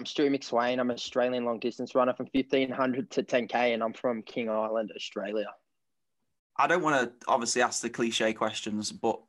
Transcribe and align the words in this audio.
I'm 0.00 0.06
Stu 0.06 0.30
McSweyn. 0.30 0.80
I'm 0.80 0.88
an 0.88 0.94
Australian 0.94 1.44
long 1.44 1.58
distance 1.58 1.94
runner 1.94 2.14
from 2.14 2.26
1500 2.32 3.10
to 3.10 3.22
10K, 3.22 3.74
and 3.74 3.82
I'm 3.82 3.92
from 3.92 4.22
King 4.22 4.48
Island, 4.48 4.90
Australia. 4.96 5.48
I 6.56 6.66
don't 6.66 6.82
want 6.82 7.20
to 7.20 7.26
obviously 7.28 7.60
ask 7.60 7.82
the 7.82 7.90
cliche 7.90 8.32
questions, 8.32 8.92
but 8.92 9.20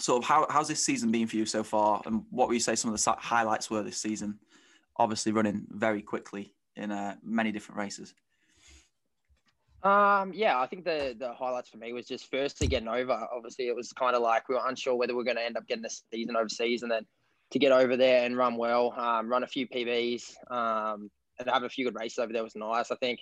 sort 0.00 0.22
of 0.22 0.26
how, 0.26 0.46
how's 0.48 0.68
this 0.68 0.82
season 0.82 1.10
been 1.10 1.26
for 1.26 1.36
you 1.36 1.44
so 1.44 1.62
far? 1.62 2.00
And 2.06 2.24
what 2.30 2.48
would 2.48 2.54
you 2.54 2.60
say 2.60 2.74
some 2.74 2.90
of 2.90 2.98
the 2.98 3.16
highlights 3.18 3.70
were 3.70 3.82
this 3.82 3.98
season? 3.98 4.38
Obviously, 4.96 5.30
running 5.30 5.66
very 5.68 6.00
quickly 6.00 6.54
in 6.74 6.90
uh, 6.90 7.16
many 7.22 7.52
different 7.52 7.78
races. 7.78 8.14
Um, 9.82 10.32
yeah, 10.32 10.58
I 10.58 10.66
think 10.68 10.86
the 10.86 11.14
the 11.18 11.34
highlights 11.34 11.68
for 11.68 11.76
me 11.76 11.92
was 11.92 12.06
just 12.06 12.30
firstly 12.30 12.66
getting 12.66 12.88
over. 12.88 13.28
Obviously, 13.30 13.68
it 13.68 13.76
was 13.76 13.92
kind 13.92 14.16
of 14.16 14.22
like 14.22 14.48
we 14.48 14.54
were 14.54 14.66
unsure 14.66 14.94
whether 14.94 15.14
we 15.14 15.20
are 15.20 15.26
going 15.26 15.36
to 15.36 15.44
end 15.44 15.58
up 15.58 15.66
getting 15.66 15.82
the 15.82 15.94
season 16.10 16.34
overseas, 16.34 16.82
and 16.82 16.90
then 16.90 17.04
to 17.52 17.58
get 17.58 17.72
over 17.72 17.96
there 17.96 18.24
and 18.24 18.36
run 18.36 18.56
well, 18.56 18.92
um, 18.96 19.28
run 19.28 19.44
a 19.44 19.46
few 19.46 19.68
PBs, 19.68 20.34
um, 20.50 21.10
and 21.38 21.48
have 21.48 21.62
a 21.62 21.68
few 21.68 21.84
good 21.84 21.98
races 21.98 22.18
over 22.18 22.32
there 22.32 22.42
was 22.42 22.56
nice. 22.56 22.90
I 22.90 22.96
think 22.96 23.20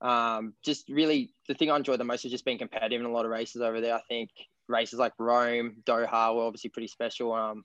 um, 0.00 0.54
just 0.64 0.88
really 0.88 1.30
the 1.48 1.54
thing 1.54 1.70
I 1.70 1.76
enjoyed 1.76 2.00
the 2.00 2.04
most 2.04 2.24
is 2.24 2.30
just 2.30 2.44
being 2.44 2.58
competitive 2.58 3.00
in 3.00 3.06
a 3.06 3.12
lot 3.12 3.24
of 3.24 3.30
races 3.30 3.62
over 3.62 3.80
there. 3.80 3.94
I 3.94 4.02
think 4.08 4.30
races 4.68 4.98
like 4.98 5.12
Rome, 5.18 5.76
Doha 5.84 6.34
were 6.34 6.42
obviously 6.42 6.70
pretty 6.70 6.88
special. 6.88 7.32
Um, 7.32 7.64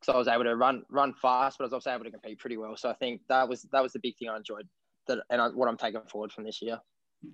because 0.00 0.14
I 0.14 0.18
was 0.18 0.28
able 0.28 0.44
to 0.44 0.56
run 0.56 0.82
run 0.90 1.14
fast, 1.14 1.58
but 1.58 1.64
I 1.64 1.66
was 1.66 1.72
also 1.72 1.90
able 1.90 2.04
to 2.04 2.10
compete 2.10 2.38
pretty 2.38 2.56
well. 2.56 2.76
So 2.76 2.90
I 2.90 2.94
think 2.94 3.20
that 3.28 3.48
was 3.48 3.62
that 3.72 3.82
was 3.82 3.92
the 3.92 4.00
big 4.00 4.16
thing 4.18 4.28
I 4.28 4.36
enjoyed 4.36 4.66
that, 5.06 5.18
and 5.30 5.40
I, 5.40 5.48
what 5.48 5.68
I'm 5.68 5.76
taking 5.76 6.00
forward 6.10 6.32
from 6.32 6.44
this 6.44 6.60
year. 6.60 6.80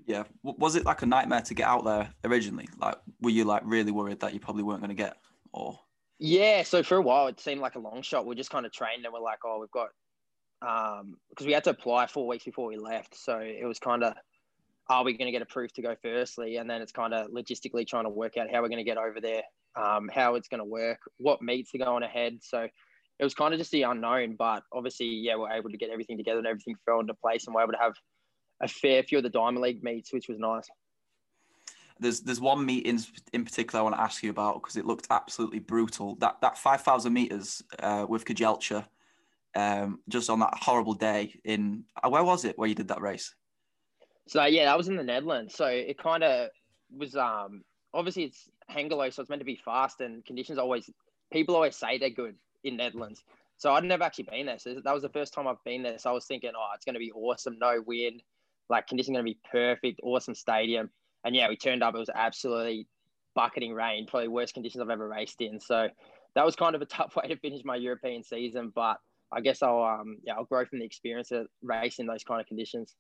Yeah, 0.06 0.24
was 0.42 0.76
it 0.76 0.84
like 0.84 1.00
a 1.00 1.06
nightmare 1.06 1.40
to 1.40 1.54
get 1.54 1.66
out 1.66 1.84
there 1.86 2.12
originally? 2.24 2.68
Like, 2.78 2.98
were 3.22 3.30
you 3.30 3.44
like 3.44 3.62
really 3.64 3.90
worried 3.90 4.20
that 4.20 4.34
you 4.34 4.40
probably 4.40 4.62
weren't 4.62 4.80
going 4.80 4.90
to 4.90 4.94
get, 4.94 5.16
or? 5.52 5.80
Yeah, 6.18 6.64
so 6.64 6.82
for 6.82 6.96
a 6.96 7.02
while 7.02 7.28
it 7.28 7.40
seemed 7.40 7.60
like 7.60 7.76
a 7.76 7.80
long 7.80 8.02
shot. 8.02 8.26
We 8.26 8.34
just 8.34 8.50
kind 8.50 8.66
of 8.66 8.72
trained 8.72 9.04
and 9.04 9.12
we're 9.12 9.20
like, 9.20 9.38
oh, 9.44 9.60
we've 9.60 9.70
got 9.70 9.88
um 10.60 11.14
because 11.30 11.46
we 11.46 11.52
had 11.52 11.62
to 11.64 11.70
apply 11.70 12.08
four 12.08 12.26
weeks 12.26 12.44
before 12.44 12.66
we 12.66 12.76
left, 12.76 13.16
so 13.16 13.38
it 13.38 13.64
was 13.64 13.78
kind 13.78 14.02
of 14.02 14.14
are 14.90 15.04
we 15.04 15.16
going 15.16 15.26
to 15.26 15.32
get 15.32 15.42
approved 15.42 15.74
to 15.76 15.82
go 15.82 15.94
firstly, 16.02 16.56
and 16.56 16.68
then 16.68 16.80
it's 16.82 16.92
kind 16.92 17.12
of 17.12 17.30
logistically 17.30 17.86
trying 17.86 18.04
to 18.04 18.10
work 18.10 18.36
out 18.36 18.50
how 18.50 18.62
we're 18.62 18.68
going 18.68 18.78
to 18.78 18.84
get 18.84 18.96
over 18.96 19.20
there, 19.20 19.42
um, 19.76 20.08
how 20.12 20.34
it's 20.34 20.48
going 20.48 20.60
to 20.60 20.64
work, 20.64 20.98
what 21.18 21.42
meets 21.42 21.74
are 21.74 21.78
going 21.78 22.02
ahead. 22.02 22.38
So 22.40 22.66
it 23.18 23.24
was 23.24 23.34
kind 23.34 23.52
of 23.52 23.60
just 23.60 23.70
the 23.70 23.82
unknown, 23.82 24.36
but 24.38 24.62
obviously, 24.72 25.08
yeah, 25.08 25.36
we're 25.36 25.52
able 25.52 25.70
to 25.70 25.76
get 25.76 25.90
everything 25.90 26.16
together 26.16 26.38
and 26.38 26.46
everything 26.46 26.76
fell 26.86 27.00
into 27.00 27.14
place, 27.14 27.46
and 27.46 27.54
we're 27.54 27.62
able 27.62 27.72
to 27.72 27.78
have 27.78 27.92
a 28.62 28.68
fair 28.68 29.02
few 29.02 29.18
of 29.18 29.24
the 29.24 29.30
Diamond 29.30 29.60
League 29.60 29.84
meets, 29.84 30.12
which 30.12 30.28
was 30.28 30.38
nice. 30.38 30.68
There's 32.00 32.20
there's 32.20 32.40
one 32.40 32.64
meet 32.64 32.86
in, 32.86 33.00
in 33.32 33.44
particular 33.44 33.80
I 33.80 33.82
want 33.82 33.96
to 33.96 34.00
ask 34.00 34.22
you 34.22 34.30
about 34.30 34.62
because 34.62 34.76
it 34.76 34.86
looked 34.86 35.06
absolutely 35.10 35.58
brutal. 35.58 36.16
That 36.16 36.40
that 36.42 36.58
five 36.58 36.82
thousand 36.82 37.12
meters 37.12 37.62
uh, 37.80 38.06
with 38.08 38.24
Kejelcha, 38.24 38.86
um, 39.54 40.00
just 40.08 40.30
on 40.30 40.40
that 40.40 40.54
horrible 40.54 40.94
day 40.94 41.40
in 41.44 41.84
uh, 42.02 42.08
where 42.08 42.24
was 42.24 42.44
it 42.44 42.58
where 42.58 42.68
you 42.68 42.74
did 42.74 42.88
that 42.88 43.00
race? 43.00 43.34
So 44.26 44.44
yeah, 44.44 44.66
that 44.66 44.76
was 44.76 44.88
in 44.88 44.96
the 44.96 45.02
Netherlands. 45.02 45.54
So 45.54 45.66
it 45.66 45.98
kind 45.98 46.22
of 46.22 46.50
was 46.96 47.16
um 47.16 47.62
obviously 47.92 48.24
it's 48.24 48.48
Hengelo, 48.70 49.12
so 49.12 49.22
it's 49.22 49.30
meant 49.30 49.40
to 49.40 49.46
be 49.46 49.60
fast 49.64 50.00
and 50.00 50.24
conditions 50.24 50.58
always 50.58 50.90
people 51.32 51.54
always 51.54 51.76
say 51.76 51.98
they're 51.98 52.10
good 52.10 52.36
in 52.64 52.76
Netherlands. 52.76 53.22
So 53.56 53.72
I'd 53.72 53.84
never 53.84 54.04
actually 54.04 54.28
been 54.30 54.46
there. 54.46 54.58
So 54.58 54.80
that 54.82 54.94
was 54.94 55.02
the 55.02 55.08
first 55.08 55.34
time 55.34 55.48
I've 55.48 55.62
been 55.64 55.82
there. 55.82 55.98
So 55.98 56.10
I 56.10 56.12
was 56.12 56.26
thinking, 56.26 56.52
oh, 56.56 56.68
it's 56.74 56.84
going 56.84 56.94
to 56.94 57.00
be 57.00 57.12
awesome, 57.12 57.58
no 57.58 57.82
wind, 57.84 58.22
like 58.68 58.86
conditions 58.86 59.16
going 59.16 59.26
to 59.26 59.32
be 59.32 59.38
perfect, 59.50 60.00
awesome 60.02 60.34
stadium. 60.34 60.90
And 61.24 61.34
yeah, 61.34 61.48
we 61.48 61.56
turned 61.56 61.82
up. 61.82 61.94
It 61.94 61.98
was 61.98 62.10
absolutely 62.14 62.86
bucketing 63.34 63.72
rain, 63.72 64.06
probably 64.06 64.28
worst 64.28 64.54
conditions 64.54 64.82
I've 64.82 64.90
ever 64.90 65.08
raced 65.08 65.40
in. 65.40 65.60
So 65.60 65.88
that 66.34 66.44
was 66.44 66.56
kind 66.56 66.74
of 66.74 66.82
a 66.82 66.86
tough 66.86 67.16
way 67.22 67.28
to 67.28 67.36
finish 67.36 67.62
my 67.64 67.76
European 67.76 68.22
season. 68.22 68.72
But 68.74 68.98
I 69.32 69.40
guess 69.40 69.62
I'll 69.62 69.82
um 69.82 70.18
yeah 70.24 70.34
I'll 70.34 70.44
grow 70.44 70.64
from 70.64 70.78
the 70.78 70.84
experience 70.84 71.30
of 71.30 71.46
racing 71.62 72.06
those 72.06 72.24
kind 72.24 72.40
of 72.40 72.46
conditions. 72.46 72.94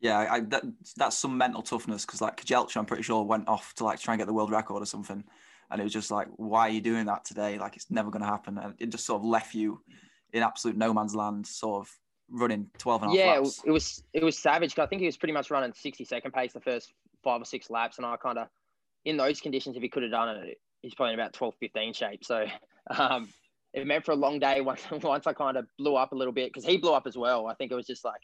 Yeah, 0.00 0.26
I, 0.30 0.40
that, 0.40 0.62
that's 0.96 1.18
some 1.18 1.36
mental 1.36 1.60
toughness 1.60 2.06
because 2.06 2.22
like 2.22 2.42
Kejelcha, 2.42 2.78
I'm 2.78 2.86
pretty 2.86 3.02
sure 3.02 3.22
went 3.22 3.48
off 3.48 3.74
to 3.74 3.84
like 3.84 4.00
try 4.00 4.14
and 4.14 4.18
get 4.18 4.26
the 4.26 4.32
world 4.32 4.50
record 4.50 4.82
or 4.82 4.86
something, 4.86 5.22
and 5.70 5.80
it 5.80 5.84
was 5.84 5.92
just 5.92 6.10
like, 6.10 6.28
why 6.36 6.68
are 6.68 6.70
you 6.70 6.80
doing 6.80 7.04
that 7.04 7.26
today? 7.26 7.58
Like 7.58 7.76
it's 7.76 7.90
never 7.90 8.10
going 8.10 8.22
to 8.22 8.28
happen, 8.28 8.56
and 8.56 8.74
it 8.78 8.88
just 8.88 9.04
sort 9.04 9.20
of 9.20 9.26
left 9.26 9.54
you 9.54 9.82
in 10.32 10.42
absolute 10.42 10.78
no 10.78 10.94
man's 10.94 11.14
land, 11.14 11.46
sort 11.46 11.86
of 11.86 11.90
running 12.30 12.68
12 12.78 13.02
and 13.02 13.10
a 13.10 13.14
half 13.14 13.18
yeah, 13.18 13.38
laps. 13.40 13.62
it 13.64 13.70
was 13.70 14.02
it 14.14 14.24
was 14.24 14.38
savage. 14.38 14.78
I 14.78 14.86
think 14.86 15.00
he 15.00 15.06
was 15.06 15.18
pretty 15.18 15.34
much 15.34 15.50
running 15.50 15.72
60 15.74 16.04
second 16.06 16.32
pace 16.32 16.54
the 16.54 16.60
first 16.60 16.94
five 17.22 17.40
or 17.40 17.44
six 17.44 17.70
laps, 17.70 17.98
and 17.98 18.06
I 18.06 18.16
kind 18.16 18.38
of 18.38 18.48
in 19.04 19.16
those 19.16 19.40
conditions, 19.40 19.76
if 19.76 19.82
he 19.82 19.88
could 19.88 20.02
have 20.02 20.12
done 20.12 20.28
it, 20.28 20.60
he's 20.82 20.94
probably 20.94 21.14
in 21.14 21.20
about 21.20 21.32
12, 21.32 21.54
15 21.60 21.92
shape. 21.92 22.24
So 22.24 22.46
um, 22.98 23.28
it 23.72 23.86
meant 23.86 24.04
for 24.04 24.12
a 24.12 24.16
long 24.16 24.38
day 24.38 24.60
once 24.60 24.82
once 25.02 25.26
I 25.26 25.32
kind 25.32 25.56
of 25.56 25.66
blew 25.78 25.96
up 25.96 26.12
a 26.12 26.16
little 26.16 26.32
bit 26.32 26.50
because 26.52 26.64
he 26.64 26.76
blew 26.76 26.92
up 26.92 27.06
as 27.06 27.16
well. 27.16 27.46
I 27.46 27.54
think 27.54 27.72
it 27.72 27.76
was 27.76 27.86
just 27.86 28.04
like 28.04 28.20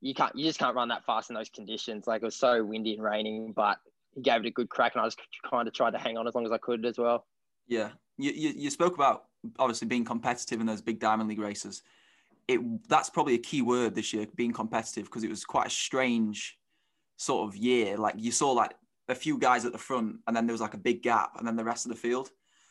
you 0.00 0.14
can't 0.14 0.34
you 0.36 0.44
just 0.44 0.58
can't 0.58 0.74
run 0.74 0.88
that 0.88 1.04
fast 1.04 1.30
in 1.30 1.34
those 1.34 1.48
conditions. 1.48 2.06
Like 2.06 2.22
it 2.22 2.24
was 2.24 2.36
so 2.36 2.64
windy 2.64 2.94
and 2.94 3.02
raining, 3.02 3.52
but 3.52 3.78
he 4.14 4.20
gave 4.20 4.40
it 4.44 4.46
a 4.46 4.50
good 4.50 4.68
crack, 4.68 4.94
and 4.94 5.02
I 5.02 5.06
just 5.06 5.20
kind 5.48 5.66
of 5.66 5.74
tried 5.74 5.92
to 5.92 5.98
hang 5.98 6.16
on 6.16 6.26
as 6.26 6.34
long 6.34 6.44
as 6.44 6.52
I 6.52 6.58
could 6.58 6.84
as 6.84 6.98
well. 6.98 7.26
Yeah, 7.68 7.90
you 8.18 8.32
you, 8.32 8.52
you 8.56 8.70
spoke 8.70 8.94
about 8.94 9.24
obviously 9.58 9.88
being 9.88 10.04
competitive 10.04 10.60
in 10.60 10.66
those 10.66 10.82
big 10.82 11.00
diamond 11.00 11.28
league 11.28 11.38
races. 11.38 11.82
It 12.48 12.60
that's 12.88 13.10
probably 13.10 13.34
a 13.34 13.38
key 13.38 13.62
word 13.62 13.94
this 13.94 14.12
year, 14.12 14.26
being 14.34 14.52
competitive, 14.52 15.04
because 15.04 15.24
it 15.24 15.30
was 15.30 15.44
quite 15.44 15.68
a 15.68 15.70
strange 15.70 16.58
sort 17.22 17.48
of 17.48 17.56
year. 17.56 17.96
Like 17.96 18.16
you 18.18 18.32
saw 18.32 18.50
like 18.52 18.74
a 19.08 19.14
few 19.14 19.38
guys 19.38 19.64
at 19.64 19.72
the 19.72 19.78
front, 19.78 20.16
and 20.26 20.36
then 20.36 20.46
there 20.46 20.54
was 20.54 20.60
like 20.60 20.74
a 20.74 20.78
big 20.78 21.02
gap, 21.02 21.36
and 21.38 21.46
then 21.46 21.56
the 21.56 21.64
rest 21.64 21.86
of 21.86 21.90
the 21.90 21.98
field. 21.98 22.30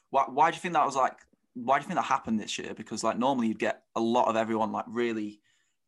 Why, 0.10 0.26
why 0.28 0.52
do 0.52 0.56
you 0.56 0.62
think 0.62 0.74
that 0.74 0.86
was 0.86 0.96
like? 0.96 1.18
Why 1.54 1.78
do 1.78 1.84
you 1.84 1.88
think 1.88 2.00
that 2.00 2.06
happened 2.06 2.40
this 2.40 2.58
year? 2.58 2.74
Because 2.74 3.04
like 3.04 3.18
normally 3.18 3.48
you'd 3.48 3.60
get 3.60 3.84
a 3.96 4.02
lot 4.02 4.28
of 4.28 4.36
everyone 4.36 4.72
like 4.72 4.86
really 4.88 5.42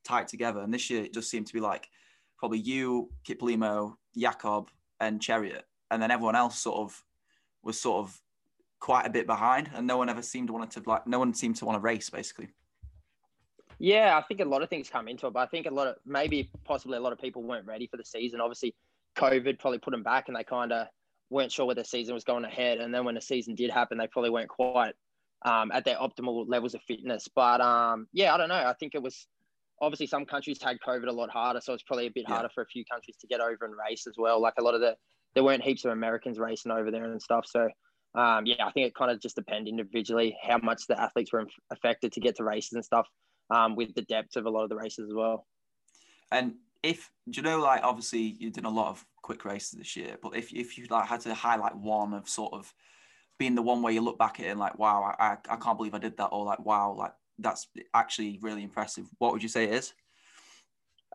tight 0.04 0.28
together, 0.28 0.62
and 0.62 0.74
this 0.74 0.90
year 0.90 1.04
it 1.04 1.14
just 1.14 1.30
seemed 1.30 1.48
to 1.48 1.54
be 1.54 1.60
like 1.60 1.90
probably 2.38 2.60
you, 2.60 3.10
Kiplimo, 3.28 3.96
Jakob, 4.18 4.70
and 5.00 5.20
Cheruiyot, 5.20 5.64
and 5.92 6.02
then 6.02 6.12
everyone 6.12 6.36
else 6.36 6.60
sort 6.60 6.80
of 6.80 7.04
was 7.64 7.80
sort 7.80 8.06
of 8.06 8.22
quite 8.80 9.06
a 9.06 9.10
bit 9.10 9.28
behind, 9.28 9.70
and 9.76 9.88
no 9.88 9.98
one 9.98 10.10
ever 10.10 10.22
seemed 10.22 10.48
to 10.48 10.54
want 10.54 10.72
to 10.72 10.84
like 10.86 11.06
no 11.08 11.20
one 11.20 11.34
seemed 11.34 11.58
to 11.58 11.66
want 11.66 11.76
to 11.76 11.82
race 11.82 12.10
basically. 12.10 12.50
Yeah, 13.84 14.18
I 14.18 14.22
think 14.22 14.40
a 14.40 14.46
lot 14.46 14.62
of 14.62 14.70
things 14.70 14.90
come 14.90 15.10
into 15.10 15.28
it, 15.28 15.34
but 15.34 15.42
I 15.42 15.46
think 15.48 15.66
a 15.66 15.70
lot 15.70 15.88
of 15.88 15.96
maybe 16.06 16.50
possibly 16.64 16.98
a 16.98 17.02
lot 17.02 17.12
of 17.12 17.20
people 17.20 17.44
weren't 17.44 17.68
ready 17.68 17.86
for 17.86 17.98
the 17.98 18.06
season. 18.06 18.40
Obviously, 18.40 18.74
COVID 19.18 19.60
probably 19.60 19.80
put 19.80 19.92
them 19.92 20.04
back, 20.04 20.30
and 20.30 20.38
they 20.38 20.46
kind 20.46 20.72
of 20.72 20.88
weren't 21.30 21.52
sure 21.52 21.66
where 21.66 21.76
the 21.76 21.84
season 21.84 22.14
was 22.14 22.24
going 22.24 22.46
ahead. 22.46 22.78
And 22.78 22.96
then 22.96 23.04
when 23.04 23.16
the 23.16 23.20
season 23.22 23.56
did 23.56 23.70
happen, 23.70 23.98
they 23.98 24.08
probably 24.08 24.30
weren't 24.30 24.48
quite 24.48 24.94
um, 25.42 25.70
at 25.74 25.84
their 25.84 25.98
optimal 25.98 26.46
levels 26.48 26.76
of 26.76 26.82
fitness. 26.84 27.28
But 27.36 27.60
um, 27.60 28.08
yeah, 28.14 28.34
I 28.34 28.38
don't 28.38 28.48
know. 28.48 28.56
I 28.56 28.74
think 28.80 28.96
it 28.96 29.04
was 29.04 29.28
obviously 29.82 30.08
some 30.08 30.26
countries 30.26 30.64
had 30.64 30.78
COVID 30.80 31.10
a 31.10 31.12
lot 31.12 31.30
harder, 31.30 31.60
so 31.60 31.74
it's 31.74 31.84
probably 31.84 32.08
a 32.08 32.12
bit 32.12 32.24
yeah. 32.26 32.36
harder 32.36 32.50
for 32.56 32.64
a 32.64 32.68
few 32.68 32.86
countries 32.90 33.18
to 33.20 33.28
get 33.28 33.42
over 33.42 33.66
and 33.66 33.74
race 33.76 34.08
as 34.08 34.16
well. 34.18 34.42
Like 34.42 34.54
a 34.60 34.64
lot 34.64 34.76
of 34.76 34.80
the 34.80 34.96
there 35.36 35.44
weren't 35.44 35.62
heaps 35.62 35.84
of 35.84 35.92
Americans 35.92 36.40
racing 36.40 36.72
over 36.72 36.90
there 36.90 37.04
and 37.04 37.22
stuff. 37.22 37.46
So 37.50 37.68
um, 38.16 38.46
yeah, 38.46 38.66
I 38.66 38.72
think 38.72 38.88
it 38.88 38.96
kind 38.96 39.12
of 39.12 39.20
just 39.20 39.36
depended 39.36 39.68
individually 39.68 40.38
how 40.42 40.60
much 40.60 40.88
the 40.88 40.98
athletes 40.98 41.34
were 41.34 41.46
affected 41.70 42.14
to 42.14 42.22
get 42.22 42.38
to 42.38 42.46
races 42.46 42.72
and 42.72 42.86
stuff 42.86 43.10
um, 43.50 43.76
with 43.76 43.94
the 43.96 44.02
depth 44.04 44.36
of 44.36 44.46
a 44.46 44.50
lot 44.50 44.64
of 44.64 44.70
the 44.70 44.76
races 44.76 45.10
as 45.10 45.14
well. 45.14 45.46
And 46.32 46.56
if 46.82 47.10
do 47.30 47.40
you 47.40 47.44
know, 47.44 47.60
like 47.60 47.84
obviously 47.84 48.36
you 48.40 48.50
did 48.50 48.66
a 48.66 48.70
lot 48.70 48.90
of 48.90 49.06
quick 49.22 49.46
races 49.46 49.78
this 49.78 49.96
year, 49.96 50.18
but 50.22 50.36
if 50.36 50.54
if 50.54 50.78
you 50.78 50.86
like 50.90 51.08
had 51.08 51.22
to 51.22 51.34
highlight 51.34 51.76
one 51.76 52.14
of 52.14 52.28
sort 52.28 52.54
of 52.54 52.74
being 53.40 53.56
the 53.56 53.62
one 53.62 53.82
where 53.82 53.94
you 53.94 54.02
look 54.02 54.18
back 54.18 54.40
at 54.40 54.46
it 54.46 54.50
and 54.50 54.60
like, 54.60 54.78
wow, 54.78 55.16
I, 55.20 55.38
I 55.50 55.56
can't 55.56 55.78
believe 55.78 55.96
I 55.96 56.00
did 56.00 56.18
that, 56.18 56.28
or 56.28 56.46
like, 56.46 56.64
wow, 56.64 56.94
like 56.98 57.14
that's 57.40 57.68
actually 57.94 58.40
really 58.42 58.64
impressive. 58.64 59.06
What 59.18 59.34
would 59.34 59.44
you 59.44 59.50
say 59.50 59.66
it 59.66 59.74
is? 59.74 59.94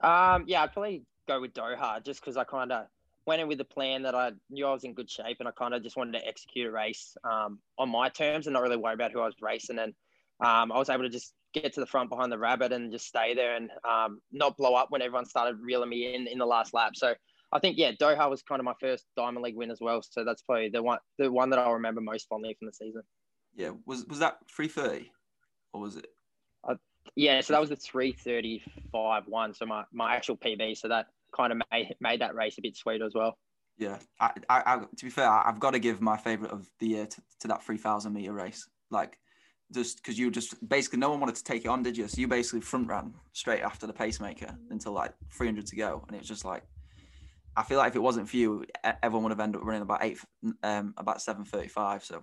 Um, 0.03 0.45
yeah, 0.47 0.63
I'd 0.63 0.73
probably 0.73 1.05
go 1.27 1.41
with 1.41 1.53
Doha 1.53 2.05
just 2.05 2.21
because 2.21 2.37
I 2.37 2.45
kind 2.45 2.73
of 2.73 2.87
went 3.27 3.43
in 3.43 3.49
with 3.49 3.61
a 3.61 3.65
plan 3.65 4.03
that 4.03 4.15
I 4.15 4.33
knew 4.51 4.67
I 4.67 4.73
was 4.73 4.85
in 4.85 4.95
good 4.95 5.11
shape 5.11 5.37
and 5.39 5.49
I 5.49 5.53
kind 5.53 5.75
of 5.75 5.83
just 5.83 5.97
wanted 5.97 6.19
to 6.19 6.27
execute 6.27 6.67
a 6.67 6.71
race 6.71 7.17
um, 7.25 7.59
on 7.79 7.91
my 7.91 8.09
terms 8.09 8.47
and 8.47 8.55
not 8.55 8.63
really 8.63 8.77
worry 8.77 8.95
about 8.95 9.13
who 9.13 9.21
I 9.21 9.27
was 9.27 9.35
racing. 9.41 9.79
And 9.79 9.93
um, 10.41 10.73
I 10.73 10.79
was 10.79 10.89
able 10.89 11.03
to 11.03 11.11
just 11.11 11.35
get 11.55 11.73
to 11.75 11.81
the 11.81 11.87
front 11.87 12.11
behind 12.11 12.31
the 12.31 12.39
rabbit 12.39 12.73
and 12.73 12.93
just 12.93 13.07
stay 13.07 13.35
there 13.35 13.57
and 13.57 13.71
um, 13.89 14.21
not 14.33 14.57
blow 14.57 14.75
up 14.75 14.91
when 14.91 15.03
everyone 15.03 15.25
started 15.25 15.57
reeling 15.61 15.89
me 15.89 16.15
in 16.15 16.27
in 16.27 16.39
the 16.39 16.47
last 16.47 16.75
lap. 16.75 16.93
So 16.95 17.15
I 17.53 17.59
think 17.59 17.79
yeah, 17.79 17.93
Doha 17.93 18.29
was 18.29 18.43
kind 18.43 18.61
of 18.61 18.65
my 18.65 18.75
first 18.81 19.07
Diamond 19.17 19.43
League 19.43 19.57
win 19.57 19.71
as 19.71 19.79
well. 19.81 20.03
So 20.03 20.25
that's 20.25 20.43
probably 20.43 20.69
the 20.69 20.83
one 20.83 20.99
the 21.19 21.31
one 21.31 21.51
that 21.51 21.59
I'll 21.59 21.75
remember 21.75 22.01
most 22.01 22.29
fondly 22.29 22.55
from 22.59 22.67
the 22.67 22.73
season. 22.73 23.03
Yeah, 23.55 23.71
was 23.87 24.05
was 24.07 24.19
that 24.19 24.39
three 24.55 24.69
thirty, 24.69 25.11
or 25.73 25.81
was 25.81 25.97
it? 25.97 26.07
I 26.65 26.75
Yeah, 27.17 27.41
so 27.41 27.55
that 27.55 27.61
was 27.61 27.71
the 27.71 27.77
335 27.77 29.25
one. 29.27 29.55
So 29.55 29.67
my, 29.67 29.85
my 29.93 30.15
actual 30.15 30.37
PB. 30.37 30.77
So 30.77 30.89
that 30.89 31.07
kind 31.35 31.53
of 31.53 31.61
made, 31.73 31.95
made 32.01 32.21
that 32.21 32.35
race 32.35 32.59
a 32.59 32.63
bit 32.63 32.77
sweeter 32.77 33.07
as 33.07 33.15
well. 33.15 33.39
Yeah, 33.79 33.99
I, 34.21 34.31
I, 34.49 34.63
I 34.67 34.79
to 34.97 35.05
be 35.05 35.11
fair, 35.11 35.29
I've 35.29 35.61
got 35.61 35.71
to 35.71 35.79
give 35.79 36.01
my 36.01 36.17
favorite 36.17 36.51
of 36.51 36.69
the 36.81 36.89
year 36.89 37.07
to, 37.07 37.23
to 37.41 37.49
that 37.49 37.65
3000 37.65 38.13
meter 38.13 38.33
race. 38.33 38.69
Like, 38.91 39.19
just 39.73 39.99
because 39.99 40.19
you 40.19 40.31
just 40.31 40.69
basically 40.69 40.99
no 40.99 41.11
one 41.11 41.21
wanted 41.21 41.37
to 41.37 41.45
take 41.45 41.65
it 41.65 41.69
on, 41.69 41.83
did 41.83 41.97
you? 41.97 42.09
So 42.09 42.21
you 42.21 42.29
basically 42.29 42.61
front 42.61 42.89
ran 42.89 43.15
straight 43.33 43.63
after 43.63 43.87
the 43.87 43.93
pacemaker 43.93 44.57
until 44.71 44.93
like 44.93 45.13
300 45.33 45.67
to 45.67 45.77
go, 45.77 46.05
and 46.07 46.17
it 46.17 46.21
was 46.21 46.29
just 46.29 46.45
like, 46.45 46.63
I 47.57 47.63
feel 47.63 47.79
like 47.79 47.91
if 47.91 47.97
it 47.97 48.03
wasn't 48.03 48.29
for 48.29 48.37
you, 48.37 48.65
everyone 49.03 49.25
would 49.25 49.33
have 49.33 49.41
ended 49.41 49.61
up 49.61 49.67
running 49.67 49.83
about 49.83 50.05
eight, 50.05 50.19
um, 50.63 50.95
about 50.97 51.19
7:35. 51.19 52.05
So 52.05 52.23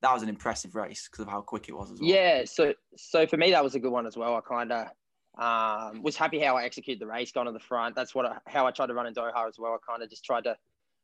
that 0.00 0.12
was 0.12 0.22
an 0.22 0.28
impressive 0.28 0.74
race 0.74 1.08
because 1.10 1.24
of 1.24 1.28
how 1.28 1.40
quick 1.40 1.68
it 1.68 1.72
was 1.72 1.92
as 1.92 2.00
well. 2.00 2.08
Yeah, 2.08 2.44
so 2.44 2.74
so 2.96 3.26
for 3.26 3.36
me 3.36 3.50
that 3.52 3.62
was 3.62 3.74
a 3.74 3.80
good 3.80 3.92
one 3.92 4.06
as 4.06 4.16
well. 4.16 4.34
I 4.34 4.40
kind 4.40 4.72
of 4.72 4.88
um, 5.38 6.02
was 6.02 6.16
happy 6.16 6.40
how 6.40 6.56
I 6.56 6.64
executed 6.64 7.00
the 7.00 7.06
race, 7.06 7.32
gone 7.32 7.46
to 7.46 7.52
the 7.52 7.60
front. 7.60 7.94
That's 7.94 8.14
what 8.14 8.26
I, 8.26 8.36
how 8.46 8.66
I 8.66 8.70
tried 8.70 8.86
to 8.86 8.94
run 8.94 9.06
in 9.06 9.14
Doha 9.14 9.48
as 9.48 9.56
well. 9.58 9.72
I 9.72 9.78
kind 9.88 10.02
of 10.02 10.10
just 10.10 10.24
tried 10.24 10.44
to 10.44 10.56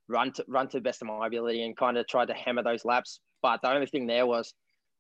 run 0.09 0.33
to 0.33 0.45
run 0.49 0.69
to 0.69 0.79
the 0.79 0.83
best 0.83 1.03
of 1.03 1.09
my 1.09 1.27
ability 1.27 1.63
and 1.65 1.77
kind 1.77 1.97
of 1.97 2.07
tried 2.07 2.27
to 2.27 2.35
hammer 2.35 2.63
those 2.63 2.85
laps. 2.85 3.21
But 3.43 3.63
the 3.63 3.71
only 3.71 3.87
thing 3.87 4.07
there 4.07 4.27
was 4.27 4.53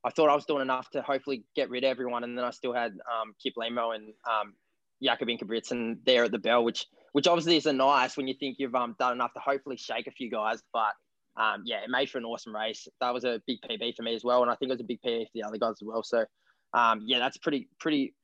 I 0.04 0.10
thought 0.10 0.30
I 0.30 0.34
was 0.34 0.44
doing 0.44 0.62
enough 0.62 0.90
to 0.90 1.02
hopefully 1.02 1.44
get 1.56 1.70
rid 1.70 1.84
of 1.84 1.90
everyone, 1.90 2.24
and 2.24 2.36
then 2.36 2.44
I 2.44 2.50
still 2.50 2.72
had 2.72 2.92
um, 2.92 3.34
Kiplimo 3.44 3.94
and 3.94 4.12
um, 4.28 4.54
Jakob 5.02 5.28
Ingebrigtsen 5.28 5.98
there 6.04 6.24
at 6.24 6.32
the 6.32 6.38
bell, 6.38 6.64
which 6.64 6.86
which 7.12 7.26
obviously 7.26 7.56
isn't 7.56 7.76
nice 7.76 8.16
when 8.16 8.28
you 8.28 8.34
think 8.38 8.56
you've 8.58 8.74
um, 8.74 8.94
done 8.98 9.12
enough 9.12 9.32
to 9.32 9.40
hopefully 9.40 9.76
shake 9.76 10.06
a 10.06 10.12
few 10.12 10.30
guys. 10.30 10.62
But 10.72 10.92
um, 11.36 11.62
yeah, 11.64 11.78
it 11.78 11.90
made 11.90 12.10
for 12.10 12.18
an 12.18 12.24
awesome 12.24 12.54
race. 12.54 12.86
That 13.00 13.12
was 13.12 13.24
a 13.24 13.40
big 13.46 13.58
PB 13.62 13.96
for 13.96 14.02
me 14.02 14.14
as 14.14 14.24
well, 14.24 14.42
and 14.42 14.50
I 14.50 14.54
think 14.54 14.70
it 14.70 14.74
was 14.74 14.80
a 14.80 14.84
big 14.84 15.00
PB 15.02 15.24
for 15.24 15.30
the 15.34 15.42
other 15.42 15.58
guys 15.58 15.76
as 15.80 15.82
well. 15.82 16.02
So 16.02 16.24
um, 16.74 17.02
yeah, 17.04 17.18
that's 17.18 17.36
a 17.36 17.40
pretty 17.40 17.68
pretty 17.80 18.14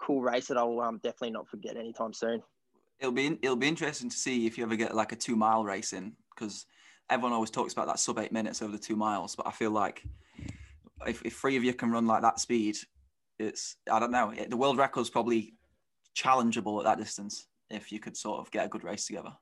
cool 0.00 0.20
race 0.20 0.48
that 0.48 0.58
I'll 0.58 0.80
um, 0.80 1.00
definitely 1.02 1.30
not 1.30 1.48
forget 1.48 1.76
anytime 1.76 2.12
soon. 2.12 2.42
It'll 2.98 3.12
be 3.12 3.38
it'll 3.42 3.56
be 3.56 3.68
interesting 3.68 4.10
to 4.10 4.16
see 4.16 4.46
if 4.46 4.58
you 4.58 4.64
ever 4.64 4.76
get 4.76 4.94
like 4.94 5.12
a 5.12 5.16
two 5.16 5.36
mile 5.36 5.64
race 5.64 5.92
in 5.92 6.12
because 6.34 6.66
everyone 7.10 7.32
always 7.32 7.50
talks 7.50 7.72
about 7.72 7.86
that 7.86 7.98
sub 7.98 8.18
eight 8.18 8.32
minutes 8.32 8.62
over 8.62 8.72
the 8.72 8.78
two 8.78 8.96
miles, 8.96 9.36
but 9.36 9.46
I 9.46 9.50
feel 9.50 9.70
like 9.70 10.04
if, 11.06 11.22
if 11.24 11.36
three 11.36 11.56
of 11.56 11.64
you 11.64 11.74
can 11.74 11.90
run 11.90 12.06
like 12.06 12.22
that 12.22 12.40
speed, 12.40 12.76
it's 13.38 13.76
I 13.90 13.98
don't 13.98 14.12
know. 14.12 14.30
It, 14.30 14.50
the 14.50 14.56
world 14.56 14.78
record's 14.78 15.10
probably 15.10 15.54
challengeable 16.16 16.78
at 16.78 16.84
that 16.84 16.98
distance 16.98 17.46
if 17.70 17.90
you 17.90 17.98
could 17.98 18.16
sort 18.16 18.40
of 18.40 18.50
get 18.50 18.66
a 18.66 18.68
good 18.68 18.84
race 18.84 19.06
together. 19.06 19.32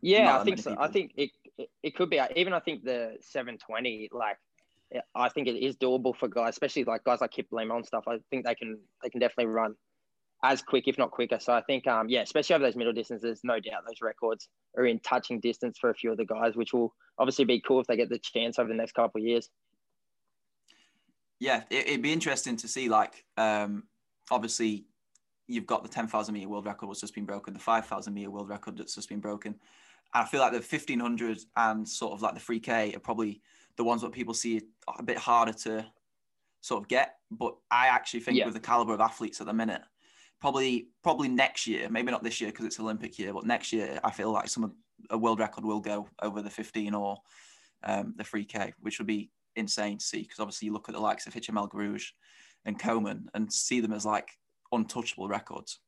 Yeah, 0.00 0.24
Not 0.24 0.40
I 0.40 0.44
think 0.44 0.58
so. 0.58 0.70
People. 0.70 0.84
I 0.84 0.88
think 0.88 1.12
it, 1.16 1.30
it, 1.56 1.70
it 1.82 1.96
could 1.96 2.10
be. 2.10 2.20
Even 2.36 2.52
I 2.52 2.60
think 2.60 2.84
the 2.84 3.16
720, 3.20 4.10
like 4.12 4.36
I 5.14 5.28
think 5.28 5.48
it 5.48 5.56
is 5.56 5.76
doable 5.76 6.16
for 6.16 6.28
guys, 6.28 6.50
especially 6.50 6.84
like 6.84 7.04
guys 7.04 7.20
like 7.20 7.32
Kiplimo 7.32 7.76
and 7.76 7.86
stuff. 7.86 8.04
I 8.06 8.18
think 8.30 8.46
they 8.46 8.54
can 8.54 8.78
they 9.02 9.10
can 9.10 9.20
definitely 9.20 9.46
run 9.46 9.74
as 10.44 10.62
quick, 10.62 10.86
if 10.86 10.98
not 10.98 11.10
quicker. 11.10 11.38
So 11.40 11.52
I 11.52 11.62
think, 11.62 11.86
um, 11.86 12.08
yeah, 12.08 12.22
especially 12.22 12.54
over 12.54 12.64
those 12.64 12.76
middle 12.76 12.92
distances, 12.92 13.40
no 13.42 13.58
doubt 13.58 13.82
those 13.86 14.00
records 14.00 14.48
are 14.76 14.86
in 14.86 15.00
touching 15.00 15.40
distance 15.40 15.78
for 15.78 15.90
a 15.90 15.94
few 15.94 16.12
of 16.12 16.16
the 16.16 16.24
guys, 16.24 16.54
which 16.54 16.72
will 16.72 16.94
obviously 17.18 17.44
be 17.44 17.60
cool 17.60 17.80
if 17.80 17.86
they 17.86 17.96
get 17.96 18.08
the 18.08 18.20
chance 18.20 18.58
over 18.58 18.68
the 18.68 18.74
next 18.74 18.92
couple 18.92 19.20
of 19.20 19.26
years. 19.26 19.48
Yeah, 21.40 21.62
it, 21.70 21.90
would 21.90 22.02
be 22.02 22.12
interesting 22.12 22.56
to 22.56 22.68
see. 22.68 22.88
Like, 22.88 23.24
um, 23.36 23.84
obviously, 24.30 24.86
you've 25.46 25.66
got 25.66 25.82
the 25.82 25.88
10,000 25.88 26.34
meter 26.34 26.48
world 26.48 26.66
record 26.66 26.90
that's 26.90 27.00
just 27.00 27.14
been 27.14 27.24
broken, 27.24 27.54
the 27.54 27.60
5,000 27.60 28.12
meter 28.12 28.30
world 28.30 28.48
record 28.48 28.76
that's 28.76 28.94
just 28.94 29.08
been 29.08 29.20
broken. 29.20 29.54
And 30.14 30.24
I 30.24 30.26
feel 30.26 30.40
like 30.40 30.52
the 30.52 30.58
1500 30.58 31.38
and 31.56 31.88
sort 31.88 32.12
of 32.12 32.22
like 32.22 32.34
the 32.34 32.40
3K 32.40 32.96
are 32.96 33.00
probably 33.00 33.40
the 33.76 33.84
ones 33.84 34.02
that 34.02 34.12
people 34.12 34.34
see 34.34 34.62
a 34.98 35.02
bit 35.02 35.18
harder 35.18 35.52
to 35.52 35.86
sort 36.60 36.82
of 36.82 36.88
get. 36.88 37.16
But 37.30 37.54
I 37.70 37.88
actually 37.88 38.20
think 38.20 38.38
yeah. 38.38 38.44
with 38.44 38.54
the 38.54 38.60
caliber 38.60 38.94
of 38.94 39.00
athletes 39.00 39.40
at 39.40 39.46
the 39.46 39.52
minute, 39.52 39.82
probably 40.40 40.88
probably 41.02 41.28
next 41.28 41.66
year, 41.66 41.88
maybe 41.88 42.10
not 42.10 42.22
this 42.22 42.40
year 42.40 42.50
because 42.50 42.66
it's 42.66 42.80
Olympic 42.80 43.18
year, 43.18 43.32
but 43.32 43.44
next 43.44 43.72
year 43.72 44.00
I 44.02 44.10
feel 44.10 44.32
like 44.32 44.48
some 44.48 44.64
of 44.64 44.72
a 45.10 45.18
world 45.18 45.38
record 45.38 45.64
will 45.64 45.80
go 45.80 46.08
over 46.22 46.42
the 46.42 46.50
15 46.50 46.94
or 46.94 47.18
um, 47.84 48.14
the 48.16 48.24
3K, 48.24 48.72
which 48.80 48.98
would 48.98 49.06
be 49.06 49.30
insane 49.58 49.98
to 49.98 50.04
see 50.04 50.22
because 50.22 50.40
obviously 50.40 50.66
you 50.66 50.72
look 50.72 50.88
at 50.88 50.94
the 50.94 51.00
likes 51.00 51.26
of 51.26 51.34
Hicham 51.34 51.56
El 51.56 51.68
Guerrouj 51.68 52.02
and 52.64 52.78
Komen 52.78 53.24
and 53.34 53.52
see 53.52 53.80
them 53.80 53.92
as 53.92 54.06
like 54.06 54.28
untouchable 54.72 55.28
records. 55.28 55.80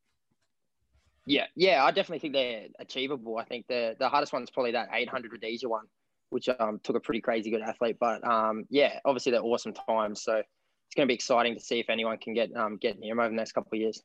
Yeah, 1.27 1.47
yeah, 1.55 1.85
I 1.85 1.91
definitely 1.91 2.19
think 2.19 2.35
they're 2.35 2.67
achievable. 2.79 3.39
I 3.39 3.45
think 3.45 3.67
the 3.69 3.95
the 3.99 4.09
hardest 4.09 4.33
one 4.33 4.43
is 4.43 4.51
probably 4.51 4.73
that 4.73 4.89
800 4.93 5.31
Rudisha 5.31 5.67
one, 5.67 5.87
which 6.31 6.49
um, 6.59 6.81
took 6.83 6.97
a 6.97 7.01
pretty 7.01 7.21
crazy 7.21 7.51
good 7.51 7.63
athlete. 7.63 7.99
But 8.01 8.27
um, 8.27 8.65
yeah, 8.71 8.99
obviously 9.05 9.33
they're 9.33 9.43
awesome 9.43 9.75
times. 9.75 10.23
So 10.23 10.37
it's 10.37 10.95
going 10.97 11.07
to 11.07 11.11
be 11.11 11.15
exciting 11.15 11.55
to 11.55 11.61
see 11.61 11.79
if 11.79 11.89
anyone 11.89 12.19
can 12.19 12.35
get 12.35 12.55
um, 12.57 12.79
get 12.79 12.99
near 12.99 13.13
them 13.13 13.21
over 13.21 13.29
the 13.29 13.37
next 13.37 13.53
couple 13.53 13.77
of 13.77 13.81
years. 13.81 14.03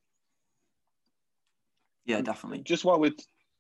Yeah, 2.05 2.21
definitely. 2.21 2.59
Just 2.59 2.85
while 2.85 2.99
we're 2.99 3.11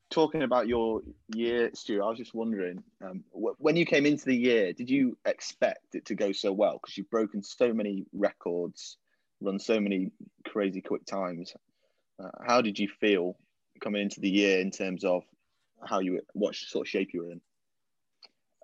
talking 0.09 0.43
about 0.43 0.67
your 0.67 1.01
year, 1.33 1.71
Stuart, 1.73 2.03
I 2.03 2.09
was 2.09 2.17
just 2.17 2.33
wondering 2.33 2.83
um, 3.03 3.23
when 3.31 3.75
you 3.75 3.85
came 3.85 4.05
into 4.05 4.25
the 4.25 4.35
year, 4.35 4.73
did 4.73 4.89
you 4.89 5.17
expect 5.25 5.95
it 5.95 6.05
to 6.05 6.15
go 6.15 6.31
so 6.31 6.51
well? 6.51 6.79
Because 6.81 6.97
you've 6.97 7.09
broken 7.09 7.43
so 7.43 7.73
many 7.73 8.05
records, 8.13 8.97
run 9.41 9.59
so 9.59 9.79
many 9.79 10.11
crazy 10.45 10.81
quick 10.81 11.05
times. 11.05 11.53
Uh, 12.23 12.29
how 12.45 12.61
did 12.61 12.79
you 12.79 12.87
feel 12.87 13.37
coming 13.81 14.01
into 14.01 14.21
the 14.21 14.29
year 14.29 14.59
in 14.59 14.71
terms 14.71 15.03
of 15.03 15.23
how 15.83 15.99
you, 15.99 16.21
what 16.33 16.55
sort 16.55 16.87
of 16.87 16.89
shape 16.89 17.09
you 17.13 17.23
were 17.23 17.31
in? 17.31 17.41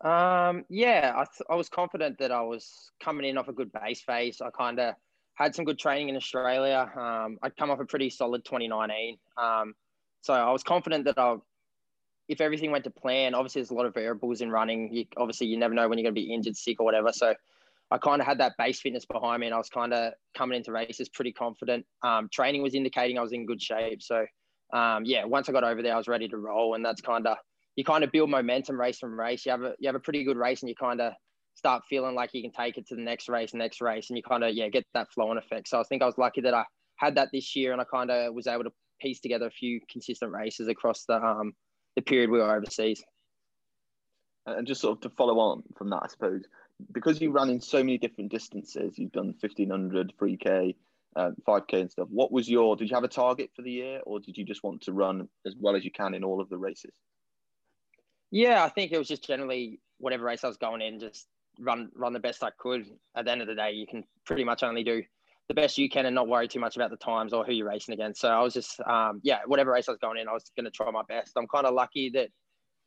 Um, 0.03 0.65
yeah, 0.69 1.13
I, 1.15 1.25
th- 1.25 1.47
I 1.49 1.55
was 1.55 1.69
confident 1.69 2.17
that 2.19 2.31
I 2.31 2.41
was 2.41 2.91
coming 3.03 3.29
in 3.29 3.37
off 3.37 3.49
a 3.49 3.53
good 3.53 3.71
base 3.71 4.01
phase. 4.01 4.41
I 4.41 4.49
kind 4.49 4.79
of 4.79 4.95
had 5.35 5.53
some 5.53 5.65
good 5.65 5.77
training 5.77 6.09
in 6.09 6.15
Australia. 6.15 6.91
Um, 6.95 7.37
I'd 7.43 7.55
come 7.55 7.69
off 7.69 7.79
a 7.79 7.85
pretty 7.85 8.09
solid 8.09 8.43
2019. 8.45 9.17
Um, 9.37 9.75
so 10.21 10.33
I 10.33 10.51
was 10.51 10.63
confident 10.63 11.05
that 11.05 11.17
I, 11.17 11.35
if 12.27 12.41
everything 12.41 12.71
went 12.71 12.83
to 12.85 12.91
plan, 12.91 13.33
obviously 13.33 13.61
there's 13.61 13.71
a 13.71 13.75
lot 13.75 13.85
of 13.85 13.93
variables 13.93 14.41
in 14.41 14.51
running. 14.51 14.93
You, 14.93 15.05
obviously, 15.17 15.47
you 15.47 15.57
never 15.57 15.73
know 15.73 15.87
when 15.87 15.97
you're 15.97 16.03
going 16.03 16.15
to 16.15 16.21
be 16.21 16.33
injured, 16.33 16.55
sick, 16.55 16.79
or 16.79 16.85
whatever. 16.85 17.11
So 17.11 17.33
I 17.91 17.97
kind 17.97 18.21
of 18.21 18.27
had 18.27 18.39
that 18.39 18.53
base 18.57 18.79
fitness 18.79 19.05
behind 19.05 19.41
me, 19.41 19.47
and 19.47 19.53
I 19.53 19.57
was 19.57 19.69
kind 19.69 19.93
of 19.93 20.13
coming 20.35 20.57
into 20.57 20.71
races 20.71 21.09
pretty 21.09 21.33
confident. 21.33 21.85
Um, 22.03 22.29
training 22.31 22.61
was 22.61 22.73
indicating 22.73 23.17
I 23.17 23.21
was 23.21 23.33
in 23.33 23.45
good 23.45 23.61
shape. 23.61 24.01
So 24.01 24.25
um, 24.73 25.03
yeah, 25.05 25.25
once 25.25 25.49
I 25.49 25.51
got 25.51 25.63
over 25.63 25.81
there, 25.81 25.93
I 25.93 25.97
was 25.97 26.07
ready 26.07 26.27
to 26.29 26.37
roll, 26.37 26.75
and 26.75 26.85
that's 26.85 27.01
kind 27.01 27.27
of 27.27 27.37
you 27.75 27.83
kind 27.83 28.03
of 28.03 28.11
build 28.11 28.29
momentum 28.29 28.79
race 28.79 28.99
from 28.99 29.19
race. 29.19 29.45
You 29.45 29.51
have 29.51 29.63
a 29.63 29.73
you 29.79 29.87
have 29.87 29.95
a 29.95 29.99
pretty 29.99 30.23
good 30.23 30.37
race, 30.37 30.61
and 30.61 30.69
you 30.69 30.75
kind 30.75 31.01
of 31.01 31.13
start 31.55 31.83
feeling 31.89 32.15
like 32.15 32.29
you 32.33 32.41
can 32.41 32.51
take 32.51 32.77
it 32.77 32.87
to 32.87 32.95
the 32.95 33.01
next 33.01 33.27
race, 33.27 33.53
next 33.53 33.81
race, 33.81 34.09
and 34.09 34.17
you 34.17 34.23
kind 34.23 34.43
of 34.43 34.53
yeah 34.53 34.69
get 34.69 34.85
that 34.93 35.11
flow 35.11 35.29
and 35.31 35.39
effect. 35.39 35.67
So 35.67 35.79
I 35.79 35.83
think 35.83 36.01
I 36.01 36.05
was 36.05 36.17
lucky 36.17 36.41
that 36.41 36.53
I 36.53 36.63
had 36.95 37.15
that 37.15 37.29
this 37.33 37.55
year, 37.55 37.73
and 37.73 37.81
I 37.81 37.83
kind 37.83 38.09
of 38.09 38.33
was 38.33 38.47
able 38.47 38.63
to 38.63 38.71
piece 39.01 39.19
together 39.19 39.47
a 39.47 39.51
few 39.51 39.79
consistent 39.89 40.31
races 40.31 40.67
across 40.67 41.05
the 41.05 41.15
um 41.15 41.53
the 41.95 42.01
period 42.01 42.29
we 42.29 42.39
were 42.39 42.55
overseas. 42.55 43.03
And 44.45 44.65
just 44.65 44.81
sort 44.81 44.97
of 44.97 45.01
to 45.01 45.09
follow 45.15 45.39
on 45.39 45.63
from 45.77 45.89
that, 45.89 46.01
I 46.03 46.07
suppose, 46.07 46.43
because 46.91 47.21
you 47.21 47.31
ran 47.31 47.49
in 47.49 47.61
so 47.61 47.79
many 47.79 47.97
different 47.97 48.31
distances, 48.31 48.97
you've 48.97 49.11
done 49.11 49.35
1500, 49.39 50.13
3K, 50.19 50.75
uh, 51.15 51.31
5K 51.47 51.73
and 51.73 51.91
stuff. 51.91 52.07
What 52.09 52.31
was 52.31 52.49
your, 52.49 52.75
did 52.75 52.89
you 52.89 52.95
have 52.95 53.03
a 53.03 53.09
target 53.09 53.51
for 53.55 53.61
the 53.61 53.71
year 53.71 54.01
or 54.05 54.19
did 54.19 54.37
you 54.37 54.45
just 54.45 54.63
want 54.63 54.81
to 54.83 54.93
run 54.93 55.27
as 55.45 55.55
well 55.59 55.75
as 55.75 55.85
you 55.85 55.91
can 55.91 56.13
in 56.13 56.23
all 56.23 56.41
of 56.41 56.49
the 56.49 56.57
races? 56.57 56.91
Yeah, 58.31 58.63
I 58.63 58.69
think 58.69 58.91
it 58.91 58.97
was 58.97 59.07
just 59.07 59.25
generally 59.25 59.79
whatever 59.99 60.23
race 60.23 60.43
I 60.43 60.47
was 60.47 60.57
going 60.57 60.81
in, 60.81 60.99
just 60.99 61.27
run 61.59 61.91
run 61.93 62.13
the 62.13 62.19
best 62.19 62.43
I 62.43 62.49
could. 62.57 62.89
At 63.15 63.25
the 63.25 63.31
end 63.31 63.41
of 63.41 63.47
the 63.47 63.55
day, 63.55 63.73
you 63.73 63.85
can 63.85 64.05
pretty 64.25 64.45
much 64.45 64.63
only 64.63 64.83
do 64.83 65.03
the 65.51 65.61
best 65.61 65.77
you 65.77 65.89
can 65.89 66.05
and 66.05 66.15
not 66.15 66.29
worry 66.29 66.47
too 66.47 66.61
much 66.61 66.77
about 66.77 66.91
the 66.91 66.95
times 66.95 67.33
or 67.33 67.43
who 67.43 67.51
you're 67.51 67.67
racing 67.67 67.93
against. 67.93 68.21
So 68.21 68.29
I 68.29 68.39
was 68.39 68.53
just, 68.53 68.79
um, 68.87 69.19
yeah, 69.21 69.39
whatever 69.45 69.71
race 69.71 69.89
I 69.89 69.91
was 69.91 69.99
going 69.99 70.17
in, 70.17 70.29
I 70.29 70.31
was 70.31 70.49
going 70.55 70.63
to 70.63 70.71
try 70.71 70.89
my 70.91 71.01
best. 71.09 71.33
I'm 71.35 71.45
kind 71.45 71.65
of 71.65 71.73
lucky 71.73 72.09
that 72.11 72.29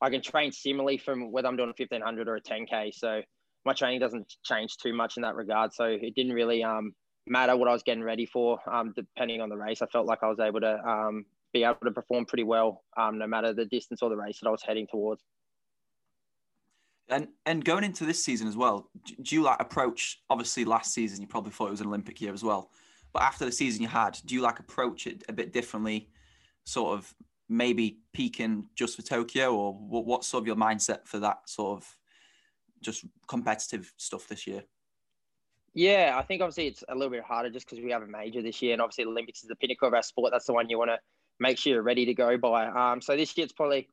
I 0.01 0.09
can 0.09 0.23
train 0.23 0.51
similarly 0.51 0.97
from 0.97 1.31
whether 1.31 1.47
I'm 1.47 1.57
doing 1.59 1.69
a 1.69 1.77
1500 1.79 2.27
or 2.27 2.37
a 2.37 2.41
10K. 2.41 2.95
So 2.95 3.21
my 3.67 3.75
training 3.75 4.01
doesn't 4.01 4.33
change 4.45 4.79
too 4.79 4.95
much 4.95 5.19
in 5.19 5.23
that 5.25 5.35
regard. 5.35 5.75
So 5.75 5.85
it 5.85 6.15
didn't 6.15 6.33
really 6.33 6.65
um, 6.65 6.95
matter 7.27 7.55
what 7.55 7.69
I 7.69 7.73
was 7.73 7.83
getting 7.83 8.03
ready 8.03 8.25
for, 8.25 8.59
um, 8.73 8.95
depending 8.97 9.43
on 9.43 9.51
the 9.51 9.59
race. 9.59 9.83
I 9.83 9.87
felt 9.87 10.07
like 10.07 10.23
I 10.23 10.29
was 10.29 10.41
able 10.41 10.61
to 10.61 10.79
um, 10.89 11.27
be 11.53 11.65
able 11.65 11.77
to 11.85 11.91
perform 11.91 12.25
pretty 12.25 12.45
well, 12.45 12.83
um, 12.97 13.19
no 13.19 13.27
matter 13.27 13.53
the 13.53 13.67
distance 13.67 14.01
or 14.01 14.09
the 14.09 14.17
race 14.17 14.41
that 14.41 14.49
I 14.49 14.53
was 14.53 14.63
heading 14.63 14.87
towards. 14.91 15.23
And 17.09 17.29
and 17.45 17.65
going 17.65 17.85
into 17.85 18.05
this 18.05 18.25
season 18.25 18.49
as 18.49 18.57
well, 18.57 18.89
do 19.05 19.35
you 19.35 19.43
like 19.43 19.61
approach? 19.61 20.23
Obviously, 20.31 20.65
last 20.65 20.95
season 20.95 21.21
you 21.21 21.27
probably 21.27 21.53
thought 21.53 21.69
it 21.69 21.73
was 21.73 21.81
an 21.81 21.89
Olympic 21.89 22.21
year 22.21 22.33
as 22.33 22.43
well, 22.43 22.71
but 23.13 23.23
after 23.23 23.45
the 23.45 23.53
season 23.53 23.83
you 23.83 23.89
had, 23.89 24.19
do 24.25 24.35
you 24.35 24.41
like 24.41 24.59
approach 24.59 25.07
it 25.07 25.23
a 25.29 25.33
bit 25.33 25.53
differently? 25.53 26.09
Sort 26.65 26.97
of 26.99 27.15
maybe 27.49 27.99
peaking 28.15 28.69
just 28.75 28.97
for 28.97 29.03
Tokyo, 29.03 29.55
or 29.55 29.75
what, 29.75 30.07
what's 30.07 30.27
sort 30.27 30.43
of 30.43 30.47
your 30.47 30.57
mindset 30.57 31.07
for 31.07 31.19
that 31.19 31.41
sort 31.47 31.79
of 31.79 31.97
just 32.83 33.05
competitive 33.29 33.93
stuff 33.99 34.27
this 34.29 34.47
year? 34.47 34.63
Yeah, 35.75 36.15
I 36.17 36.23
think 36.23 36.41
obviously 36.41 36.69
it's 36.69 36.85
a 36.89 36.95
little 36.95 37.11
bit 37.11 37.25
harder 37.25 37.51
just 37.51 37.67
because 37.69 37.85
we 37.85 37.91
have 37.91 38.03
a 38.03 38.07
major 38.07 38.41
this 38.41 38.63
year, 38.63 38.73
and 38.73 38.81
obviously 38.81 39.05
the 39.05 39.11
Olympics 39.11 39.43
is 39.43 39.49
the 39.49 39.57
pinnacle 39.57 39.89
of 39.89 39.95
our 39.95 40.03
sport. 40.03 40.33
That's 40.33 40.47
the 40.47 40.53
one 40.53 40.71
you 40.71 40.79
want 40.79 40.91
to 40.91 40.99
make 41.41 41.59
sure 41.59 41.73
you're 41.73 41.83
ready 41.83 42.07
to 42.07 42.15
go 42.15 42.39
by. 42.39 42.67
Um, 42.67 43.01
so 43.01 43.17
this 43.17 43.37
year 43.37 43.45
it's 43.45 43.53
probably 43.53 43.89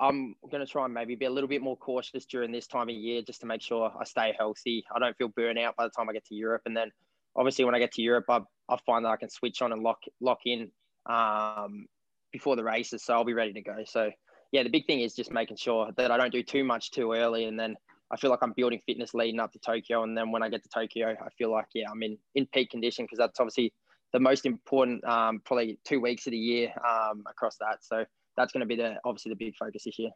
I'm 0.00 0.34
going 0.50 0.64
to 0.64 0.70
try 0.70 0.84
and 0.84 0.92
maybe 0.92 1.14
be 1.14 1.26
a 1.26 1.30
little 1.30 1.48
bit 1.48 1.62
more 1.62 1.76
cautious 1.76 2.26
during 2.26 2.50
this 2.50 2.66
time 2.66 2.88
of 2.88 2.94
year 2.94 3.22
just 3.22 3.40
to 3.40 3.46
make 3.46 3.62
sure 3.62 3.92
I 3.98 4.04
stay 4.04 4.34
healthy. 4.36 4.84
I 4.94 4.98
don't 4.98 5.16
feel 5.16 5.28
burnout 5.28 5.76
by 5.76 5.84
the 5.84 5.90
time 5.90 6.08
I 6.08 6.12
get 6.12 6.24
to 6.26 6.34
Europe. 6.34 6.62
And 6.66 6.76
then 6.76 6.90
obviously 7.36 7.64
when 7.64 7.74
I 7.74 7.78
get 7.78 7.92
to 7.92 8.02
Europe, 8.02 8.26
I 8.28 8.40
I 8.68 8.78
find 8.86 9.04
that 9.04 9.10
I 9.10 9.16
can 9.16 9.28
switch 9.28 9.62
on 9.62 9.72
and 9.72 9.82
lock 9.82 10.02
lock 10.20 10.40
in 10.46 10.70
um, 11.06 11.86
before 12.32 12.56
the 12.56 12.64
races, 12.64 13.04
so 13.04 13.14
I'll 13.14 13.24
be 13.24 13.34
ready 13.34 13.52
to 13.52 13.62
go. 13.62 13.84
So 13.84 14.10
yeah, 14.52 14.62
the 14.62 14.70
big 14.70 14.86
thing 14.86 15.00
is 15.00 15.14
just 15.14 15.30
making 15.30 15.56
sure 15.56 15.90
that 15.96 16.10
I 16.10 16.16
don't 16.16 16.32
do 16.32 16.42
too 16.42 16.64
much 16.64 16.90
too 16.90 17.12
early, 17.12 17.44
and 17.44 17.58
then 17.58 17.76
I 18.10 18.16
feel 18.16 18.30
like 18.30 18.40
I'm 18.42 18.52
building 18.52 18.80
fitness 18.86 19.14
leading 19.14 19.40
up 19.40 19.52
to 19.52 19.58
Tokyo, 19.58 20.02
and 20.02 20.16
then 20.16 20.30
when 20.30 20.42
I 20.42 20.48
get 20.48 20.62
to 20.62 20.68
Tokyo, 20.68 21.10
I 21.10 21.28
feel 21.36 21.50
like 21.50 21.66
yeah, 21.74 21.90
I'm 21.90 22.02
in 22.02 22.18
in 22.34 22.46
peak 22.46 22.70
condition 22.70 23.04
because 23.04 23.18
that's 23.18 23.40
obviously 23.40 23.72
the 24.12 24.20
most 24.20 24.46
important 24.46 25.04
um, 25.04 25.40
probably 25.44 25.78
two 25.84 26.00
weeks 26.00 26.26
of 26.26 26.30
the 26.30 26.38
year 26.38 26.72
um, 26.88 27.24
across 27.28 27.56
that. 27.58 27.84
So 27.84 28.04
that's 28.36 28.52
going 28.52 28.60
to 28.60 28.66
be 28.66 28.76
the 28.76 28.96
obviously 29.04 29.30
the 29.30 29.36
big 29.36 29.54
focus 29.56 29.84
this 29.84 29.98
year. 29.98 30.10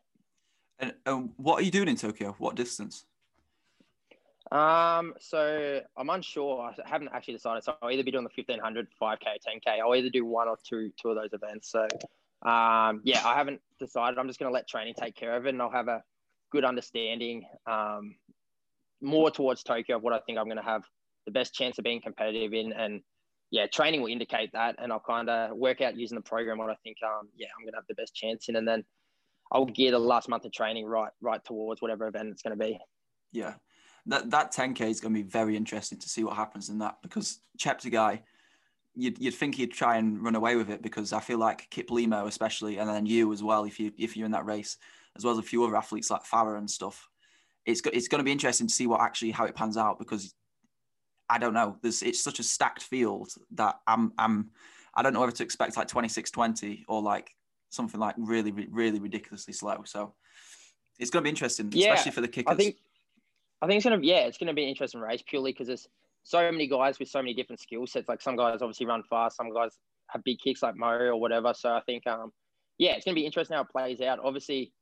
And 0.78 0.94
um, 1.06 1.30
what 1.37 1.60
are 1.60 1.62
you 1.62 1.70
doing 1.70 1.88
in 1.88 1.96
Tokyo? 1.96 2.37
What 2.38 2.54
distance? 2.54 3.04
Um, 4.50 5.14
so 5.20 5.80
I'm 5.96 6.08
unsure. 6.08 6.60
I 6.62 6.88
haven't 6.88 7.10
actually 7.12 7.34
decided. 7.34 7.64
So 7.64 7.75
I'll 7.82 7.90
either 7.90 8.04
be 8.04 8.10
doing 8.10 8.25
the 8.25 8.30
1500, 8.34 8.88
5k, 9.00 9.18
10k. 9.18 9.80
I'll 9.80 9.94
either 9.94 10.10
do 10.10 10.25
one 10.25 10.48
or 10.48 10.56
two, 10.66 10.90
two 11.00 11.10
of 11.10 11.16
those 11.16 11.32
events. 11.32 11.70
So, 11.70 11.82
um, 12.48 13.00
yeah, 13.04 13.26
I 13.26 13.34
haven't 13.34 13.60
decided. 13.78 14.18
I'm 14.18 14.26
just 14.26 14.38
going 14.38 14.50
to 14.50 14.54
let 14.54 14.68
training 14.68 14.94
take 14.98 15.16
care 15.16 15.37
of 15.37 15.46
it, 15.46 15.50
and 15.50 15.60
I'll 15.60 15.70
have 15.70 15.88
a 15.88 16.02
good 16.50 16.64
understanding, 16.64 17.44
um, 17.66 18.14
more 19.02 19.30
towards 19.30 19.62
Tokyo 19.62 19.96
of 19.96 20.02
what 20.02 20.12
I 20.12 20.20
think 20.20 20.38
I'm 20.38 20.46
going 20.46 20.56
to 20.56 20.62
have 20.62 20.82
the 21.26 21.32
best 21.32 21.52
chance 21.52 21.78
of 21.78 21.84
being 21.84 22.00
competitive 22.00 22.54
in, 22.54 22.72
and 22.72 23.02
yeah, 23.50 23.66
training 23.66 24.02
will 24.02 24.08
indicate 24.08 24.52
that, 24.52 24.76
and 24.78 24.92
I'll 24.92 25.00
kind 25.00 25.28
of 25.28 25.56
work 25.56 25.80
out 25.80 25.96
using 25.96 26.16
the 26.16 26.22
program 26.22 26.58
what 26.58 26.70
I 26.70 26.76
think, 26.84 26.98
um, 27.02 27.28
yeah, 27.36 27.48
I'm 27.56 27.64
to 27.72 27.78
have 27.78 27.86
the 27.88 27.94
best 27.94 28.14
chance 28.14 28.48
in, 28.48 28.56
and 28.56 28.68
then 28.68 28.84
I'll 29.50 29.64
gear 29.64 29.90
the 29.90 29.98
last 29.98 30.28
month 30.28 30.44
of 30.44 30.52
training 30.52 30.84
right, 30.84 31.12
right 31.20 31.42
towards 31.44 31.80
whatever 31.80 32.06
event 32.06 32.28
it's 32.28 32.42
to 32.58 32.62
be. 32.62 32.78
Yeah, 33.32 33.54
that 34.06 34.30
that 34.30 34.52
10k 34.52 34.82
is 34.82 35.00
to 35.14 35.22
be 35.22 35.28
very 35.28 35.56
interesting 35.56 35.98
to 35.98 36.08
see 36.08 36.24
what 36.24 36.36
happens 36.36 36.68
in 36.68 36.78
that 36.78 36.96
because 37.02 37.40
Cheptegei, 37.58 38.20
you'd, 38.94 39.18
you'd 39.18 39.34
think 39.34 39.54
he'd 39.54 39.72
try 39.72 39.96
and 39.96 40.22
run 40.22 40.34
away 40.34 40.56
with 40.56 40.68
it 40.68 40.82
because 40.82 41.12
I 41.12 41.20
feel 41.20 41.38
like 41.38 41.70
Kiplimo 41.70 42.26
especially, 42.26 42.78
and 42.78 42.88
then 42.88 43.06
you 43.06 43.32
as 43.32 43.42
well 43.42 43.64
if 43.64 43.80
you 43.80 43.92
if 43.96 44.16
you're 44.16 44.26
in 44.26 44.32
that 44.32 44.46
race, 44.46 44.76
as 45.16 45.24
well 45.24 45.32
as 45.32 45.38
a 45.38 45.42
few 45.42 45.64
other 45.64 45.76
athletes 45.76 46.10
like 46.10 46.24
Farah 46.24 46.58
and 46.58 46.70
stuff. 46.70 47.08
It's 47.64 47.80
it's 47.92 48.08
going 48.08 48.20
to 48.20 48.24
be 48.24 48.32
interesting 48.32 48.66
to 48.66 48.74
see 48.74 48.86
what 48.86 49.00
actually 49.00 49.30
how 49.30 49.44
it 49.44 49.54
pans 49.54 49.76
out 49.78 49.98
because 49.98 50.34
I 51.28 51.38
don't 51.38 51.54
know. 51.54 51.76
There's 51.82 52.02
it's 52.02 52.23
such 52.23 52.38
a 52.38 52.42
stacked 52.42 52.82
field 52.82 53.30
that 53.52 53.76
I'm 53.87 54.12
I'm 54.18 54.50
I 54.94 55.02
don't 55.02 55.12
know 55.12 55.20
whether 55.20 55.32
to 55.32 55.42
expect 55.42 55.76
like 55.76 55.88
26-20 55.88 56.85
or 56.88 57.02
like 57.02 57.30
something 57.70 58.00
like 58.00 58.14
really 58.18 58.52
really 58.52 58.99
ridiculously 58.99 59.52
slow. 59.52 59.82
So 59.85 60.14
it's 60.99 61.11
going 61.11 61.23
to 61.23 61.25
be 61.25 61.30
interesting, 61.30 61.70
yeah, 61.73 61.92
especially 61.92 62.12
for 62.12 62.20
the 62.20 62.28
kickers. 62.28 62.52
I 62.52 62.56
think 62.56 62.76
I 63.62 63.66
think 63.66 63.78
it's 63.78 63.87
going 63.87 64.00
to 64.00 64.06
yeah, 64.06 64.20
it's 64.20 64.38
going 64.38 64.49
to 64.49 64.54
be 64.54 64.64
an 64.64 64.68
interesting 64.68 65.00
race 65.00 65.23
purely 65.26 65.52
because 65.52 65.66
there's 65.66 65.87
so 66.25 66.50
many 66.50 66.66
guys 66.66 66.99
with 66.99 67.08
so 67.08 67.20
many 67.20 67.35
different 67.35 67.61
skill 67.61 67.87
sets. 67.87 68.08
Like 68.08 68.20
some 68.20 68.37
guys 68.37 68.62
obviously 68.62 68.87
run 68.87 69.02
fast, 69.08 69.37
some 69.37 69.52
guys 69.52 69.73
have 70.08 70.25
big 70.25 70.38
kicks 70.38 70.62
like 70.62 70.76
Mo 70.76 70.88
or 70.88 71.20
whatever. 71.20 71.52
So 71.54 71.70
I 71.70 71.80
think 71.87 72.06
um 72.06 72.32
yeah, 72.78 72.92
it's 72.92 73.04
going 73.04 73.14
to 73.14 73.20
be 73.20 73.26
interesting 73.26 73.56
how 73.56 73.62
it 73.62 73.68
plays 73.70 74.00
out. 74.00 74.20
Obviously, 74.23 74.73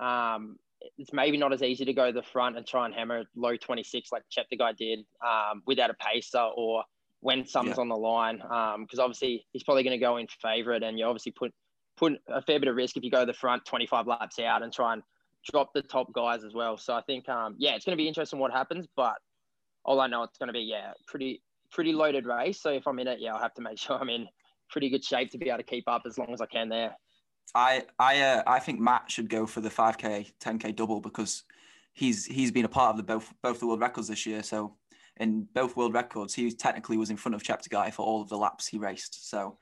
um, 0.00 0.56
it's 0.98 1.12
maybe 1.12 1.36
not 1.36 1.52
as 1.52 1.62
easy 1.62 1.84
to 1.84 1.92
go 1.92 2.06
to 2.06 2.12
the 2.12 2.22
front 2.22 2.56
and 2.56 2.66
try 2.66 2.86
and 2.86 2.94
hammer 2.94 3.24
low 3.36 3.56
26 3.56 4.10
like 4.12 4.22
Cheptegei 4.30 4.76
did 4.76 5.00
um, 5.24 5.62
without 5.66 5.90
a 5.90 5.94
pacer 5.94 6.48
or 6.56 6.84
when 7.20 7.46
something's 7.46 7.76
yeah. 7.76 7.82
on 7.82 7.88
the 7.88 7.96
line. 7.96 8.36
Because 8.36 8.98
um, 8.98 9.04
obviously 9.04 9.46
he's 9.52 9.62
probably 9.62 9.82
going 9.82 9.98
to 9.98 10.04
go 10.04 10.16
in 10.16 10.26
favourite 10.40 10.82
and 10.82 10.98
you 10.98 11.04
obviously 11.04 11.32
put 11.32 11.52
put 11.96 12.14
a 12.28 12.42
fair 12.42 12.58
bit 12.58 12.68
of 12.68 12.76
risk 12.76 12.96
if 12.96 13.04
you 13.04 13.10
go 13.10 13.20
to 13.20 13.26
the 13.26 13.32
front 13.32 13.64
25 13.64 14.06
laps 14.06 14.38
out 14.38 14.62
and 14.62 14.72
try 14.72 14.92
and 14.92 15.02
drop 15.50 15.72
the 15.74 15.82
top 15.82 16.12
guys 16.12 16.44
as 16.44 16.54
well. 16.54 16.76
So 16.76 16.94
I 16.94 17.02
think, 17.02 17.28
um, 17.28 17.54
yeah, 17.58 17.74
it's 17.74 17.84
going 17.84 17.96
to 17.96 18.02
be 18.02 18.08
interesting 18.08 18.38
what 18.38 18.52
happens. 18.52 18.86
But 18.96 19.14
all 19.84 20.00
I 20.00 20.06
know, 20.06 20.22
it's 20.22 20.38
going 20.38 20.48
to 20.48 20.52
be, 20.52 20.60
yeah, 20.60 20.92
pretty 21.06 21.42
pretty 21.70 21.92
loaded 21.92 22.26
race. 22.26 22.60
So 22.60 22.70
if 22.70 22.86
I'm 22.86 22.98
in 22.98 23.08
it, 23.08 23.20
yeah, 23.20 23.34
I'll 23.34 23.42
have 23.42 23.54
to 23.54 23.62
make 23.62 23.78
sure 23.78 23.98
I'm 23.98 24.08
in 24.08 24.26
pretty 24.70 24.88
good 24.88 25.04
shape 25.04 25.30
to 25.30 25.38
be 25.38 25.48
able 25.48 25.58
to 25.58 25.64
keep 25.64 25.84
up 25.88 26.02
as 26.06 26.18
long 26.18 26.32
as 26.32 26.40
I 26.40 26.46
can 26.46 26.68
there. 26.68 26.96
I 27.54 27.84
I 27.98 28.20
uh, 28.20 28.42
I 28.46 28.58
think 28.58 28.80
Matt 28.80 29.10
should 29.10 29.28
go 29.28 29.46
for 29.46 29.60
the 29.60 29.70
5k 29.70 30.32
10k 30.40 30.74
double 30.74 31.00
because 31.00 31.44
he's 31.92 32.26
he's 32.26 32.50
been 32.50 32.64
a 32.64 32.68
part 32.68 32.90
of 32.90 32.96
the 32.96 33.02
both 33.02 33.32
both 33.42 33.60
the 33.60 33.66
world 33.66 33.80
records 33.80 34.08
this 34.08 34.26
year. 34.26 34.42
So 34.42 34.76
in 35.16 35.46
both 35.54 35.76
world 35.76 35.94
records, 35.94 36.34
he 36.34 36.50
technically 36.50 36.96
was 36.96 37.10
in 37.10 37.16
front 37.16 37.34
of 37.34 37.42
Cheptegei 37.42 37.92
for 37.92 38.04
all 38.04 38.20
of 38.20 38.28
the 38.28 38.36
laps 38.36 38.66
he 38.66 38.78
raced. 38.78 39.28
So 39.28 39.58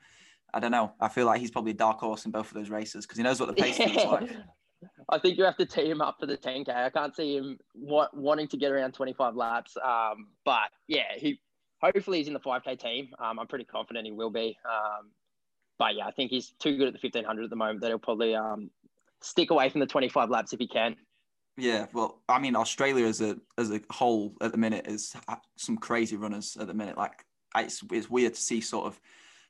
I 0.53 0.59
don't 0.59 0.71
know. 0.71 0.93
I 0.99 1.09
feel 1.09 1.25
like 1.25 1.39
he's 1.39 1.51
probably 1.51 1.71
a 1.71 1.75
dark 1.75 1.99
horse 1.99 2.25
in 2.25 2.31
both 2.31 2.47
of 2.47 2.53
those 2.53 2.69
races 2.69 3.05
because 3.05 3.17
he 3.17 3.23
knows 3.23 3.39
what 3.39 3.47
the 3.47 3.61
pace 3.61 3.79
is 3.79 3.95
like. 4.05 4.29
I 5.09 5.17
think 5.17 5.37
you 5.37 5.43
have 5.45 5.57
to 5.57 5.65
tee 5.65 5.89
him 5.89 6.01
up 6.01 6.17
for 6.19 6.25
the 6.25 6.37
10k. 6.37 6.69
I 6.69 6.89
can't 6.89 7.15
see 7.15 7.37
him 7.37 7.57
wa- 7.73 8.09
wanting 8.13 8.47
to 8.49 8.57
get 8.57 8.71
around 8.71 8.93
25 8.93 9.35
laps. 9.35 9.77
Um, 9.77 10.27
but 10.43 10.69
yeah, 10.87 11.15
he 11.15 11.39
hopefully 11.81 12.17
he's 12.17 12.27
in 12.27 12.33
the 12.33 12.39
5k 12.39 12.79
team. 12.79 13.09
Um, 13.19 13.39
I'm 13.39 13.47
pretty 13.47 13.65
confident 13.65 14.05
he 14.05 14.11
will 14.11 14.29
be. 14.29 14.57
Um, 14.65 15.11
but 15.83 15.95
yeah, 15.97 16.07
I 16.07 16.11
think 16.11 16.31
he's 16.31 16.51
too 16.59 16.77
good 16.77 16.87
at 16.87 16.93
the 16.93 16.99
1500 17.05 17.43
at 17.43 17.49
the 17.49 17.57
moment 17.57 17.81
that 17.81 17.89
he'll 17.89 17.99
probably 17.99 18.33
um, 18.35 18.71
stick 19.21 19.51
away 19.51 19.67
from 19.67 19.81
the 19.81 19.85
25 19.85 20.29
laps 20.29 20.53
if 20.53 20.59
he 20.59 20.65
can. 20.65 20.95
Yeah, 21.57 21.87
well, 21.91 22.21
I 22.29 22.39
mean, 22.39 22.55
Australia 22.55 23.05
as 23.05 23.19
a 23.19 23.35
as 23.57 23.69
a 23.69 23.81
whole 23.91 24.33
at 24.39 24.53
the 24.53 24.57
minute 24.57 24.87
is 24.87 25.13
some 25.57 25.77
crazy 25.77 26.15
runners 26.15 26.55
at 26.57 26.67
the 26.67 26.73
minute. 26.73 26.97
Like 26.97 27.25
it's 27.57 27.83
it's 27.91 28.09
weird 28.09 28.33
to 28.33 28.41
see 28.41 28.61
sort 28.61 28.85
of 28.85 28.97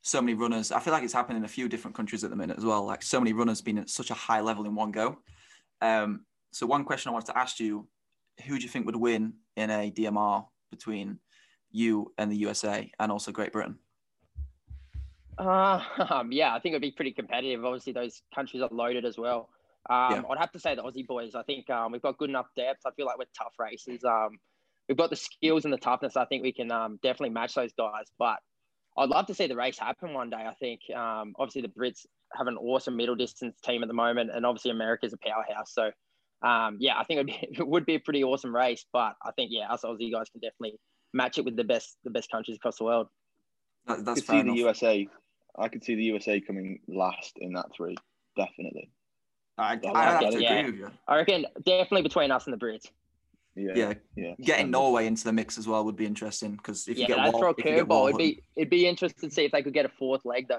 so 0.01 0.21
many 0.21 0.33
runners. 0.33 0.71
I 0.71 0.79
feel 0.79 0.91
like 0.91 1.03
it's 1.03 1.13
happening 1.13 1.37
in 1.37 1.45
a 1.45 1.47
few 1.47 1.69
different 1.69 1.95
countries 1.95 2.23
at 2.23 2.31
the 2.31 2.35
minute 2.35 2.57
as 2.57 2.65
well. 2.65 2.83
Like 2.83 3.03
so 3.03 3.19
many 3.19 3.31
runners 3.31 3.61
being 3.61 3.77
at 3.77 3.91
such 3.91 4.09
a 4.09 4.15
high 4.15 4.41
level 4.41 4.65
in 4.65 4.73
one 4.73 4.91
go. 4.91 5.19
Um, 5.81 6.25
so 6.51 6.65
one 6.65 6.83
question 6.83 7.09
I 7.09 7.13
wanted 7.13 7.31
to 7.31 7.37
ask 7.37 7.59
you: 7.59 7.87
Who 8.47 8.57
do 8.57 8.63
you 8.63 8.69
think 8.69 8.87
would 8.87 8.95
win 8.95 9.33
in 9.55 9.69
a 9.69 9.91
DMR 9.91 10.47
between 10.71 11.19
you 11.71 12.11
and 12.17 12.31
the 12.31 12.37
USA 12.37 12.91
and 12.99 13.11
also 13.11 13.31
Great 13.31 13.53
Britain? 13.53 13.77
Uh, 15.37 15.81
um, 16.09 16.31
yeah, 16.31 16.53
I 16.53 16.59
think 16.59 16.73
it'd 16.73 16.81
be 16.81 16.91
pretty 16.91 17.11
competitive. 17.11 17.63
Obviously, 17.63 17.93
those 17.93 18.21
countries 18.33 18.61
are 18.61 18.69
loaded 18.71 19.05
as 19.05 19.17
well. 19.17 19.49
Um, 19.89 20.11
yeah. 20.11 20.21
I'd 20.29 20.37
have 20.39 20.51
to 20.53 20.59
say 20.59 20.75
the 20.75 20.83
Aussie 20.83 21.05
boys. 21.05 21.35
I 21.35 21.43
think 21.43 21.69
um, 21.69 21.91
we've 21.91 22.01
got 22.01 22.17
good 22.17 22.29
enough 22.29 22.47
depth. 22.55 22.81
I 22.85 22.91
feel 22.91 23.05
like 23.05 23.17
we're 23.17 23.25
tough 23.37 23.53
races. 23.59 24.03
Um, 24.03 24.39
we've 24.87 24.97
got 24.97 25.09
the 25.09 25.15
skills 25.15 25.65
and 25.65 25.73
the 25.73 25.77
toughness. 25.77 26.15
I 26.15 26.25
think 26.25 26.43
we 26.43 26.53
can 26.53 26.71
um, 26.71 26.99
definitely 27.03 27.31
match 27.31 27.55
those 27.55 27.73
guys. 27.73 28.05
But 28.17 28.37
I'd 28.97 29.09
love 29.09 29.27
to 29.27 29.33
see 29.33 29.47
the 29.47 29.55
race 29.55 29.79
happen 29.79 30.13
one 30.13 30.29
day. 30.29 30.37
I 30.37 30.53
think 30.53 30.81
um, 30.95 31.33
obviously 31.37 31.61
the 31.61 31.67
Brits 31.67 32.05
have 32.37 32.47
an 32.47 32.57
awesome 32.57 32.95
middle 32.95 33.15
distance 33.15 33.59
team 33.59 33.83
at 33.83 33.87
the 33.87 33.93
moment, 33.93 34.31
and 34.33 34.45
obviously 34.45 34.71
America's 34.71 35.13
a 35.13 35.17
powerhouse. 35.17 35.73
So 35.73 35.91
um, 36.47 36.77
yeah, 36.79 36.97
I 36.97 37.03
think 37.03 37.19
it'd 37.19 37.27
be, 37.27 37.39
it 37.59 37.67
would 37.67 37.85
be 37.85 37.95
a 37.95 37.99
pretty 37.99 38.23
awesome 38.23 38.55
race. 38.55 38.85
But 38.93 39.15
I 39.23 39.31
think 39.35 39.51
yeah, 39.51 39.71
us 39.71 39.81
Aussie 39.83 40.11
guys 40.11 40.29
can 40.29 40.41
definitely 40.41 40.79
match 41.13 41.37
it 41.37 41.45
with 41.45 41.55
the 41.55 41.63
best 41.63 41.97
the 42.03 42.09
best 42.09 42.31
countries 42.31 42.57
across 42.57 42.77
the 42.77 42.85
world. 42.85 43.07
That, 43.87 44.05
that's 44.05 44.21
fair 44.21 44.35
see 44.35 44.39
enough. 44.39 44.55
the 44.55 44.61
USA 44.61 45.07
I 45.57 45.67
could 45.67 45.83
see 45.83 45.95
the 45.95 46.03
USA 46.03 46.41
coming 46.41 46.79
last 46.87 47.37
in 47.37 47.53
that 47.53 47.67
three, 47.75 47.95
definitely. 48.35 48.89
I, 49.57 49.79
I 49.93 50.03
have 50.03 50.31
to 50.31 50.41
yeah. 50.41 50.53
agree 50.53 50.71
with 50.71 50.79
you. 50.79 50.91
I 51.07 51.17
reckon 51.17 51.45
definitely 51.63 52.01
between 52.01 52.31
us 52.31 52.47
and 52.47 52.53
the 52.53 52.65
Brits. 52.65 52.87
Yeah, 53.55 53.73
yeah, 53.75 53.93
yeah. 54.15 54.33
Getting 54.41 54.71
Norway 54.71 55.05
into 55.05 55.23
the 55.23 55.33
mix 55.33 55.59
as 55.59 55.67
well 55.67 55.85
would 55.85 55.95
be 55.95 56.07
interesting 56.07 56.53
because 56.55 56.87
if 56.87 56.97
yeah, 56.97 57.07
you 57.07 57.15
get 57.15 57.33
Wall, 57.33 57.39
throw 57.39 57.49
a 57.51 57.55
curveball, 57.55 58.07
it'd 58.07 58.17
be 58.17 58.41
it'd 58.55 58.71
be 58.71 58.87
interesting 58.87 59.29
to 59.29 59.35
see 59.35 59.45
if 59.45 59.51
they 59.51 59.61
could 59.61 59.75
get 59.75 59.85
a 59.85 59.89
fourth 59.89 60.25
leg 60.25 60.47
though. 60.47 60.57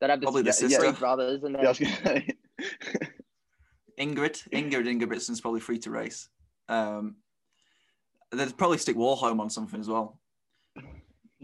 that'd 0.00 0.12
have 0.12 0.20
the, 0.20 0.24
Probably 0.24 0.42
the 0.42 0.52
sister. 0.52 0.92
brothers 0.92 1.42
and 1.42 1.54
then. 1.54 1.62
Yeah, 1.62 1.72
Ingrid, 4.00 4.48
Ingrid 4.50 4.86
Ingebrigtsen's 4.86 5.42
probably 5.42 5.60
free 5.60 5.78
to 5.80 5.90
race. 5.90 6.30
Um, 6.68 7.16
they'd 8.32 8.56
probably 8.56 8.78
stick 8.78 8.96
Warholm 8.96 9.40
on 9.40 9.50
something 9.50 9.80
as 9.80 9.88
well. 9.88 10.18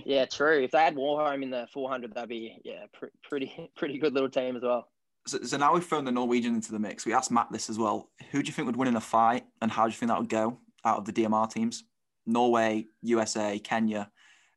Yeah, 0.04 0.24
true. 0.26 0.62
If 0.62 0.70
they 0.72 0.78
had 0.78 0.94
Warholm 0.94 1.42
in 1.42 1.50
the 1.50 1.66
400, 1.72 2.14
that'd 2.14 2.28
be 2.28 2.60
yeah, 2.64 2.84
pr- 2.92 3.06
pretty 3.22 3.70
pretty 3.76 3.98
good 3.98 4.14
little 4.14 4.30
team 4.30 4.56
as 4.56 4.62
well. 4.62 4.88
So, 5.26 5.40
so, 5.42 5.56
now 5.56 5.72
we've 5.72 5.84
thrown 5.84 6.04
the 6.04 6.10
Norwegian 6.10 6.54
into 6.54 6.72
the 6.72 6.80
mix. 6.80 7.06
We 7.06 7.12
asked 7.12 7.30
Matt 7.30 7.46
this 7.52 7.70
as 7.70 7.78
well. 7.78 8.10
Who 8.32 8.42
do 8.42 8.48
you 8.48 8.52
think 8.52 8.66
would 8.66 8.76
win 8.76 8.88
in 8.88 8.96
a 8.96 9.00
fight, 9.00 9.44
and 9.60 9.70
how 9.70 9.84
do 9.84 9.90
you 9.90 9.96
think 9.96 10.10
that 10.10 10.18
would 10.18 10.28
go 10.28 10.58
out 10.84 10.98
of 10.98 11.04
the 11.04 11.12
DMR 11.12 11.48
teams? 11.48 11.84
Norway, 12.26 12.86
USA, 13.02 13.58
Kenya, 13.58 14.10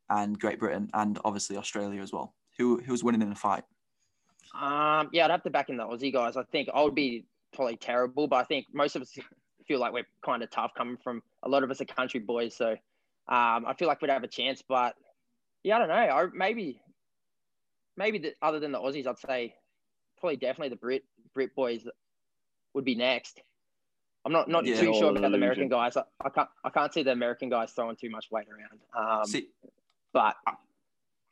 and 0.09 0.39
Great 0.39 0.59
Britain, 0.59 0.89
and 0.93 1.19
obviously 1.23 1.57
Australia 1.57 2.01
as 2.01 2.11
well. 2.11 2.33
Who 2.57 2.81
who's 2.81 3.03
winning 3.03 3.21
in 3.21 3.31
a 3.31 3.35
fight? 3.35 3.63
Um, 4.59 5.09
yeah, 5.11 5.25
I'd 5.25 5.31
have 5.31 5.43
to 5.43 5.49
back 5.49 5.69
in 5.69 5.77
the 5.77 5.83
Aussie 5.83 6.13
guys. 6.13 6.37
I 6.37 6.43
think 6.43 6.69
I 6.73 6.81
would 6.81 6.95
be 6.95 7.25
probably 7.53 7.77
terrible, 7.77 8.27
but 8.27 8.37
I 8.37 8.43
think 8.43 8.67
most 8.73 8.95
of 8.95 9.01
us 9.01 9.17
feel 9.67 9.79
like 9.79 9.93
we're 9.93 10.07
kind 10.23 10.43
of 10.43 10.49
tough 10.49 10.71
coming 10.75 10.97
from 11.03 11.21
a 11.43 11.49
lot 11.49 11.63
of 11.63 11.71
us 11.71 11.81
are 11.81 11.85
country 11.85 12.19
boys. 12.19 12.55
So 12.55 12.71
um, 12.71 13.65
I 13.65 13.73
feel 13.77 13.87
like 13.87 14.01
we'd 14.01 14.11
have 14.11 14.23
a 14.23 14.27
chance, 14.27 14.63
but 14.67 14.95
yeah, 15.65 15.77
I 15.77 15.79
don't 15.79 15.87
know. 15.87 15.95
I 15.95 16.25
maybe, 16.31 16.79
maybe 17.97 18.19
the, 18.19 18.33
other 18.39 18.59
than 18.59 18.71
the 18.71 18.77
Aussies, 18.77 19.07
I'd 19.07 19.17
say 19.17 19.55
probably 20.19 20.37
definitely 20.37 20.69
the 20.69 20.75
Brit 20.75 21.03
Brit 21.33 21.55
boys 21.55 21.87
would 22.75 22.85
be 22.85 22.93
next. 22.93 23.41
I'm 24.23 24.31
not 24.31 24.47
not 24.47 24.63
yeah, 24.65 24.79
too 24.79 24.93
sure 24.93 25.09
about 25.09 25.31
the 25.31 25.37
American 25.37 25.67
guys. 25.67 25.97
I, 25.97 26.03
I, 26.23 26.29
can't 26.29 26.49
I 26.63 26.69
can't 26.69 26.93
see 26.93 27.01
the 27.01 27.13
American 27.13 27.49
guys 27.49 27.71
throwing 27.71 27.95
too 27.95 28.11
much 28.11 28.27
weight 28.29 28.45
around. 28.47 29.19
Um, 29.19 29.25
see, 29.25 29.47
but 30.13 30.35
I, 30.45 30.53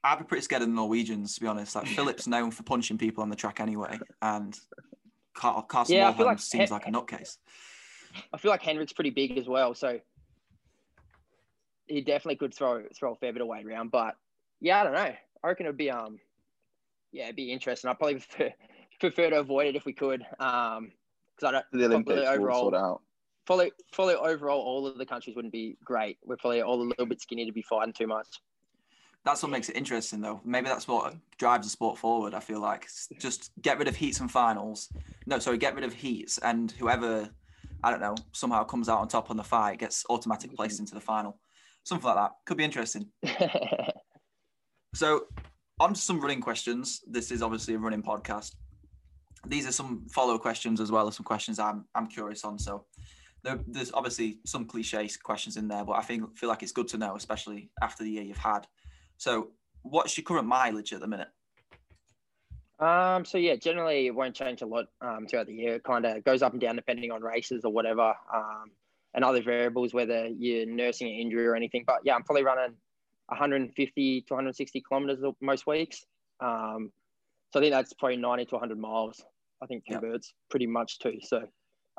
I'd 0.03 0.17
be 0.17 0.25
pretty 0.25 0.41
scared 0.41 0.63
of 0.63 0.67
the 0.67 0.73
Norwegians 0.73 1.35
to 1.35 1.41
be 1.41 1.45
honest. 1.45 1.75
Like 1.75 1.85
Philip's 1.85 2.25
known 2.25 2.49
for 2.49 2.63
punching 2.63 2.97
people 2.97 3.21
on 3.21 3.29
the 3.29 3.35
track 3.35 3.59
anyway, 3.59 3.99
and 4.23 4.59
Karsten 5.35 5.95
yeah, 5.95 6.09
like 6.09 6.39
seems 6.39 6.71
like 6.71 6.87
a 6.87 6.89
nutcase. 6.89 7.37
I 8.33 8.37
feel 8.39 8.49
like 8.49 8.63
Henrik's 8.63 8.93
pretty 8.93 9.11
big 9.11 9.37
as 9.37 9.47
well, 9.47 9.75
so 9.75 9.99
he 11.87 12.01
definitely 12.01 12.37
could 12.37 12.53
throw 12.53 12.83
throw 12.97 13.13
a 13.13 13.15
fair 13.15 13.31
bit 13.31 13.41
of 13.43 13.47
weight 13.47 13.65
around. 13.65 13.91
But 13.91 14.15
yeah, 14.63 14.79
I 14.79 14.83
don't 14.83 14.93
know. 14.93 15.13
I 15.43 15.47
reckon 15.47 15.65
it'd 15.65 15.77
be 15.77 15.91
um, 15.91 16.19
yeah, 17.11 17.25
it'd 17.25 17.35
be 17.35 17.51
interesting. 17.51 17.89
I'd 17.89 17.99
probably 17.99 18.15
prefer, 18.19 18.53
prefer 18.99 19.29
to 19.29 19.39
avoid 19.39 19.67
it 19.67 19.75
if 19.75 19.85
we 19.85 19.93
could. 19.93 20.25
Um, 20.39 20.91
because 21.35 21.47
I 21.47 21.51
don't. 21.51 21.65
The 21.71 21.85
Olympics 21.85 22.19
will 22.19 22.27
overall, 22.27 22.61
sort 22.61 22.73
it 22.73 22.77
out. 22.77 23.01
Probably, 23.45 23.71
probably 23.91 24.15
overall, 24.15 24.61
all 24.61 24.87
of 24.87 24.97
the 24.97 25.05
countries 25.05 25.35
wouldn't 25.35 25.51
be 25.51 25.77
great. 25.83 26.17
We're 26.23 26.37
probably 26.37 26.61
all 26.61 26.81
a 26.81 26.83
little 26.83 27.05
bit 27.05 27.21
skinny 27.21 27.45
to 27.45 27.51
be 27.51 27.61
fighting 27.61 27.93
too 27.93 28.07
much. 28.07 28.27
That's 29.25 29.41
what 29.41 29.51
makes 29.51 29.69
it 29.69 29.75
interesting, 29.75 30.21
though. 30.21 30.41
Maybe 30.43 30.67
that's 30.67 30.87
what 30.87 31.15
drives 31.37 31.65
the 31.65 31.71
sport 31.71 31.97
forward. 31.97 32.33
I 32.33 32.39
feel 32.39 32.59
like 32.59 32.87
just 33.19 33.51
get 33.61 33.79
rid 33.79 33.87
of 33.87 33.95
heats 33.95 34.19
and 34.19 34.31
finals. 34.31 34.89
No, 35.25 35.39
sorry, 35.39 35.57
get 35.57 35.75
rid 35.75 35.83
of 35.83 35.93
heats, 35.93 36.37
and 36.37 36.71
whoever 36.71 37.29
I 37.83 37.91
don't 37.91 38.01
know 38.01 38.15
somehow 38.31 38.63
comes 38.63 38.89
out 38.89 38.99
on 38.99 39.07
top 39.07 39.29
on 39.29 39.37
the 39.37 39.43
fight 39.43 39.79
gets 39.79 40.05
automatic 40.09 40.55
placed 40.55 40.79
into 40.79 40.93
the 40.93 41.01
final. 41.01 41.37
Something 41.83 42.07
like 42.07 42.15
that 42.15 42.31
could 42.45 42.57
be 42.57 42.63
interesting. 42.63 43.07
so, 44.93 45.27
on 45.79 45.93
to 45.93 45.99
some 45.99 46.21
running 46.21 46.41
questions. 46.41 47.01
This 47.07 47.31
is 47.31 47.41
obviously 47.41 47.73
a 47.73 47.79
running 47.79 48.03
podcast. 48.03 48.55
These 49.45 49.67
are 49.67 49.71
some 49.71 50.05
follow 50.09 50.37
questions 50.37 50.79
as 50.79 50.91
well 50.91 51.07
as 51.07 51.15
some 51.15 51.25
questions 51.25 51.59
I'm 51.59 51.85
I'm 51.95 52.07
curious 52.07 52.43
on. 52.43 52.59
So, 52.59 52.85
there, 53.43 53.59
there's 53.67 53.91
obviously 53.93 54.39
some 54.45 54.65
cliche 54.65 55.09
questions 55.21 55.57
in 55.57 55.67
there, 55.67 55.83
but 55.83 55.93
I 55.93 56.01
think 56.01 56.37
feel 56.37 56.49
like 56.49 56.63
it's 56.63 56.71
good 56.71 56.87
to 56.89 56.97
know, 56.97 57.15
especially 57.15 57.69
after 57.81 58.03
the 58.03 58.09
year 58.11 58.23
you've 58.23 58.37
had. 58.37 58.67
So, 59.17 59.49
what's 59.81 60.17
your 60.17 60.23
current 60.23 60.47
mileage 60.47 60.93
at 60.93 61.01
the 61.01 61.07
minute? 61.07 61.29
Um, 62.79 63.23
so 63.23 63.37
yeah, 63.37 63.55
generally 63.55 64.07
it 64.07 64.15
won't 64.15 64.35
change 64.35 64.61
a 64.61 64.65
lot 64.65 64.85
um, 65.01 65.25
throughout 65.27 65.47
the 65.47 65.53
year. 65.53 65.75
It 65.75 65.83
kind 65.83 66.05
of 66.05 66.23
goes 66.23 66.41
up 66.41 66.51
and 66.51 66.59
down 66.59 66.75
depending 66.75 67.11
on 67.11 67.21
races 67.21 67.63
or 67.63 67.71
whatever, 67.71 68.13
um, 68.33 68.71
and 69.13 69.23
other 69.23 69.41
variables, 69.41 69.93
whether 69.93 70.27
you're 70.27 70.65
nursing 70.65 71.07
an 71.07 71.13
injury 71.13 71.45
or 71.45 71.55
anything. 71.55 71.83
But 71.85 71.99
yeah, 72.03 72.15
I'm 72.15 72.23
probably 72.23 72.43
running 72.43 72.75
150 73.33 74.21
to 74.21 74.33
160 74.33 74.83
kilometers 74.87 75.23
most 75.41 75.67
weeks. 75.67 76.05
Um, 76.39 76.91
so 77.51 77.59
I 77.59 77.63
think 77.63 77.73
that's 77.73 77.93
probably 77.93 78.17
90 78.17 78.45
to 78.45 78.55
100 78.55 78.79
miles. 78.79 79.23
I 79.61 79.65
think 79.65 79.85
converts 79.89 80.33
yep. 80.33 80.49
pretty 80.49 80.67
much 80.67 80.99
too. 80.99 81.19
So 81.21 81.47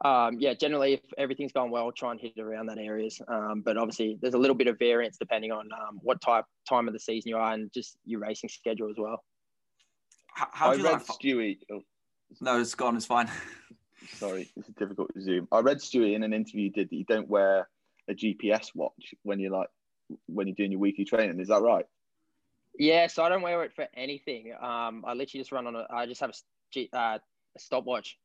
um, 0.04 0.36
yeah, 0.38 0.54
generally, 0.54 0.94
if 0.94 1.00
everything's 1.18 1.52
going 1.52 1.70
well, 1.70 1.92
try 1.92 2.10
and 2.10 2.20
hit 2.20 2.38
around 2.38 2.66
that 2.66 2.78
areas. 2.78 3.20
Um, 3.28 3.62
but 3.64 3.76
obviously, 3.76 4.18
there's 4.20 4.34
a 4.34 4.38
little 4.38 4.56
bit 4.56 4.66
of 4.66 4.78
variance 4.78 5.16
depending 5.18 5.52
on 5.52 5.68
um, 5.72 6.00
what 6.02 6.20
type 6.20 6.44
time 6.68 6.88
of 6.88 6.94
the 6.94 7.00
season 7.00 7.28
you 7.28 7.36
are 7.36 7.52
and 7.52 7.72
just 7.72 7.96
your 8.04 8.20
racing 8.20 8.48
schedule 8.48 8.90
as 8.90 8.96
well. 8.98 9.22
How, 10.34 10.48
how 10.52 10.70
I 10.70 10.76
do 10.76 10.82
you 10.82 10.88
read 10.88 10.92
like? 10.92 11.06
Stewie. 11.06 11.58
Oh, 11.70 11.80
No, 12.40 12.60
it's 12.60 12.74
gone. 12.74 12.96
It's 12.96 13.06
fine. 13.06 13.30
sorry, 14.14 14.50
it's 14.56 14.68
is 14.68 14.74
difficult 14.74 15.14
to 15.14 15.20
zoom. 15.20 15.46
I 15.52 15.60
read 15.60 15.78
Stewie 15.78 16.14
in 16.14 16.24
an 16.24 16.32
interview 16.32 16.70
did 16.70 16.90
that 16.90 16.96
you 16.96 17.04
don't 17.04 17.28
wear 17.28 17.68
a 18.08 18.14
GPS 18.14 18.70
watch 18.74 19.14
when 19.22 19.38
you're 19.38 19.52
like 19.52 19.68
when 20.26 20.46
you're 20.46 20.56
doing 20.56 20.72
your 20.72 20.80
weekly 20.80 21.04
training. 21.04 21.40
Is 21.40 21.48
that 21.48 21.62
right? 21.62 21.86
Yeah, 22.78 23.06
so 23.06 23.22
I 23.22 23.28
don't 23.28 23.42
wear 23.42 23.62
it 23.62 23.72
for 23.74 23.86
anything. 23.94 24.52
Um, 24.60 25.04
I 25.06 25.14
literally 25.14 25.40
just 25.40 25.52
run 25.52 25.66
on 25.66 25.76
a. 25.76 25.86
I 25.90 26.06
just 26.06 26.20
have 26.20 26.32
a, 26.76 26.88
uh, 26.92 27.18
a 27.56 27.58
stopwatch. 27.58 28.18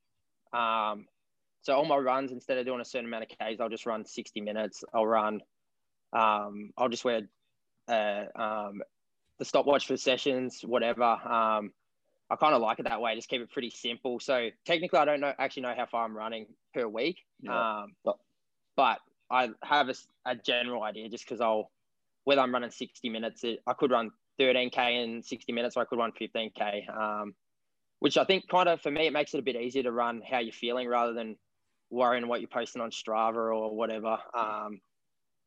Um, 0.51 1.05
so 1.61 1.73
all 1.73 1.85
my 1.85 1.97
runs, 1.97 2.31
instead 2.31 2.57
of 2.57 2.65
doing 2.65 2.81
a 2.81 2.85
certain 2.85 3.07
amount 3.07 3.23
of 3.23 3.29
Ks, 3.29 3.59
I'll 3.59 3.69
just 3.69 3.85
run 3.85 4.05
60 4.05 4.41
minutes. 4.41 4.83
I'll 4.93 5.05
run, 5.05 5.41
um, 6.13 6.71
I'll 6.77 6.89
just 6.89 7.05
wear 7.05 7.27
uh, 7.87 8.23
um, 8.35 8.81
the 9.37 9.45
stopwatch 9.45 9.85
for 9.85 9.97
sessions, 9.97 10.61
whatever. 10.63 11.03
Um, 11.03 11.73
I 12.29 12.35
kind 12.35 12.53
of 12.53 12.61
like 12.61 12.79
it 12.79 12.83
that 12.83 13.01
way. 13.01 13.15
Just 13.15 13.27
keep 13.27 13.41
it 13.41 13.51
pretty 13.51 13.71
simple. 13.71 14.19
So 14.19 14.49
technically, 14.65 14.99
I 14.99 15.05
don't 15.05 15.19
know 15.19 15.33
actually 15.37 15.63
know 15.63 15.73
how 15.75 15.85
far 15.85 16.05
I'm 16.05 16.15
running 16.15 16.45
per 16.73 16.87
week. 16.87 17.17
Yeah. 17.41 17.79
Um, 17.81 17.95
but, 18.05 18.17
but 18.75 18.99
I 19.29 19.49
have 19.63 19.89
a, 19.89 19.95
a 20.25 20.35
general 20.35 20.83
idea 20.83 21.09
just 21.09 21.25
because 21.25 21.41
I'll 21.41 21.71
whether 22.29 22.41
I'm 22.41 22.53
running 22.53 22.69
60 22.69 23.09
minutes, 23.09 23.43
it, 23.43 23.59
I 23.65 23.73
could 23.73 23.89
run 23.89 24.11
13k 24.39 25.03
in 25.03 25.23
60 25.23 25.51
minutes, 25.51 25.75
or 25.75 25.81
I 25.81 25.85
could 25.85 25.97
run 25.97 26.11
15k. 26.11 26.95
Um, 26.95 27.33
which 27.97 28.19
I 28.19 28.23
think 28.23 28.47
kind 28.47 28.69
of 28.69 28.79
for 28.79 28.91
me 28.91 29.07
it 29.07 29.13
makes 29.13 29.33
it 29.33 29.39
a 29.39 29.41
bit 29.41 29.55
easier 29.55 29.81
to 29.81 29.91
run 29.91 30.21
how 30.21 30.37
you're 30.37 30.53
feeling 30.53 30.87
rather 30.87 31.11
than 31.11 31.37
worrying 31.89 32.27
what 32.27 32.39
you're 32.39 32.47
posting 32.47 32.83
on 32.83 32.91
Strava 32.91 33.51
or 33.51 33.75
whatever. 33.75 34.19
Um, 34.37 34.79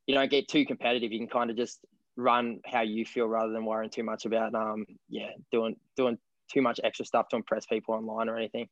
you 0.08 0.14
don't 0.16 0.28
get 0.28 0.48
too 0.48 0.66
competitive. 0.66 1.12
You 1.12 1.20
can 1.20 1.28
kind 1.28 1.50
of 1.50 1.56
just 1.56 1.78
run 2.16 2.58
how 2.66 2.82
you 2.82 3.04
feel 3.04 3.26
rather 3.26 3.52
than 3.52 3.64
worrying 3.64 3.88
too 3.88 4.02
much 4.02 4.24
about 4.24 4.52
um, 4.56 4.84
yeah 5.08 5.30
doing 5.52 5.76
doing 5.96 6.18
too 6.52 6.62
much 6.62 6.80
extra 6.82 7.06
stuff 7.06 7.28
to 7.28 7.36
impress 7.36 7.64
people 7.64 7.94
online 7.94 8.28
or 8.28 8.36
anything. 8.36 8.66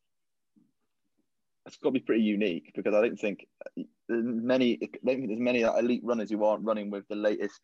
It's 1.65 1.77
got 1.77 1.91
to 1.91 1.93
be 1.93 2.01
pretty 2.01 2.25
unique 2.25 2.73
because 2.75 2.93
I 2.93 3.03
don't 3.03 3.21
think 3.21 3.47
many. 4.09 4.81
I 4.83 4.87
don't 5.07 5.17
think 5.17 5.29
there's 5.29 5.39
many 5.39 5.61
elite 5.61 6.03
runners 6.03 6.29
who 6.29 6.45
aren't 6.45 6.65
running 6.65 6.91
with 6.91 7.07
the 7.07 7.15
latest 7.15 7.61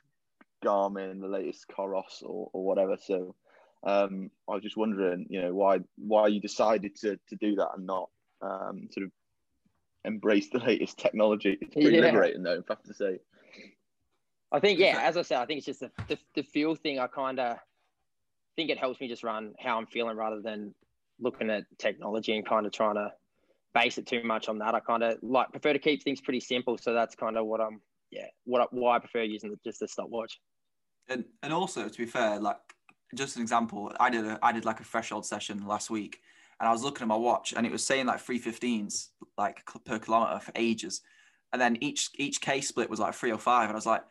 Garmin, 0.65 1.21
the 1.21 1.29
latest 1.29 1.67
Coros, 1.69 2.23
or, 2.23 2.51
or 2.53 2.65
whatever. 2.65 2.97
So 3.01 3.35
um, 3.85 4.31
I 4.49 4.55
was 4.55 4.63
just 4.63 4.77
wondering, 4.77 5.27
you 5.29 5.43
know, 5.43 5.55
why 5.55 5.81
why 5.97 6.29
you 6.29 6.41
decided 6.41 6.97
to 6.97 7.19
to 7.29 7.37
do 7.37 7.57
that 7.57 7.71
and 7.77 7.87
not 7.87 8.11
um, 8.43 8.89
sort 8.91 9.07
of 9.07 9.13
embrace 10.05 10.49
the 10.51 10.59
latest 10.59 10.99
technology. 10.99 11.59
It's 11.61 11.75
pretty 11.75 11.97
Yeah. 11.97 12.07
liberating, 12.07 12.43
though. 12.43 12.63
I 12.69 12.73
have 12.73 12.83
to 12.85 12.95
say. 12.95 13.21
I 14.53 14.61
think 14.61 14.79
yeah, 14.79 15.01
as 15.03 15.17
I 15.17 15.23
said, 15.23 15.39
I 15.39 15.47
think 15.47 15.59
it's 15.59 15.67
just 15.67 15.81
the 15.81 15.91
the, 16.09 16.19
the 16.35 16.43
feel 16.43 16.75
thing. 16.75 16.99
I 16.99 17.07
kind 17.07 17.39
of 17.41 17.59
think 18.55 18.71
it 18.71 18.79
helps 18.79 19.01
me 19.01 19.09
just 19.09 19.23
run 19.23 19.55
how 19.59 19.77
I'm 19.79 19.87
feeling 19.87 20.17
rather 20.17 20.41
than 20.41 20.75
looking 21.21 21.51
at 21.51 21.65
technology 21.79 22.37
and 22.37 22.47
kind 22.47 22.67
of 22.67 22.73
trying 22.73 22.95
to 22.95 23.13
base 23.75 23.99
it 23.99 24.07
too 24.07 24.23
much 24.23 24.49
on 24.49 24.59
that. 24.59 24.75
I 24.75 24.81
kind 24.81 25.03
of 25.03 25.19
like 25.23 25.51
prefer 25.51 25.73
to 25.73 25.79
keep 25.79 26.03
things 26.03 26.21
pretty 26.21 26.41
simple. 26.41 26.79
So 26.79 26.95
that's 26.95 27.15
kind 27.15 27.37
of 27.37 27.47
what 27.47 27.61
I'm 27.61 27.81
yeah 28.11 28.27
what 28.45 28.73
why 28.73 28.97
I 28.97 28.99
prefer 28.99 29.23
using 29.23 29.51
the, 29.51 29.59
just 29.65 29.81
the 29.81 29.89
stopwatch. 29.89 30.39
And 31.09 31.25
and 31.43 31.53
also 31.53 31.89
to 31.89 31.99
be 31.99 32.07
fair, 32.07 32.39
like 32.41 32.59
just 33.15 33.37
an 33.37 33.43
example, 33.43 33.93
I 34.01 34.11
did 34.11 34.25
a 34.25 34.39
I 34.43 34.53
did 34.53 34.65
like 34.65 34.81
a 34.81 34.85
threshold 34.85 35.27
session 35.27 35.67
last 35.67 35.91
week, 35.91 36.21
and 36.61 36.69
I 36.69 36.73
was 36.73 36.83
looking 36.83 37.03
at 37.03 37.09
my 37.09 37.17
watch, 37.17 37.55
and 37.57 37.67
it 37.67 37.73
was 37.73 37.85
saying 37.85 38.07
like 38.07 38.21
three 38.21 38.39
fifteens 38.39 39.11
like 39.39 39.63
per 39.85 39.99
kilometer 39.99 40.41
for 40.41 40.53
ages, 40.57 41.03
and 41.53 41.61
then 41.61 41.79
each 41.81 42.11
each 42.17 42.41
K 42.41 42.61
split 42.61 42.91
was 42.91 43.01
like 43.01 43.15
three 43.15 43.33
or 43.33 43.39
five, 43.39 43.65
and 43.65 43.73
I 43.73 43.77
was 43.77 43.87
like, 43.87 44.03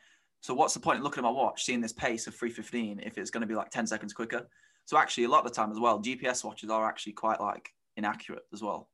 so 0.41 0.53
what's 0.53 0.73
the 0.73 0.79
point 0.79 0.97
in 0.97 1.03
looking 1.03 1.23
at 1.23 1.27
my 1.27 1.31
watch, 1.31 1.65
seeing 1.65 1.81
this 1.81 1.93
pace 1.93 2.27
of 2.27 2.35
three 2.35 2.51
fifteen 2.51 2.99
if 3.03 3.17
it's 3.17 3.31
going 3.31 3.41
to 3.41 3.47
be 3.47 3.55
like 3.55 3.71
ten 3.71 3.87
seconds 3.87 4.13
quicker? 4.13 4.47
So 4.85 4.97
actually, 4.97 5.25
a 5.25 5.29
lot 5.29 5.45
of 5.45 5.51
the 5.51 5.55
time 5.55 5.71
as 5.71 5.79
well, 5.79 5.99
GPS 5.99 6.43
watches 6.43 6.69
are 6.69 6.87
actually 6.87 7.13
quite 7.13 7.41
like 7.41 7.69
inaccurate 7.97 8.43
as 8.53 8.61
well. 8.61 8.89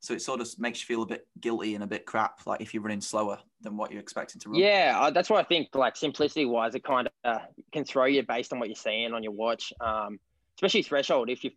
So 0.00 0.14
it 0.14 0.22
sort 0.22 0.40
of 0.40 0.48
makes 0.58 0.80
you 0.80 0.86
feel 0.86 1.02
a 1.02 1.06
bit 1.06 1.26
guilty 1.40 1.74
and 1.74 1.82
a 1.82 1.86
bit 1.86 2.06
crap, 2.06 2.46
like 2.46 2.60
if 2.60 2.72
you're 2.72 2.82
running 2.82 3.00
slower 3.00 3.38
than 3.62 3.76
what 3.76 3.90
you're 3.90 4.00
expecting 4.00 4.40
to 4.40 4.50
run. 4.50 4.60
Yeah, 4.60 5.10
that's 5.10 5.28
what 5.28 5.44
I 5.44 5.48
think. 5.48 5.74
Like 5.74 5.96
simplicity 5.96 6.44
wise, 6.44 6.74
it 6.74 6.84
kind 6.84 7.08
of 7.24 7.40
can 7.72 7.84
throw 7.84 8.04
you 8.04 8.22
based 8.22 8.52
on 8.52 8.60
what 8.60 8.68
you're 8.68 8.76
seeing 8.76 9.12
on 9.12 9.22
your 9.22 9.32
watch. 9.32 9.72
Um, 9.80 10.20
especially 10.56 10.82
threshold. 10.82 11.30
If 11.30 11.44
you 11.44 11.50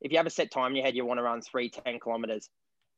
if 0.00 0.12
you 0.12 0.18
have 0.18 0.26
a 0.26 0.30
set 0.30 0.50
time 0.50 0.72
in 0.72 0.76
your 0.76 0.84
head, 0.84 0.94
you 0.94 1.04
want 1.04 1.18
to 1.18 1.22
run 1.22 1.40
three 1.40 1.70
ten 1.70 1.98
kilometers, 2.00 2.48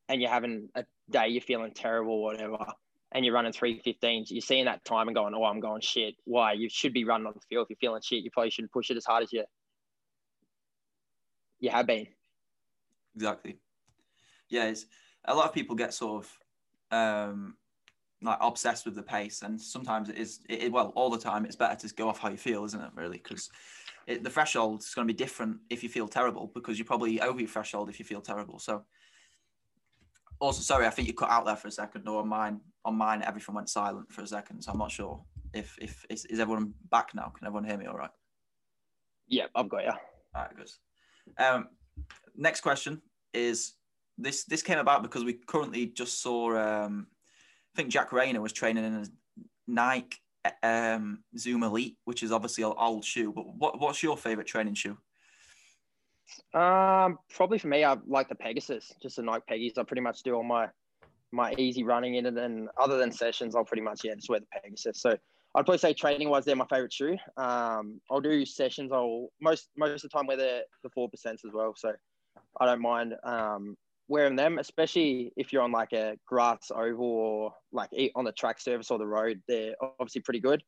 and 0.09 0.21
you're 0.21 0.31
having 0.31 0.69
a 0.75 0.85
day 1.11 1.29
you're 1.29 1.43
feeling 1.43 1.73
terrible, 1.73 2.15
or 2.15 2.23
whatever, 2.23 2.67
and 3.13 3.25
you're 3.25 3.35
running 3.35 3.53
three 3.53 3.81
fifteens, 3.81 4.31
you're 4.31 4.41
seeing 4.41 4.65
that 4.67 4.85
time 4.85 5.09
and 5.09 5.15
going, 5.15 5.35
"Oh, 5.35 5.45
I'm 5.45 5.61
going 5.61 5.81
shit." 5.81 6.15
Why? 6.25 6.53
You 6.53 6.69
should 6.71 6.93
be 6.93 7.05
running 7.05 7.27
on 7.27 7.35
the 7.35 7.41
field. 7.49 7.67
If 7.67 7.71
you're 7.71 7.91
feeling 7.91 8.03
shit, 8.03 8.25
you 8.25 8.31
probably 8.31 8.51
should 8.51 8.71
push 8.73 8.91
it 8.91 8.97
as 8.97 9.05
hard 9.05 9.23
as 9.23 9.33
you 9.33 9.45
you 11.61 11.71
have 11.71 11.87
been. 11.87 12.07
exactly. 13.17 13.59
Yeah, 14.49 14.67
it's, 14.67 14.87
a 15.25 15.35
lot 15.35 15.47
of 15.47 15.53
people 15.53 15.77
get 15.77 15.93
sort 15.95 16.25
of 16.25 16.39
um, 16.97 17.57
like 18.23 18.39
obsessed 18.41 18.85
with 18.85 18.95
the 18.95 19.03
pace, 19.03 19.43
and 19.43 19.61
sometimes 19.61 20.09
it 20.09 20.17
is. 20.17 20.41
It, 20.49 20.65
it- 20.65 20.73
well, 20.73 20.93
all 20.97 21.11
the 21.11 21.19
time, 21.19 21.45
it's 21.45 21.57
better 21.57 21.77
to 21.87 21.95
go 21.95 22.09
off 22.09 22.19
how 22.19 22.31
you 22.31 22.37
feel, 22.37 22.65
isn't 22.65 22.81
it? 22.81 22.91
Really, 22.95 23.19
because 23.19 23.51
the 24.07 24.31
threshold 24.31 24.81
is 24.81 24.95
going 24.95 25.07
to 25.07 25.13
be 25.13 25.17
different 25.17 25.59
if 25.71 25.83
you 25.83 25.89
feel 25.89 26.09
terrible, 26.09 26.51
because 26.55 26.79
you're 26.79 26.87
probably 26.87 27.21
over 27.21 27.39
your 27.39 27.49
threshold 27.49 27.91
if 27.91 27.99
you 27.99 28.05
feel 28.07 28.23
terrible. 28.23 28.59
So, 28.59 28.85
also, 30.41 30.63
sorry, 30.63 30.87
I 30.87 30.91
think 30.91 31.09
you 31.09 31.15
cut 31.15 31.31
out 31.31 31.45
there 31.45 31.57
for 31.57 31.69
a 31.69 31.73
second, 31.73 32.09
or 32.09 32.21
on 32.23 32.29
mine, 32.29 32.61
on 32.85 32.95
mine, 32.97 33.23
everything 33.23 33.55
went 33.55 33.69
silent 33.69 34.11
for 34.11 34.23
a 34.23 34.27
second, 34.27 34.63
so 34.63 34.73
I'm 34.73 34.79
not 34.79 34.91
sure 34.91 35.23
if 35.53 35.77
if 35.81 36.05
is, 36.09 36.25
is 36.27 36.41
everyone 36.41 36.75
back 36.91 37.15
now? 37.15 37.33
Can 37.37 37.47
everyone 37.47 37.65
hear 37.65 37.77
me? 37.79 37.87
All 37.87 37.97
right. 37.97 38.11
Yeah, 39.29 39.47
I've 39.55 39.69
got 39.69 39.85
you. 39.85 39.91
All 40.35 40.43
right, 40.43 40.57
good. 40.57 40.71
Um, 41.45 41.69
next 42.35 42.63
question 42.63 43.03
is 43.35 43.75
this. 44.19 44.45
This 44.45 44.63
came 44.63 44.79
about 44.79 45.03
because 45.03 45.25
we 45.25 45.35
currently 45.47 45.87
just 45.87 46.21
saw. 46.21 46.57
Um, 46.57 47.07
I 47.75 47.77
think 47.77 47.91
Jack 47.91 48.13
Rayner 48.13 48.41
was 48.41 48.53
training 48.53 48.85
in 48.85 48.95
a 48.95 49.07
Nike 49.67 50.19
um, 50.63 51.23
Zoom 51.37 51.63
Elite, 51.63 51.97
which 52.05 52.23
is 52.23 52.33
obviously 52.33 52.65
an 52.65 52.73
old 52.77 53.05
shoe. 53.05 53.33
But 53.33 53.47
what, 53.57 53.81
what's 53.81 54.03
your 54.03 54.17
favorite 54.17 54.47
training 54.47 54.75
shoe? 54.75 54.97
Um, 56.55 57.19
probably 57.31 57.59
for 57.59 57.69
me, 57.69 57.85
I 57.85 57.97
like 58.07 58.29
the 58.29 58.35
Pegasus, 58.35 58.93
just 59.01 59.17
the 59.17 59.23
Nike 59.23 59.45
Peggies. 59.51 59.79
I 59.79 59.83
pretty 59.83 60.03
much 60.03 60.23
do 60.23 60.35
all 60.35 60.43
my 60.43 60.69
my 61.31 61.53
easy 61.59 61.85
running 61.85 62.15
in 62.15 62.27
it, 62.27 62.39
and 62.39 62.69
other 62.81 62.97
than 62.97 63.13
sessions, 63.13 63.55
I'll 63.55 63.65
pretty 63.65 63.83
much 63.83 64.01
yeah 64.05 64.15
just 64.15 64.29
wear 64.29 64.41
the 64.41 64.47
Pegasus. 64.63 65.01
So 65.01 65.11
I'd 65.11 65.65
probably 65.65 65.79
say 65.79 65.95
training 65.95 66.29
wise, 66.29 66.45
they're 66.45 66.57
my 66.57 66.67
favorite 66.67 66.93
shoe. 66.93 67.17
Um, 67.37 68.01
I'll 68.11 68.21
do 68.21 68.45
sessions. 68.45 68.93
I'll 68.93 69.29
most 69.41 69.69
most 69.77 70.05
of 70.05 70.11
the 70.11 70.17
time 70.17 70.27
wear 70.27 70.37
the 70.37 70.61
the 70.83 70.91
four 70.91 71.09
percents 71.09 71.45
as 71.47 71.53
well. 71.53 71.75
So 71.77 71.93
I 72.61 72.67
don't 72.67 72.83
mind 72.83 73.15
um 73.25 73.77
wearing 74.09 74.37
them, 74.37 74.59
especially 74.59 75.33
if 75.37 75.53
you're 75.53 75.63
on 75.63 75.73
like 75.73 75.93
a 75.93 76.17
grass 76.27 76.71
oval 76.75 77.07
or 77.07 77.53
like 77.73 77.91
on 78.15 78.25
the 78.25 78.33
track 78.33 78.61
surface 78.61 78.91
or 78.91 78.99
the 78.99 79.07
road. 79.07 79.41
They're 79.47 79.75
obviously 79.81 80.23
pretty 80.23 80.41
good. 80.41 80.63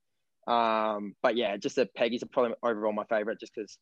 Um, 0.46 1.14
but 1.22 1.36
yeah, 1.36 1.56
just 1.56 1.76
the 1.76 1.86
Peggy's 1.96 2.22
are 2.22 2.26
probably 2.26 2.54
overall 2.62 2.92
my 2.92 3.04
favorite, 3.04 3.40
just 3.40 3.54
because 3.54 3.78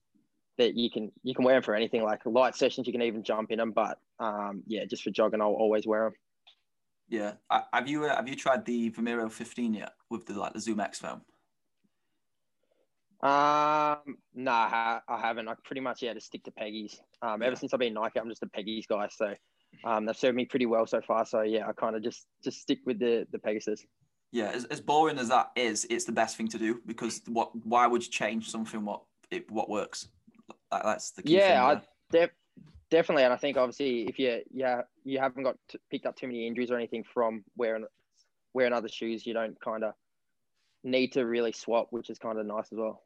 that 0.58 0.74
you 0.74 0.90
can 0.90 1.10
you 1.22 1.34
can 1.34 1.44
wear 1.44 1.54
them 1.54 1.62
for 1.62 1.74
anything. 1.74 2.02
Like 2.02 2.20
light 2.24 2.56
sessions, 2.56 2.86
you 2.86 2.92
can 2.92 3.02
even 3.02 3.22
jump 3.22 3.50
in 3.50 3.58
them. 3.58 3.72
But 3.72 3.98
um, 4.20 4.62
yeah, 4.66 4.84
just 4.84 5.02
for 5.02 5.10
jogging, 5.10 5.40
I'll 5.40 5.48
always 5.48 5.86
wear 5.86 6.04
them. 6.04 6.12
Yeah, 7.08 7.32
have 7.72 7.88
you 7.88 8.04
uh, 8.04 8.16
have 8.16 8.28
you 8.28 8.36
tried 8.36 8.64
the 8.64 8.90
Vomero 8.90 9.30
15 9.30 9.74
yet 9.74 9.92
with 10.10 10.26
the 10.26 10.38
like 10.38 10.52
the 10.52 10.60
Zoom 10.60 10.80
X 10.80 10.98
foam? 10.98 11.22
Um, 13.20 14.18
no, 14.34 14.52
nah, 14.52 15.00
I 15.08 15.20
haven't. 15.20 15.48
I 15.48 15.54
pretty 15.64 15.80
much 15.80 16.02
yeah, 16.02 16.14
to 16.14 16.20
stick 16.20 16.44
to 16.44 16.52
Peggy's. 16.52 17.00
Um, 17.20 17.42
ever 17.42 17.56
since 17.56 17.74
I've 17.74 17.80
been 17.80 17.94
Nike, 17.94 18.20
I'm 18.20 18.28
just 18.28 18.42
a 18.44 18.46
Peggy's 18.46 18.86
guy. 18.86 19.08
So, 19.10 19.34
um, 19.84 20.06
they've 20.06 20.16
served 20.16 20.36
me 20.36 20.44
pretty 20.44 20.66
well 20.66 20.86
so 20.86 21.00
far. 21.00 21.26
So 21.26 21.42
yeah, 21.42 21.66
I 21.66 21.72
kind 21.72 21.96
of 21.96 22.02
just 22.02 22.26
just 22.44 22.60
stick 22.60 22.78
with 22.86 23.00
the 23.00 23.26
the 23.32 23.38
Pegasus. 23.38 23.84
Yeah, 24.30 24.50
as, 24.50 24.66
as 24.66 24.80
boring 24.80 25.18
as 25.18 25.28
that 25.30 25.50
is, 25.56 25.86
it's 25.90 26.04
the 26.04 26.12
best 26.12 26.36
thing 26.36 26.48
to 26.48 26.58
do 26.58 26.80
because 26.86 27.22
what? 27.26 27.50
Why 27.66 27.86
would 27.88 28.04
you 28.04 28.10
change 28.10 28.50
something 28.50 28.84
what 28.84 29.02
it 29.32 29.50
what 29.50 29.68
works? 29.68 30.08
That, 30.70 30.84
that's 30.84 31.10
the 31.10 31.22
key. 31.22 31.38
Yeah, 31.38 31.64
I 31.64 31.80
de- 32.12 32.30
definitely, 32.88 33.24
and 33.24 33.32
I 33.32 33.36
think 33.36 33.56
obviously 33.56 34.02
if 34.02 34.18
you 34.20 34.42
yeah 34.52 34.82
you 35.04 35.18
haven't 35.18 35.42
got 35.42 35.56
to, 35.70 35.80
picked 35.90 36.06
up 36.06 36.14
too 36.14 36.28
many 36.28 36.46
injuries 36.46 36.70
or 36.70 36.76
anything 36.76 37.02
from 37.02 37.42
wearing 37.56 37.84
wearing 38.54 38.72
other 38.72 38.88
shoes, 38.88 39.26
you 39.26 39.34
don't 39.34 39.60
kind 39.60 39.82
of 39.82 39.94
need 40.84 41.12
to 41.14 41.26
really 41.26 41.52
swap, 41.52 41.88
which 41.90 42.10
is 42.10 42.18
kind 42.18 42.38
of 42.38 42.46
nice 42.46 42.70
as 42.72 42.78
well. 42.78 43.02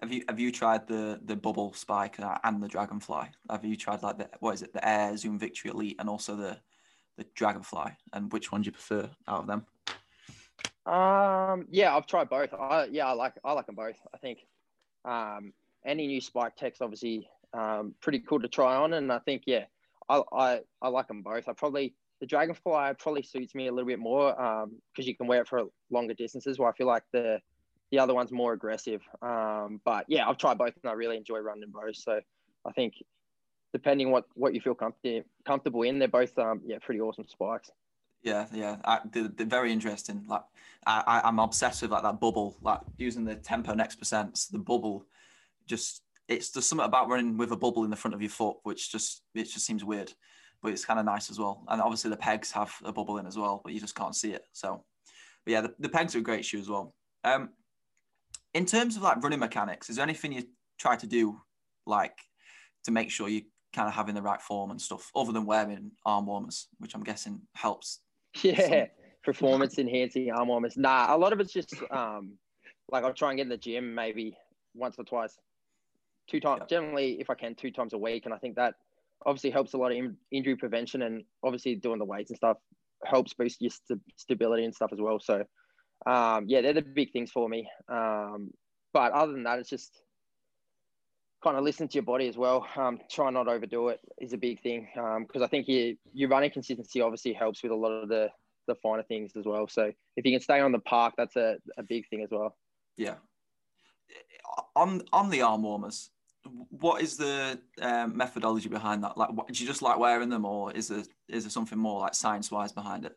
Have 0.00 0.12
you 0.12 0.24
have 0.28 0.40
you 0.40 0.52
tried 0.52 0.86
the 0.86 1.20
the 1.24 1.36
bubble 1.36 1.72
spike 1.72 2.18
uh, 2.20 2.38
and 2.44 2.62
the 2.62 2.68
dragonfly? 2.68 3.28
Have 3.50 3.64
you 3.64 3.76
tried 3.76 4.02
like 4.02 4.18
the 4.18 4.28
what 4.40 4.54
is 4.54 4.62
it 4.62 4.72
the 4.72 4.86
Air 4.86 5.16
Zoom 5.16 5.38
Victory 5.38 5.70
Elite 5.70 5.96
and 5.98 6.08
also 6.08 6.36
the 6.36 6.58
the 7.16 7.24
dragonfly? 7.34 7.92
And 8.12 8.32
which 8.32 8.50
one 8.50 8.62
do 8.62 8.66
you 8.66 8.72
prefer 8.72 9.08
out 9.28 9.40
of 9.40 9.46
them? 9.46 9.66
Um, 10.86 11.66
yeah, 11.70 11.96
I've 11.96 12.06
tried 12.06 12.28
both. 12.28 12.52
I 12.52 12.88
yeah, 12.90 13.06
I 13.06 13.12
like 13.12 13.34
I 13.44 13.52
like 13.52 13.66
them 13.66 13.74
both. 13.74 13.96
I 14.14 14.18
think 14.18 14.40
um, 15.04 15.52
any 15.86 16.06
new 16.06 16.20
spike 16.20 16.56
tech's 16.56 16.80
obviously 16.80 17.28
um, 17.52 17.94
pretty 18.00 18.18
cool 18.20 18.40
to 18.40 18.48
try 18.48 18.76
on, 18.76 18.94
and 18.94 19.12
I 19.12 19.18
think 19.20 19.44
yeah, 19.46 19.64
I 20.08 20.22
I, 20.32 20.60
I 20.82 20.88
like 20.88 21.08
them 21.08 21.22
both. 21.22 21.48
I 21.48 21.52
probably 21.52 21.94
the 22.20 22.26
dragonfly 22.26 22.94
probably 22.98 23.22
suits 23.22 23.54
me 23.54 23.68
a 23.68 23.72
little 23.72 23.88
bit 23.88 23.98
more 23.98 24.30
because 24.32 24.64
um, 24.64 25.08
you 25.08 25.16
can 25.16 25.26
wear 25.26 25.42
it 25.42 25.48
for 25.48 25.64
longer 25.90 26.14
distances. 26.14 26.58
Where 26.58 26.68
I 26.68 26.72
feel 26.72 26.86
like 26.86 27.04
the 27.12 27.40
the 27.90 27.98
other 27.98 28.14
one's 28.14 28.32
more 28.32 28.52
aggressive. 28.52 29.02
Um, 29.22 29.80
but 29.84 30.04
yeah, 30.08 30.28
I've 30.28 30.38
tried 30.38 30.58
both 30.58 30.74
and 30.82 30.90
I 30.90 30.94
really 30.94 31.16
enjoy 31.16 31.38
running 31.38 31.70
both. 31.70 31.96
So 31.96 32.20
I 32.64 32.72
think 32.72 32.94
depending 33.72 34.10
what 34.10 34.24
what 34.34 34.54
you 34.54 34.60
feel 34.60 34.74
comfortable 34.74 35.22
comfortable 35.46 35.82
in, 35.82 35.98
they're 35.98 36.08
both 36.08 36.36
um, 36.38 36.60
yeah 36.64 36.78
pretty 36.80 37.00
awesome 37.00 37.26
spikes. 37.28 37.70
Yeah, 38.22 38.46
yeah, 38.54 38.76
I, 38.86 39.00
they're, 39.12 39.28
they're, 39.28 39.46
very 39.46 39.70
interesting. 39.70 40.24
Like 40.26 40.40
I, 40.86 41.20
I'm 41.24 41.38
obsessed 41.38 41.82
with 41.82 41.90
like 41.90 42.04
that 42.04 42.20
bubble, 42.20 42.56
like 42.62 42.80
using 42.96 43.24
the 43.26 43.34
tempo 43.34 43.74
next 43.74 44.00
percents. 44.00 44.50
The 44.50 44.58
bubble, 44.58 45.04
just 45.66 46.02
it's 46.26 46.50
just 46.50 46.70
something 46.70 46.86
about 46.86 47.10
running 47.10 47.36
with 47.36 47.52
a 47.52 47.56
bubble 47.56 47.84
in 47.84 47.90
the 47.90 47.96
front 47.96 48.14
of 48.14 48.22
your 48.22 48.30
foot, 48.30 48.56
which 48.62 48.90
just 48.90 49.22
it 49.34 49.44
just 49.44 49.66
seems 49.66 49.84
weird, 49.84 50.10
but 50.62 50.72
it's 50.72 50.86
kind 50.86 50.98
of 50.98 51.04
nice 51.04 51.30
as 51.30 51.38
well. 51.38 51.64
And 51.68 51.82
obviously 51.82 52.10
the 52.10 52.16
pegs 52.16 52.50
have 52.52 52.74
a 52.82 52.92
bubble 52.92 53.18
in 53.18 53.26
as 53.26 53.36
well, 53.36 53.60
but 53.62 53.74
you 53.74 53.80
just 53.80 53.94
can't 53.94 54.16
see 54.16 54.32
it. 54.32 54.44
So, 54.52 54.82
but 55.44 55.52
yeah, 55.52 55.60
the, 55.60 55.74
the 55.78 55.90
pegs 55.90 56.14
are 56.14 56.20
a 56.20 56.22
great 56.22 56.46
shoe 56.46 56.60
as 56.60 56.68
well. 56.68 56.94
Um, 57.24 57.50
in 58.54 58.64
terms 58.64 58.96
of 58.96 59.02
like 59.02 59.22
running 59.22 59.40
mechanics, 59.40 59.90
is 59.90 59.96
there 59.96 60.04
anything 60.04 60.32
you 60.32 60.44
try 60.78 60.96
to 60.96 61.06
do 61.06 61.40
like 61.86 62.16
to 62.84 62.92
make 62.92 63.10
sure 63.10 63.28
you 63.28 63.42
kind 63.74 63.88
of 63.88 63.94
having 63.94 64.14
the 64.14 64.22
right 64.22 64.40
form 64.40 64.70
and 64.70 64.80
stuff, 64.80 65.10
other 65.14 65.32
than 65.32 65.44
wearing 65.44 65.90
arm 66.06 66.26
warmers, 66.26 66.68
which 66.78 66.94
I'm 66.94 67.02
guessing 67.02 67.42
helps? 67.54 68.00
Yeah, 68.42 68.86
performance 69.22 69.78
enhancing 69.78 70.30
arm 70.32 70.48
warmers. 70.48 70.76
Nah, 70.76 71.14
a 71.14 71.16
lot 71.16 71.32
of 71.32 71.40
it's 71.40 71.52
just 71.52 71.72
um, 71.90 72.32
like 72.90 73.04
I'll 73.04 73.14
try 73.14 73.30
and 73.30 73.36
get 73.36 73.44
in 73.44 73.48
the 73.48 73.56
gym 73.56 73.94
maybe 73.94 74.36
once 74.74 74.96
or 74.98 75.04
twice, 75.04 75.36
two 76.28 76.40
times. 76.40 76.60
Yep. 76.62 76.68
Generally, 76.68 77.20
if 77.20 77.30
I 77.30 77.34
can, 77.34 77.54
two 77.54 77.70
times 77.70 77.92
a 77.92 77.98
week, 77.98 78.24
and 78.24 78.34
I 78.34 78.38
think 78.38 78.56
that 78.56 78.74
obviously 79.24 79.50
helps 79.50 79.72
a 79.74 79.78
lot 79.78 79.92
of 79.92 79.98
in- 79.98 80.16
injury 80.32 80.56
prevention 80.56 81.02
and 81.02 81.22
obviously 81.42 81.76
doing 81.76 81.98
the 81.98 82.04
weights 82.04 82.30
and 82.30 82.36
stuff 82.36 82.58
helps 83.04 83.32
boost 83.34 83.60
your 83.60 83.70
st- 83.70 84.00
stability 84.16 84.64
and 84.64 84.74
stuff 84.74 84.92
as 84.92 85.00
well. 85.00 85.20
So 85.20 85.44
um, 86.06 86.44
yeah, 86.46 86.60
they're 86.60 86.74
the 86.74 86.82
big 86.82 87.12
things 87.12 87.30
for 87.30 87.48
me. 87.48 87.68
Um, 87.88 88.50
but 88.92 89.12
other 89.12 89.32
than 89.32 89.44
that, 89.44 89.58
it's 89.58 89.70
just 89.70 89.98
kind 91.42 91.56
of 91.56 91.64
listen 91.64 91.88
to 91.88 91.94
your 91.94 92.04
body 92.04 92.28
as 92.28 92.36
well. 92.36 92.66
Um, 92.76 92.98
try 93.10 93.30
not 93.30 93.48
overdo 93.48 93.88
it 93.88 94.00
is 94.20 94.32
a 94.32 94.38
big 94.38 94.62
thing 94.62 94.88
because 94.94 95.42
um, 95.42 95.42
I 95.42 95.46
think 95.46 95.68
you, 95.68 95.96
your 96.12 96.30
running 96.30 96.50
consistency 96.50 97.00
obviously 97.00 97.32
helps 97.32 97.62
with 97.62 97.72
a 97.72 97.76
lot 97.76 97.90
of 97.90 98.08
the 98.08 98.28
the 98.66 98.74
finer 98.76 99.02
things 99.02 99.32
as 99.36 99.44
well. 99.44 99.68
So 99.68 99.92
if 100.16 100.24
you 100.24 100.32
can 100.32 100.40
stay 100.40 100.60
on 100.60 100.72
the 100.72 100.78
park, 100.78 101.12
that's 101.18 101.36
a, 101.36 101.56
a 101.76 101.82
big 101.82 102.08
thing 102.08 102.22
as 102.22 102.30
well. 102.30 102.56
Yeah. 102.96 103.16
On 104.74 105.02
on 105.12 105.28
the 105.28 105.42
arm 105.42 105.64
warmers, 105.64 106.10
what 106.70 107.02
is 107.02 107.16
the 107.16 107.58
um, 107.80 108.16
methodology 108.16 108.68
behind 108.68 109.04
that? 109.04 109.16
Like, 109.18 109.32
what, 109.32 109.48
do 109.48 109.62
you 109.62 109.66
just 109.66 109.82
like 109.82 109.98
wearing 109.98 110.28
them, 110.28 110.44
or 110.44 110.72
is 110.72 110.88
there 110.88 111.04
is 111.28 111.44
there 111.44 111.50
something 111.50 111.78
more 111.78 112.00
like 112.00 112.14
science 112.14 112.50
wise 112.50 112.72
behind 112.72 113.04
it? 113.04 113.14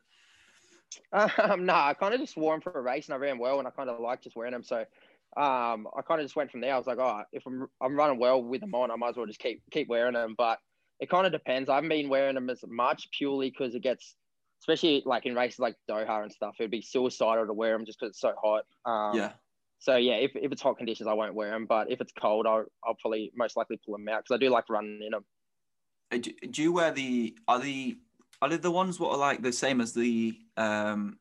Um, 1.12 1.30
no, 1.38 1.56
nah, 1.74 1.88
I 1.88 1.94
kind 1.94 2.14
of 2.14 2.20
just 2.20 2.38
wore 2.38 2.54
them 2.54 2.62
for 2.62 2.72
a 2.72 2.82
race 2.82 3.08
and 3.08 3.16
I 3.16 3.18
ran 3.18 3.40
well 3.40 3.60
and 3.60 3.68
I 3.68 3.72
kind 3.72 3.90
of 3.90 4.00
like 4.00 4.22
just 4.22 4.36
wearing 4.36 4.54
them. 4.54 4.64
So 4.64 4.86
um, 5.36 5.88
I 5.96 6.02
kind 6.08 6.20
of 6.20 6.26
just 6.26 6.36
went 6.36 6.52
from 6.52 6.62
there. 6.62 6.74
I 6.74 6.78
was 6.78 6.88
like, 6.88 7.00
oh, 7.00 7.24
if 7.32 7.46
I'm, 7.46 7.68
I'm 7.82 7.96
running 7.96 8.20
well 8.20 8.42
with 8.42 8.62
them 8.62 8.76
on, 8.76 8.92
I 8.92 8.96
might 8.96 9.10
as 9.10 9.18
well 9.18 9.26
just 9.26 9.40
keep 9.40 9.62
keep 9.72 9.88
wearing 9.90 10.14
them. 10.14 10.36
But 10.38 10.60
it 11.00 11.10
kind 11.10 11.26
of 11.26 11.32
depends. 11.32 11.70
I 11.70 11.76
haven't 11.76 11.90
been 11.90 12.10
wearing 12.10 12.36
them 12.36 12.50
as 12.50 12.64
much 12.68 13.10
purely 13.12 13.50
because 13.50 13.76
it 13.76 13.84
gets, 13.84 14.16
especially 14.62 15.04
like 15.06 15.26
in 15.26 15.36
races 15.36 15.60
like 15.60 15.76
Doha 15.90 16.24
and 16.24 16.32
stuff, 16.32 16.56
it'd 16.60 16.72
be 16.72 16.82
suicidal 16.82 17.46
to 17.46 17.54
wear 17.54 17.74
them 17.74 17.86
just 17.86 18.00
because 18.00 18.12
it's 18.12 18.22
so 18.22 18.34
hot. 18.42 18.64
Um, 18.86 19.18
yeah. 19.18 19.32
So 19.80 19.96
yeah, 19.96 20.16
if, 20.16 20.32
if 20.36 20.52
it's 20.52 20.62
hot 20.62 20.78
conditions, 20.78 21.08
I 21.08 21.14
won't 21.14 21.36
wear 21.36 21.52
them. 21.52 21.68
But 21.68 21.92
if 21.92 22.02
it's 22.02 22.12
cold, 22.20 22.48
I'll, 22.48 22.66
I'll 22.84 22.96
probably 23.00 23.32
most 23.36 23.56
likely 23.56 23.80
pull 23.86 23.96
them 23.96 24.10
out 24.10 24.24
because 24.24 24.36
I 24.36 24.40
do 24.40 24.50
like 24.50 24.70
running 24.70 25.02
in 25.04 25.12
them. 25.12 25.26
Do, 26.10 26.32
do 26.50 26.64
you 26.64 26.72
wear 26.72 26.92
the 26.92 27.38
are 27.48 27.60
the 27.60 27.98
are 28.42 28.50
they 28.50 28.58
the 28.58 28.72
ones 28.72 29.00
what 29.00 29.12
are 29.12 29.18
like 29.18 29.42
the 29.42 29.52
same 29.52 29.82
as 29.82 29.94
the 29.94 30.38
um, 30.58 31.18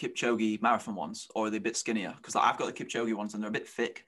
Kipchoge 0.00 0.60
marathon 0.60 0.94
ones, 0.94 1.28
or 1.34 1.46
are 1.46 1.50
they 1.50 1.58
a 1.58 1.60
bit 1.60 1.76
skinnier? 1.76 2.14
Because 2.16 2.34
like, 2.34 2.44
I've 2.44 2.58
got 2.58 2.74
the 2.74 2.84
Kipchoge 2.84 3.14
ones 3.14 3.34
and 3.34 3.42
they're 3.42 3.50
a 3.50 3.52
bit 3.52 3.68
thick, 3.68 4.06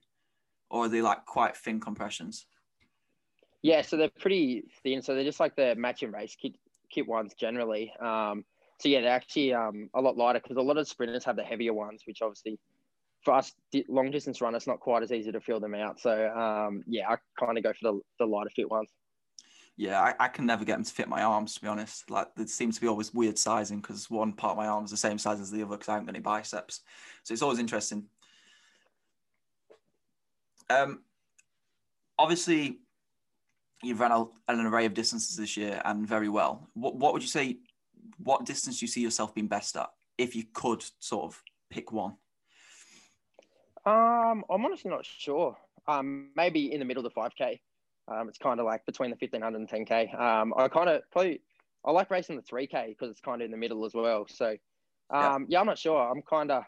or 0.71 0.85
are 0.85 0.89
they 0.89 1.03
like 1.03 1.25
quite 1.27 1.57
thin 1.57 1.81
compressions? 1.81 2.47
Yeah, 3.63 3.83
so 3.83 3.97
they're 3.97 4.09
pretty 4.09 4.65
thin. 4.83 5.03
So 5.03 5.15
they're 5.15 5.25
just 5.25 5.41
like 5.41 5.55
the 5.55 5.75
matching 5.77 6.13
race 6.13 6.37
kit, 6.41 6.55
kit 6.91 7.07
ones 7.07 7.35
generally. 7.39 7.93
Um, 8.01 8.45
so 8.79 8.89
yeah, 8.89 9.03
they're 9.03 9.11
actually 9.11 9.53
um, 9.53 9.91
a 9.95 10.01
lot 10.01 10.17
lighter 10.17 10.41
because 10.41 10.57
a 10.57 10.63
lot 10.63 10.79
of 10.79 10.89
sprinters 10.89 11.25
have 11.25 11.37
the 11.37 11.45
heavier 11.45 11.75
ones, 11.75 12.03
which 12.07 12.23
obviously 12.23 12.59
for 13.23 13.35
us 13.35 13.53
long 13.89 14.11
distance 14.11 14.41
runners, 14.41 14.67
not 14.67 14.81
quite 14.81 15.03
as 15.03 15.13
easy 15.13 15.31
to 15.31 15.41
fill 15.41 15.61
them 15.61 15.75
out. 15.75 16.01
So 16.01 16.29
um, 16.31 16.83
yeah, 16.87 17.11
I 17.11 17.17
kind 17.39 17.59
of 17.59 17.65
go 17.65 17.73
for 17.75 17.93
the, 17.93 18.01
the 18.19 18.27
lighter 18.27 18.51
fit 18.57 18.71
ones 18.71 18.89
yeah, 19.81 19.99
I, 19.99 20.27
I, 20.27 20.29
can 20.29 20.45
never 20.45 20.63
get 20.63 20.75
them 20.75 20.85
to 20.85 20.93
fit 20.93 21.09
my 21.09 21.23
arms. 21.23 21.55
To 21.55 21.63
be 21.63 21.67
honest, 21.67 22.11
like 22.11 22.29
there 22.37 22.47
seems 22.47 22.75
to 22.75 22.83
be 22.83 22.87
always 22.87 23.15
weird 23.15 23.39
sizing 23.39 23.81
because 23.81 24.11
one 24.11 24.35
part 24.35 24.51
of 24.51 24.59
my 24.59 24.67
arm 24.67 24.85
is 24.85 24.91
the 24.91 24.97
same 24.99 25.17
size 25.17 25.41
as 25.41 25.51
the 25.51 25.63
other 25.63 25.71
because 25.71 25.89
I 25.89 25.93
haven't 25.93 26.05
got 26.05 26.17
any 26.17 26.23
biceps. 26.23 26.83
So 27.23 27.33
it's 27.33 27.41
always 27.41 27.59
interesting. 27.59 28.05
Um, 30.69 31.01
obviously, 32.19 32.81
you've 33.83 34.01
run 34.01 34.13
a, 34.13 34.53
an 34.53 34.67
array 34.67 34.85
of 34.85 34.93
distances 34.93 35.35
this 35.35 35.57
year 35.57 35.81
and 35.83 36.07
very 36.07 36.29
well. 36.29 36.69
What 36.75 36.97
what 36.97 37.15
would 37.15 37.23
you 37.23 37.29
say? 37.29 37.57
What 38.19 38.45
distance 38.45 38.81
do 38.81 38.85
you 38.85 38.89
see 38.89 39.01
yourself 39.01 39.35
being 39.35 39.49
best 39.49 39.79
at 39.79 39.89
if 40.19 40.37
you 40.37 40.45
could 40.53 40.85
sort 40.99 41.25
of 41.25 41.43
pick 41.71 41.91
one? 41.91 42.17
Um, 43.87 44.45
I'm 44.51 44.63
honestly 44.63 44.91
not 44.91 45.07
sure. 45.07 45.57
Um, 45.89 46.33
maybe 46.37 46.71
in 46.71 46.81
the 46.81 46.85
middle 46.85 47.05
of 47.05 47.11
the 47.15 47.19
5K. 47.19 47.61
Um, 48.11 48.29
it's 48.29 48.39
kind 48.39 48.61
of 48.61 48.67
like 48.67 48.85
between 48.87 49.11
the 49.11 49.17
1500 49.21 49.59
and 49.59 49.69
10K. 49.69 50.21
Um, 50.21 50.53
I 50.57 50.69
kind 50.69 50.89
of 50.89 51.03
probably, 51.13 51.41
I 51.85 51.93
like 51.93 52.11
racing 52.11 52.37
the 52.37 52.43
3K 52.43 52.89
because 52.89 53.11
it's 53.11 53.21
kind 53.21 53.41
of 53.41 53.47
in 53.47 53.51
the 53.51 53.57
middle 53.57 53.85
as 53.85 53.95
well. 53.95 54.27
So, 54.29 54.49
um, 54.49 54.59
yeah. 55.13 55.39
yeah, 55.49 55.61
I'm 55.61 55.67
not 55.67 55.79
sure. 55.79 56.01
I'm 56.01 56.23
kind 56.23 56.51
of, 56.51 56.65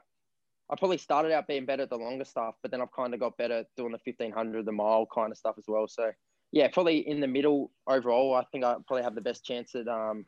I 0.71 0.77
probably 0.77 0.99
started 0.99 1.33
out 1.33 1.49
being 1.49 1.67
better 1.67 1.83
at 1.83 1.91
the 1.91 1.97
longer 1.97 2.25
stuff, 2.25 2.55
but 2.63 2.71
then 2.71 2.81
I've 2.81 2.93
kind 2.93 3.13
of 3.13 3.21
got 3.21 3.37
better 3.37 3.65
doing 3.77 3.93
the 3.93 3.99
1500, 4.05 4.65
the 4.65 4.73
mile 4.73 5.07
kind 5.13 5.33
of 5.33 5.39
stuff 5.39 5.57
as 5.59 5.65
well. 5.67 5.89
So, 5.89 6.13
yeah, 6.53 6.69
probably 6.69 6.99
in 7.09 7.21
the 7.21 7.27
middle 7.27 7.73
overall, 7.87 8.35
I 8.35 8.45
think 8.53 8.65
I 8.65 8.75
probably 8.87 9.03
have 9.03 9.15
the 9.15 9.21
best 9.21 9.45
chance 9.45 9.75
at 9.75 9.89
um, 9.89 10.27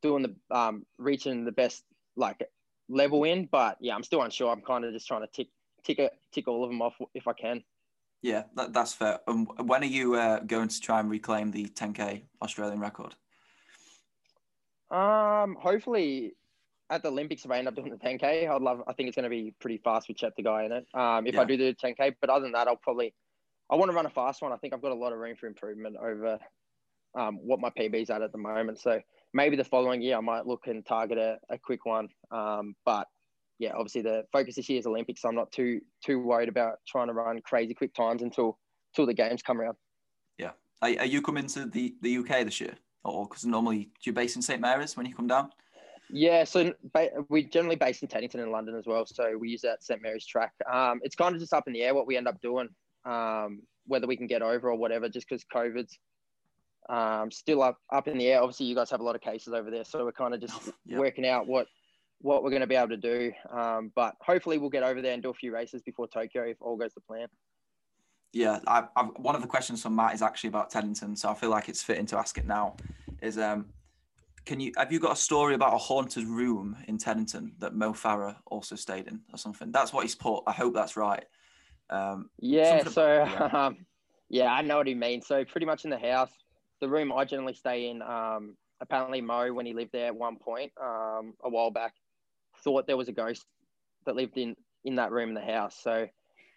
doing 0.00 0.22
the 0.22 0.56
um, 0.56 0.84
reaching 0.98 1.44
the 1.44 1.52
best 1.52 1.84
like 2.16 2.42
level 2.88 3.24
in. 3.24 3.46
But 3.50 3.76
yeah, 3.80 3.94
I'm 3.94 4.02
still 4.02 4.22
unsure. 4.22 4.50
I'm 4.50 4.62
kind 4.62 4.84
of 4.84 4.92
just 4.92 5.06
trying 5.06 5.20
to 5.20 5.28
tick 5.28 5.48
tick 5.84 5.98
a, 5.98 6.10
tick 6.32 6.48
all 6.48 6.64
of 6.64 6.70
them 6.70 6.80
off 6.80 6.94
if 7.14 7.28
I 7.28 7.34
can. 7.34 7.62
Yeah, 8.22 8.44
that, 8.54 8.72
that's 8.72 8.94
fair. 8.94 9.18
Um, 9.26 9.46
when 9.64 9.82
are 9.82 9.86
you 9.86 10.14
uh, 10.14 10.38
going 10.40 10.68
to 10.68 10.80
try 10.80 11.00
and 11.00 11.10
reclaim 11.10 11.50
the 11.50 11.66
10k 11.66 12.22
Australian 12.40 12.78
record? 12.78 13.14
Um, 14.90 15.56
hopefully 15.60 16.34
at 16.88 17.02
the 17.02 17.08
Olympics, 17.08 17.44
if 17.44 17.50
I 17.50 17.58
end 17.58 17.66
up 17.66 17.74
doing 17.74 17.90
the 17.90 17.96
10k, 17.96 18.48
I'd 18.48 18.62
love. 18.62 18.82
I 18.86 18.92
think 18.92 19.08
it's 19.08 19.16
going 19.16 19.24
to 19.24 19.30
be 19.30 19.54
pretty 19.60 19.78
fast 19.78 20.08
with 20.08 20.18
Cheptegei 20.18 20.66
in 20.66 20.72
it. 20.72 20.86
Um, 20.94 21.26
if 21.26 21.34
yeah. 21.34 21.40
I 21.40 21.44
do 21.44 21.56
the 21.56 21.74
10k, 21.74 22.14
but 22.20 22.30
other 22.30 22.42
than 22.44 22.52
that, 22.52 22.68
I'll 22.68 22.76
probably. 22.76 23.12
I 23.70 23.76
want 23.76 23.90
to 23.90 23.96
run 23.96 24.06
a 24.06 24.10
fast 24.10 24.42
one. 24.42 24.52
I 24.52 24.56
think 24.56 24.74
I've 24.74 24.82
got 24.82 24.92
a 24.92 24.96
lot 24.96 25.12
of 25.12 25.18
room 25.18 25.34
for 25.34 25.46
improvement 25.46 25.96
over 25.96 26.38
um, 27.18 27.38
what 27.42 27.58
my 27.58 27.70
PB's 27.70 28.10
at 28.10 28.20
at 28.20 28.30
the 28.30 28.38
moment. 28.38 28.78
So 28.78 29.00
maybe 29.32 29.56
the 29.56 29.64
following 29.64 30.02
year 30.02 30.18
I 30.18 30.20
might 30.20 30.46
look 30.46 30.66
and 30.66 30.84
target 30.84 31.16
a, 31.16 31.38
a 31.48 31.58
quick 31.58 31.86
one. 31.86 32.08
Um, 32.30 32.74
but 32.84 33.08
yeah, 33.62 33.70
obviously 33.76 34.02
the 34.02 34.24
focus 34.32 34.56
this 34.56 34.68
year 34.68 34.80
is 34.80 34.86
Olympics, 34.86 35.22
so 35.22 35.28
I'm 35.28 35.36
not 35.36 35.52
too 35.52 35.80
too 36.04 36.18
worried 36.18 36.48
about 36.48 36.78
trying 36.86 37.06
to 37.06 37.12
run 37.12 37.40
crazy 37.42 37.74
quick 37.74 37.94
times 37.94 38.20
until 38.20 38.58
until 38.90 39.06
the 39.06 39.14
games 39.14 39.40
come 39.40 39.60
around. 39.60 39.76
Yeah, 40.36 40.50
are, 40.82 40.90
are 40.98 41.06
you 41.06 41.22
coming 41.22 41.46
to 41.46 41.66
the 41.66 41.94
the 42.02 42.18
UK 42.18 42.44
this 42.44 42.60
year, 42.60 42.74
or 43.04 43.28
because 43.28 43.46
normally 43.46 43.90
you're 44.04 44.14
based 44.14 44.34
in 44.34 44.42
St 44.42 44.60
Mary's 44.60 44.96
when 44.96 45.06
you 45.06 45.14
come 45.14 45.28
down? 45.28 45.50
Yeah, 46.10 46.42
so 46.42 46.74
we 47.28 47.44
generally 47.44 47.76
based 47.76 48.02
in 48.02 48.08
Teddington 48.08 48.40
in 48.40 48.50
London 48.50 48.74
as 48.74 48.84
well. 48.84 49.06
So 49.06 49.38
we 49.38 49.50
use 49.50 49.62
that 49.62 49.84
St 49.84 50.02
Mary's 50.02 50.26
track. 50.26 50.50
Um, 50.70 50.98
it's 51.04 51.14
kind 51.14 51.32
of 51.32 51.40
just 51.40 51.54
up 51.54 51.68
in 51.68 51.72
the 51.72 51.82
air 51.82 51.94
what 51.94 52.08
we 52.08 52.16
end 52.16 52.26
up 52.26 52.40
doing, 52.40 52.68
um, 53.04 53.62
whether 53.86 54.08
we 54.08 54.16
can 54.16 54.26
get 54.26 54.42
over 54.42 54.70
or 54.70 54.76
whatever, 54.76 55.08
just 55.08 55.28
because 55.28 55.44
COVID's 55.54 56.00
um, 56.88 57.30
still 57.30 57.62
up 57.62 57.78
up 57.92 58.08
in 58.08 58.18
the 58.18 58.26
air. 58.26 58.42
Obviously, 58.42 58.66
you 58.66 58.74
guys 58.74 58.90
have 58.90 58.98
a 58.98 59.04
lot 59.04 59.14
of 59.14 59.20
cases 59.20 59.54
over 59.54 59.70
there, 59.70 59.84
so 59.84 60.04
we're 60.04 60.10
kind 60.10 60.34
of 60.34 60.40
just 60.40 60.68
working 60.88 61.28
out 61.28 61.46
what 61.46 61.68
what 62.22 62.42
we're 62.42 62.50
going 62.50 62.60
to 62.60 62.66
be 62.66 62.76
able 62.76 62.88
to 62.88 62.96
do. 62.96 63.32
Um, 63.50 63.92
but 63.94 64.14
hopefully, 64.20 64.58
we'll 64.58 64.70
get 64.70 64.82
over 64.82 65.02
there 65.02 65.12
and 65.12 65.22
do 65.22 65.30
a 65.30 65.34
few 65.34 65.52
races 65.52 65.82
before 65.82 66.08
Tokyo 66.08 66.44
if 66.44 66.56
all 66.60 66.76
goes 66.76 66.94
to 66.94 67.00
plan. 67.00 67.28
Yeah, 68.32 68.60
I, 68.66 68.84
one 69.16 69.34
of 69.34 69.42
the 69.42 69.48
questions 69.48 69.82
from 69.82 69.94
Matt 69.94 70.14
is 70.14 70.22
actually 70.22 70.48
about 70.48 70.70
Teddington, 70.70 71.16
so 71.16 71.28
I 71.28 71.34
feel 71.34 71.50
like 71.50 71.68
it's 71.68 71.82
fitting 71.82 72.06
to 72.06 72.18
ask 72.18 72.38
it 72.38 72.46
now. 72.46 72.76
Is 73.20 73.36
um, 73.36 73.66
can 74.46 74.58
you 74.58 74.72
have 74.76 74.90
you 74.90 74.98
got 74.98 75.12
a 75.12 75.16
story 75.16 75.54
about 75.54 75.74
a 75.74 75.78
haunted 75.78 76.26
room 76.26 76.76
in 76.88 76.96
Teddington 76.96 77.52
that 77.58 77.74
Mo 77.74 77.92
Farah 77.92 78.36
also 78.46 78.74
stayed 78.74 79.06
in 79.06 79.20
or 79.32 79.38
something? 79.38 79.70
That's 79.70 79.92
what 79.92 80.02
he's 80.02 80.14
put. 80.14 80.44
I 80.46 80.52
hope 80.52 80.72
that's 80.72 80.96
right. 80.96 81.24
Um, 81.90 82.30
yeah. 82.38 82.84
So 82.84 83.06
yeah. 83.06 83.48
Um, 83.66 83.86
yeah, 84.30 84.50
I 84.50 84.62
know 84.62 84.78
what 84.78 84.86
he 84.86 84.94
means. 84.94 85.26
So 85.26 85.44
pretty 85.44 85.66
much 85.66 85.84
in 85.84 85.90
the 85.90 85.98
house, 85.98 86.32
the 86.80 86.88
room 86.88 87.12
I 87.12 87.26
generally 87.26 87.52
stay 87.52 87.90
in. 87.90 88.00
Um, 88.00 88.56
apparently 88.80 89.20
Mo, 89.20 89.52
when 89.52 89.66
he 89.66 89.74
lived 89.74 89.92
there 89.92 90.06
at 90.06 90.16
one 90.16 90.36
point 90.36 90.72
um, 90.82 91.34
a 91.44 91.50
while 91.50 91.70
back, 91.70 91.92
thought 92.64 92.86
there 92.86 92.96
was 92.96 93.08
a 93.08 93.12
ghost 93.12 93.44
that 94.06 94.16
lived 94.16 94.36
in 94.36 94.56
in 94.84 94.96
that 94.96 95.12
room 95.12 95.30
in 95.30 95.34
the 95.34 95.40
house. 95.40 95.76
So 95.82 96.06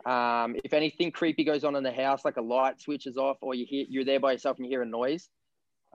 um, 0.05 0.55
if 0.63 0.73
anything 0.73 1.11
creepy 1.11 1.43
goes 1.43 1.63
on 1.63 1.75
in 1.75 1.83
the 1.83 1.91
house, 1.91 2.25
like 2.25 2.37
a 2.37 2.41
light 2.41 2.81
switches 2.81 3.17
off, 3.17 3.37
or 3.41 3.55
you 3.55 3.65
hear 3.67 3.85
you're 3.89 4.05
there 4.05 4.19
by 4.19 4.33
yourself 4.33 4.57
and 4.57 4.65
you 4.65 4.71
hear 4.71 4.81
a 4.81 4.85
noise, 4.85 5.29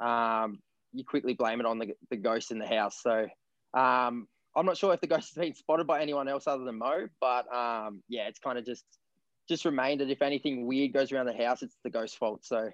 um, 0.01 0.59
you 0.93 1.05
quickly 1.05 1.35
blame 1.35 1.61
it 1.61 1.67
on 1.67 1.79
the, 1.79 1.95
the 2.11 2.17
ghost 2.17 2.51
in 2.51 2.59
the 2.59 2.67
house. 2.67 2.99
So 3.03 3.27
um, 3.75 4.27
I'm 4.57 4.67
not 4.67 4.77
sure 4.77 4.93
if 4.93 5.01
the 5.01 5.07
ghost 5.07 5.35
has 5.35 5.45
been 5.45 5.55
spotted 5.55 5.87
by 5.87 6.01
anyone 6.01 6.29
else 6.29 6.47
other 6.47 6.65
than 6.65 6.79
Mo, 6.79 7.09
but 7.21 7.53
um, 7.55 8.03
yeah, 8.09 8.27
it's 8.27 8.39
kind 8.39 8.59
of 8.59 8.65
just 8.65 8.85
just 9.49 9.65
remained 9.65 10.01
that 10.01 10.11
if 10.11 10.23
anything 10.23 10.67
weird 10.67 10.93
goes 10.93 11.11
around 11.11 11.27
the 11.27 11.45
house, 11.45 11.63
it's 11.63 11.77
the 11.83 11.91
ghost's 11.91 12.17
fault. 12.17 12.45
So 12.45 12.71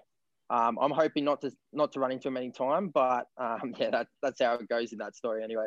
um, 0.50 0.78
I'm 0.80 0.90
hoping 0.90 1.24
not 1.24 1.40
to 1.42 1.50
not 1.72 1.92
to 1.92 2.00
run 2.00 2.12
into 2.12 2.28
him 2.28 2.36
any 2.36 2.50
time, 2.50 2.88
but 2.88 3.26
um, 3.38 3.74
yeah, 3.78 3.90
that, 3.90 4.08
that's 4.22 4.40
how 4.40 4.54
it 4.54 4.68
goes 4.68 4.92
in 4.92 4.98
that 4.98 5.16
story 5.16 5.42
anyway. 5.42 5.66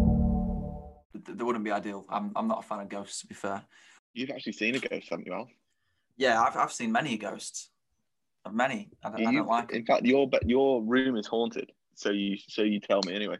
wouldn't 1.61 1.83
be 1.83 1.89
ideal. 1.89 2.05
I'm, 2.09 2.31
I'm 2.35 2.47
not 2.47 2.59
a 2.59 2.67
fan 2.67 2.79
of 2.79 2.89
ghosts, 2.89 3.21
to 3.21 3.27
be 3.27 3.35
fair. 3.35 3.63
You've 4.13 4.31
actually 4.31 4.53
seen 4.53 4.75
a 4.75 4.79
ghost, 4.79 5.09
haven't 5.09 5.27
you, 5.27 5.33
Al? 5.33 5.47
Yeah, 6.17 6.41
I've, 6.41 6.57
I've 6.57 6.71
seen 6.71 6.91
many 6.91 7.17
ghosts. 7.17 7.69
Many. 8.51 8.89
I 9.03 9.09
don't, 9.09 9.27
I 9.27 9.31
don't 9.31 9.47
like. 9.47 9.71
In 9.71 9.85
fact, 9.85 10.03
your 10.03 10.27
your 10.47 10.81
room 10.81 11.15
is 11.15 11.27
haunted. 11.27 11.71
So 11.93 12.09
you 12.09 12.37
so 12.37 12.63
you 12.63 12.79
tell 12.79 12.99
me 13.05 13.13
anyway. 13.13 13.37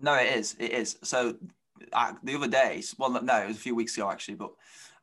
No, 0.00 0.14
it 0.14 0.36
is. 0.36 0.56
It 0.58 0.72
is. 0.72 0.98
So 1.04 1.36
I, 1.92 2.12
the 2.24 2.34
other 2.34 2.48
days, 2.48 2.96
well, 2.98 3.10
no, 3.10 3.36
it 3.38 3.46
was 3.46 3.56
a 3.56 3.60
few 3.60 3.76
weeks 3.76 3.96
ago 3.96 4.10
actually, 4.10 4.34
but 4.34 4.50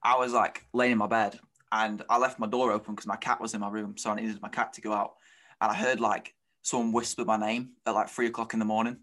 I 0.04 0.18
was 0.18 0.34
like 0.34 0.66
laying 0.74 0.92
in 0.92 0.98
my 0.98 1.08
bed 1.08 1.40
and 1.72 2.04
I 2.10 2.18
left 2.18 2.38
my 2.38 2.48
door 2.48 2.74
open 2.74 2.96
because 2.96 3.08
my 3.08 3.16
cat 3.16 3.40
was 3.40 3.54
in 3.54 3.62
my 3.62 3.70
room, 3.70 3.96
so 3.98 4.12
I 4.12 4.16
needed 4.16 4.42
my 4.42 4.50
cat 4.50 4.74
to 4.74 4.82
go 4.82 4.92
out, 4.92 5.14
and 5.62 5.72
I 5.72 5.74
heard 5.74 6.02
like 6.02 6.36
someone 6.62 6.92
whisper 6.92 7.24
my 7.24 7.38
name 7.38 7.70
at 7.86 7.96
like 7.96 8.10
three 8.10 8.28
o'clock 8.28 8.52
in 8.52 8.60
the 8.60 8.66
morning 8.66 8.98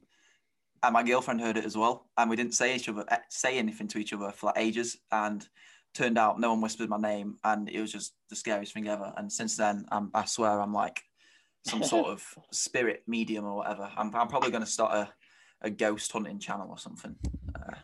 and 0.83 0.93
my 0.93 1.03
girlfriend 1.03 1.41
heard 1.41 1.57
it 1.57 1.65
as 1.65 1.77
well. 1.77 2.09
And 2.17 2.31
we 2.31 2.37
didn't 2.37 2.55
say 2.55 2.75
each 2.75 2.89
other 2.89 3.05
eh, 3.09 3.19
say 3.29 3.59
anything 3.59 3.89
to 3.89 3.99
each 3.99 4.13
other 4.13 4.33
for 4.33 4.47
like 4.47 4.59
ages. 4.59 4.97
And 5.13 5.47
turned 5.95 6.19
out 6.19 6.39
no 6.39 6.51
one 6.51 6.61
whispered 6.61 6.89
my 6.89 6.99
name, 6.99 7.37
and 7.45 7.69
it 7.69 7.81
was 7.81 7.93
just 7.93 8.15
the 8.29 8.37
scariest 8.37 8.75
thing 8.75 8.89
ever. 8.89 9.13
And 9.17 9.33
since 9.33 9.57
then, 9.57 9.85
I'm, 9.91 10.11
I 10.15 10.25
swear 10.25 10.61
I'm 10.61 10.73
like 10.73 11.03
some 11.67 11.83
sort 11.83 12.07
of 12.07 12.25
spirit 12.53 13.03
medium 13.07 13.45
or 13.45 13.57
whatever. 13.57 13.91
I'm, 13.97 14.15
I'm 14.15 14.29
probably 14.29 14.51
going 14.51 14.65
to 14.65 14.71
start 14.71 14.93
a, 14.93 15.09
a 15.63 15.71
ghost 15.71 16.11
hunting 16.13 16.39
channel 16.39 16.69
or 16.71 16.79
something. 16.79 17.17
Uh, 17.55 17.75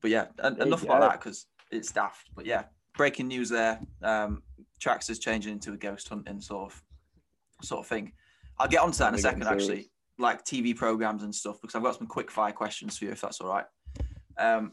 but 0.00 0.10
yeah, 0.10 0.26
enough 0.42 0.82
about 0.82 1.02
that 1.02 1.20
because 1.20 1.46
it's 1.70 1.92
daft. 1.92 2.30
But 2.34 2.46
yeah, 2.46 2.64
breaking 2.96 3.28
news 3.28 3.48
there. 3.48 3.80
Um, 4.02 4.42
Tracks 4.80 5.10
is 5.10 5.20
changing 5.20 5.52
into 5.52 5.72
a 5.72 5.76
ghost 5.76 6.08
hunting 6.08 6.40
sort 6.40 6.72
of 6.72 6.82
sort 7.62 7.80
of 7.80 7.86
thing. 7.86 8.12
I'll 8.58 8.68
get 8.68 8.80
onto 8.80 8.98
that 8.98 9.10
in 9.10 9.14
a 9.14 9.18
second, 9.18 9.44
actually 9.44 9.91
like 10.18 10.44
TV 10.44 10.76
programs 10.76 11.22
and 11.22 11.34
stuff 11.34 11.60
because 11.60 11.74
I've 11.74 11.82
got 11.82 11.96
some 11.96 12.06
quick 12.06 12.30
fire 12.30 12.52
questions 12.52 12.98
for 12.98 13.06
you 13.06 13.10
if 13.12 13.20
that's 13.20 13.40
all 13.40 13.48
right. 13.48 13.64
Um, 14.38 14.72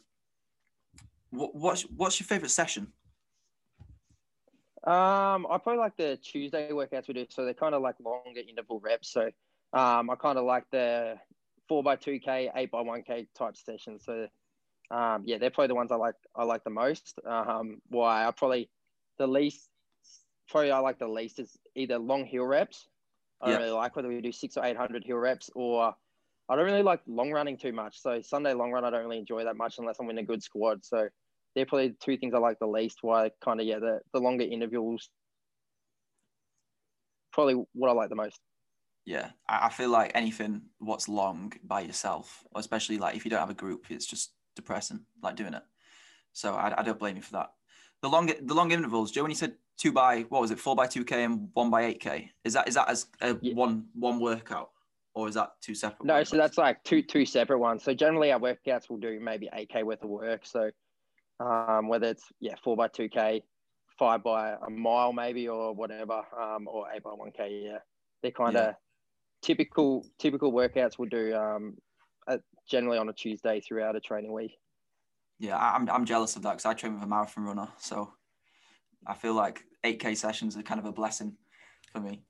what, 1.31 1.55
what's 1.55 1.83
what's 1.83 2.19
your 2.19 2.27
favorite 2.27 2.51
session? 2.51 2.91
Um, 4.85 5.45
I 5.49 5.57
probably 5.57 5.77
like 5.77 5.97
the 5.97 6.17
Tuesday 6.21 6.69
workouts 6.71 7.07
we 7.07 7.13
do, 7.13 7.25
so 7.29 7.43
they're 7.43 7.53
kind 7.53 7.75
of 7.75 7.81
like 7.81 7.95
longer 8.03 8.41
interval 8.47 8.79
reps. 8.79 9.11
So, 9.11 9.29
um, 9.73 10.09
I 10.09 10.15
kind 10.15 10.37
of 10.37 10.45
like 10.45 10.63
the 10.71 11.17
four 11.67 11.83
by 11.83 11.95
two 11.95 12.19
k, 12.19 12.49
eight 12.55 12.71
by 12.71 12.81
one 12.81 13.03
k 13.03 13.27
type 13.35 13.57
sessions. 13.57 14.05
So, 14.05 14.27
um, 14.89 15.23
yeah, 15.25 15.37
they're 15.37 15.49
probably 15.49 15.67
the 15.67 15.75
ones 15.75 15.91
I 15.91 15.95
like. 15.95 16.15
I 16.35 16.43
like 16.43 16.63
the 16.63 16.69
most. 16.69 17.19
Um, 17.25 17.81
why 17.89 18.25
I 18.25 18.31
probably 18.31 18.69
the 19.17 19.27
least, 19.27 19.69
probably 20.47 20.71
I 20.71 20.79
like 20.79 20.97
the 20.97 21.07
least 21.07 21.39
is 21.39 21.57
either 21.75 21.99
long 21.99 22.25
hill 22.25 22.45
reps 22.45 22.87
I 23.41 23.49
don't 23.49 23.59
really 23.59 23.71
like 23.71 23.95
whether 23.95 24.09
we 24.09 24.21
do 24.21 24.31
six 24.31 24.57
or 24.57 24.65
eight 24.65 24.77
hundred 24.77 25.03
hill 25.05 25.17
reps, 25.17 25.49
or 25.55 25.93
I 26.49 26.55
don't 26.55 26.65
really 26.65 26.83
like 26.83 27.01
long 27.07 27.31
running 27.31 27.57
too 27.57 27.71
much. 27.71 28.01
So 28.01 28.21
Sunday 28.21 28.53
long 28.53 28.71
run, 28.71 28.83
I 28.83 28.89
don't 28.89 29.03
really 29.03 29.19
enjoy 29.19 29.43
that 29.45 29.55
much 29.55 29.75
unless 29.77 29.97
I'm 29.99 30.09
in 30.09 30.17
a 30.17 30.23
good 30.23 30.43
squad. 30.43 30.83
So 30.83 31.07
they're 31.55 31.65
probably 31.65 31.89
the 31.89 31.97
two 32.03 32.17
things 32.17 32.33
I 32.33 32.39
like 32.39 32.59
the 32.59 32.67
least. 32.67 32.99
Why 33.01 33.31
kind 33.43 33.59
of 33.59 33.65
yeah, 33.65 33.79
the 33.79 33.99
the 34.13 34.19
longer 34.19 34.43
intervals, 34.43 35.09
probably 37.31 37.63
what 37.73 37.89
I 37.89 37.93
like 37.93 38.09
the 38.09 38.15
most. 38.15 38.39
Yeah, 39.05 39.29
I 39.47 39.69
feel 39.69 39.89
like 39.89 40.11
anything 40.13 40.63
what's 40.77 41.07
long 41.09 41.53
by 41.63 41.81
yourself, 41.81 42.43
especially 42.55 42.97
like 42.97 43.15
if 43.15 43.25
you 43.25 43.31
don't 43.31 43.39
have 43.39 43.49
a 43.49 43.55
group, 43.55 43.85
it's 43.89 44.05
just 44.05 44.33
depressing, 44.55 45.01
like 45.23 45.35
doing 45.35 45.53
it. 45.53 45.63
So 46.33 46.53
I, 46.53 46.79
I 46.79 46.83
don't 46.83 46.99
blame 46.99 47.15
you 47.15 47.21
for 47.21 47.33
that. 47.33 47.51
The 48.01 48.09
long 48.09 48.31
the 48.41 48.53
long 48.53 48.71
intervals, 48.71 49.11
Joe. 49.11 49.23
When 49.23 49.31
you 49.31 49.35
said 49.35 49.55
two 49.79 49.91
by 49.91 50.21
what 50.29 50.41
was 50.41 50.51
it, 50.51 50.59
four 50.59 50.75
by 50.75 50.85
two 50.85 51.03
k 51.03 51.23
and 51.23 51.49
one 51.53 51.69
by 51.71 51.85
eight 51.85 51.99
k. 51.99 52.31
Is 52.43 52.53
that 52.53 52.67
is 52.67 52.75
that 52.75 52.89
as 52.89 53.07
a 53.21 53.35
yeah. 53.41 53.53
one 53.53 53.85
one 53.93 54.19
workout, 54.19 54.69
or 55.15 55.27
is 55.27 55.35
that 55.35 55.53
two 55.61 55.73
separate? 55.73 56.05
No, 56.05 56.15
workouts? 56.15 56.27
so 56.27 56.37
that's 56.37 56.57
like 56.57 56.83
two 56.83 57.01
two 57.01 57.25
separate 57.25 57.59
ones. 57.59 57.83
So 57.83 57.93
generally, 57.93 58.31
our 58.31 58.39
workouts 58.39 58.89
will 58.89 58.97
do 58.97 59.19
maybe 59.19 59.49
eight 59.53 59.69
k 59.69 59.83
worth 59.83 60.03
of 60.03 60.09
work. 60.09 60.45
So 60.45 60.69
um, 61.39 61.87
whether 61.87 62.07
it's 62.07 62.25
yeah 62.39 62.55
four 62.63 62.75
by 62.75 62.89
two 62.89 63.09
k, 63.09 63.41
five 63.97 64.21
by 64.21 64.51
a 64.51 64.69
mile 64.69 65.13
maybe 65.13 65.47
or 65.47 65.73
whatever, 65.73 66.21
um, 66.39 66.67
or 66.67 66.87
eight 66.93 67.03
by 67.03 67.11
one 67.11 67.31
k. 67.31 67.61
Yeah, 67.65 67.77
they're 68.21 68.31
kind 68.31 68.57
of 68.57 68.65
yeah. 68.65 68.73
typical 69.41 70.05
typical 70.19 70.51
workouts 70.51 70.99
we'll 70.99 71.09
do 71.09 71.33
um, 71.35 71.77
generally 72.69 72.97
on 72.97 73.07
a 73.07 73.13
Tuesday 73.13 73.61
throughout 73.61 73.95
a 73.95 74.01
training 74.01 74.33
week. 74.33 74.57
Yeah, 75.39 75.57
I'm 75.57 75.89
I'm 75.89 76.03
jealous 76.03 76.35
of 76.35 76.41
that 76.41 76.51
because 76.51 76.65
I 76.65 76.73
train 76.73 76.95
with 76.95 77.03
a 77.03 77.07
marathon 77.07 77.45
runner, 77.45 77.69
so 77.77 78.11
I 79.07 79.13
feel 79.13 79.33
like 79.33 79.63
8K 79.85 80.17
sessions 80.17 80.57
are 80.57 80.63
kind 80.63 80.79
of 80.79 80.85
a 80.85 80.91
blessing 80.91 81.35
for 81.91 81.99
me. 81.99 82.21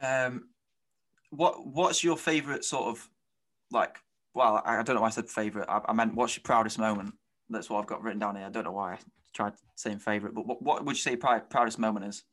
Um, 0.00 0.48
what 1.30 1.66
what's 1.66 2.02
your 2.02 2.16
favorite 2.16 2.64
sort 2.64 2.88
of 2.88 3.08
like? 3.70 3.98
Well, 4.34 4.62
I, 4.64 4.82
don't 4.82 4.96
know 4.96 5.02
why 5.02 5.08
I 5.08 5.10
said 5.10 5.28
favorite. 5.28 5.68
I, 5.68 5.80
I, 5.86 5.92
meant 5.92 6.14
what's 6.14 6.36
your 6.36 6.42
proudest 6.42 6.78
moment? 6.78 7.14
That's 7.50 7.68
what 7.68 7.80
I've 7.80 7.86
got 7.86 8.02
written 8.02 8.18
down 8.18 8.36
here. 8.36 8.46
I 8.46 8.48
don't 8.48 8.64
know 8.64 8.72
why 8.72 8.94
I 8.94 8.98
tried 9.34 9.52
saying 9.74 9.98
favorite, 9.98 10.34
but 10.34 10.46
what, 10.46 10.62
what 10.62 10.84
would 10.84 10.96
you 10.96 11.02
say 11.02 11.16
proud, 11.16 11.50
proudest 11.50 11.78
moment 11.78 12.06
is? 12.06 12.24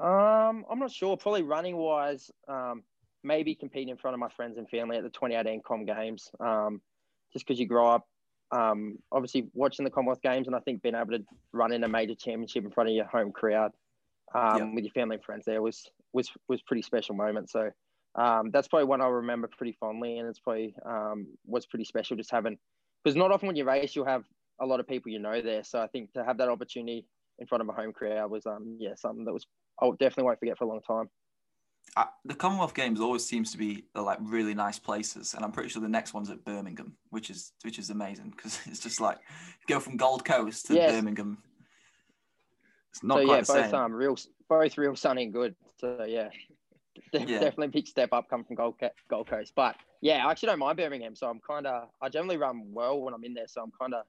Um, 0.00 0.64
I'm 0.70 0.78
not 0.78 0.92
sure. 0.92 1.16
Probably 1.16 1.42
running 1.42 1.76
wise, 1.76 2.30
um, 2.46 2.84
maybe 3.24 3.56
competing 3.56 3.88
in 3.88 3.96
front 3.96 4.14
of 4.14 4.20
my 4.20 4.28
friends 4.28 4.58
and 4.58 4.68
family 4.68 4.96
at 4.96 5.02
the 5.02 5.10
2018 5.10 5.62
Com 5.62 5.84
Games. 5.84 6.30
Um, 6.38 6.80
just 7.32 7.46
because 7.46 7.58
you 7.58 7.66
grow 7.66 7.88
up 7.88 8.06
um, 8.52 8.98
obviously 9.10 9.48
watching 9.54 9.84
the 9.84 9.90
Commonwealth 9.90 10.22
Games, 10.22 10.46
and 10.46 10.54
I 10.54 10.60
think 10.60 10.82
being 10.82 10.94
able 10.94 11.18
to 11.18 11.24
run 11.52 11.72
in 11.72 11.84
a 11.84 11.88
major 11.88 12.14
championship 12.14 12.64
in 12.64 12.70
front 12.70 12.90
of 12.90 12.94
your 12.94 13.06
home 13.06 13.32
crowd 13.32 13.72
um, 14.34 14.58
yeah. 14.58 14.74
with 14.74 14.84
your 14.84 14.92
family 14.92 15.16
and 15.16 15.24
friends 15.24 15.44
there 15.44 15.62
was 15.62 15.90
was 16.12 16.30
was 16.48 16.62
pretty 16.62 16.82
special 16.82 17.14
moment. 17.14 17.50
So 17.50 17.70
um, 18.14 18.50
that's 18.50 18.68
probably 18.68 18.86
one 18.86 19.00
I 19.00 19.06
remember 19.06 19.48
pretty 19.48 19.76
fondly, 19.80 20.18
and 20.18 20.28
it's 20.28 20.38
probably 20.38 20.74
um, 20.84 21.26
was 21.46 21.66
pretty 21.66 21.84
special 21.84 22.16
just 22.16 22.30
having 22.30 22.58
because 23.02 23.16
not 23.16 23.32
often 23.32 23.46
when 23.46 23.56
you 23.56 23.64
race 23.64 23.96
you'll 23.96 24.04
have 24.04 24.24
a 24.60 24.66
lot 24.66 24.80
of 24.80 24.86
people 24.86 25.10
you 25.10 25.18
know 25.18 25.40
there. 25.40 25.64
So 25.64 25.80
I 25.80 25.86
think 25.86 26.12
to 26.12 26.24
have 26.24 26.38
that 26.38 26.48
opportunity 26.48 27.06
in 27.38 27.46
front 27.46 27.62
of 27.62 27.68
a 27.68 27.72
home 27.72 27.92
crowd 27.92 28.30
was 28.30 28.46
um 28.46 28.76
yeah 28.78 28.94
something 28.94 29.24
that 29.24 29.32
was 29.32 29.46
I 29.80 29.88
definitely 29.98 30.24
won't 30.24 30.38
forget 30.38 30.58
for 30.58 30.64
a 30.64 30.68
long 30.68 30.82
time. 30.82 31.08
Uh, 31.94 32.04
the 32.24 32.34
Commonwealth 32.34 32.74
Games 32.74 33.00
always 33.00 33.24
seems 33.24 33.52
to 33.52 33.58
be 33.58 33.84
like 33.94 34.18
really 34.22 34.54
nice 34.54 34.78
places, 34.78 35.34
and 35.34 35.44
I'm 35.44 35.52
pretty 35.52 35.68
sure 35.68 35.82
the 35.82 35.88
next 35.88 36.14
one's 36.14 36.30
at 36.30 36.44
Birmingham, 36.44 36.96
which 37.10 37.28
is 37.28 37.52
which 37.62 37.78
is 37.78 37.90
amazing 37.90 38.32
because 38.34 38.60
it's 38.66 38.80
just 38.80 39.00
like 39.00 39.18
go 39.68 39.78
from 39.78 39.96
Gold 39.96 40.24
Coast 40.24 40.66
to 40.66 40.74
yes. 40.74 40.92
Birmingham. 40.92 41.38
It's 42.90 43.02
not 43.02 43.18
so, 43.18 43.24
quite 43.26 43.34
yeah, 43.34 43.40
the 43.40 43.52
both 43.52 43.70
same. 43.70 43.74
um 43.74 43.92
real 43.92 44.16
both 44.48 44.78
real 44.78 44.96
sunny 44.96 45.24
and 45.24 45.32
good. 45.32 45.54
So 45.78 46.04
yeah, 46.08 46.30
yeah. 47.12 47.20
definitely 47.20 47.66
a 47.66 47.70
big 47.70 47.86
step 47.86 48.10
up 48.12 48.28
coming 48.30 48.46
from 48.46 48.56
Gold 48.56 48.76
Gold 49.10 49.28
Coast. 49.28 49.52
But 49.54 49.76
yeah, 50.00 50.26
I 50.26 50.30
actually 50.30 50.48
don't 50.48 50.60
mind 50.60 50.78
Birmingham, 50.78 51.14
so 51.14 51.28
I'm 51.28 51.40
kind 51.46 51.66
of 51.66 51.88
I 52.00 52.08
generally 52.08 52.38
run 52.38 52.72
well 52.72 53.00
when 53.00 53.12
I'm 53.12 53.24
in 53.24 53.34
there, 53.34 53.48
so 53.48 53.62
I'm 53.62 53.72
kind 53.78 53.92
of 53.92 54.04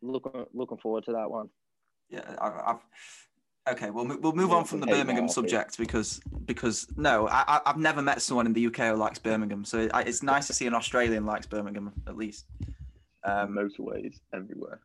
looking 0.00 0.46
looking 0.54 0.78
forward 0.78 1.04
to 1.04 1.12
that 1.12 1.30
one. 1.30 1.50
Yeah, 2.08 2.36
I, 2.40 2.70
have 2.70 2.80
Okay, 3.68 3.90
well, 3.90 4.06
we'll 4.20 4.32
move 4.32 4.52
on 4.52 4.64
from 4.64 4.78
the 4.78 4.86
Birmingham 4.86 5.28
subject 5.28 5.76
because 5.76 6.20
because 6.44 6.86
no, 6.96 7.28
I, 7.28 7.60
I've 7.66 7.78
never 7.78 8.00
met 8.00 8.22
someone 8.22 8.46
in 8.46 8.52
the 8.52 8.66
UK 8.66 8.76
who 8.76 8.94
likes 8.94 9.18
Birmingham, 9.18 9.64
so 9.64 9.88
it's 9.94 10.22
nice 10.22 10.46
to 10.46 10.52
see 10.52 10.66
an 10.68 10.74
Australian 10.74 11.26
likes 11.26 11.46
Birmingham 11.46 11.92
at 12.06 12.16
least. 12.16 12.46
Um, 13.24 13.56
Motorways 13.56 14.20
everywhere. 14.32 14.80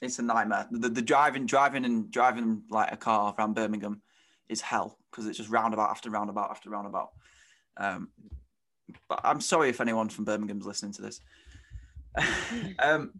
It's 0.00 0.20
a 0.20 0.22
nightmare. 0.22 0.68
The, 0.70 0.88
the 0.88 1.02
driving, 1.02 1.46
driving, 1.46 1.84
and 1.84 2.08
driving 2.10 2.62
like 2.70 2.92
a 2.92 2.96
car 2.96 3.34
around 3.36 3.54
Birmingham 3.54 4.02
is 4.48 4.60
hell 4.60 4.98
because 5.10 5.26
it's 5.26 5.38
just 5.38 5.50
roundabout 5.50 5.90
after 5.90 6.08
roundabout 6.08 6.50
after 6.50 6.70
roundabout. 6.70 7.10
Um, 7.76 8.10
but 9.08 9.20
I'm 9.24 9.40
sorry 9.40 9.68
if 9.68 9.80
anyone 9.80 10.08
from 10.10 10.24
Birmingham's 10.24 10.66
listening 10.66 10.92
to 10.92 11.02
this. 11.02 11.20
um, 12.78 13.12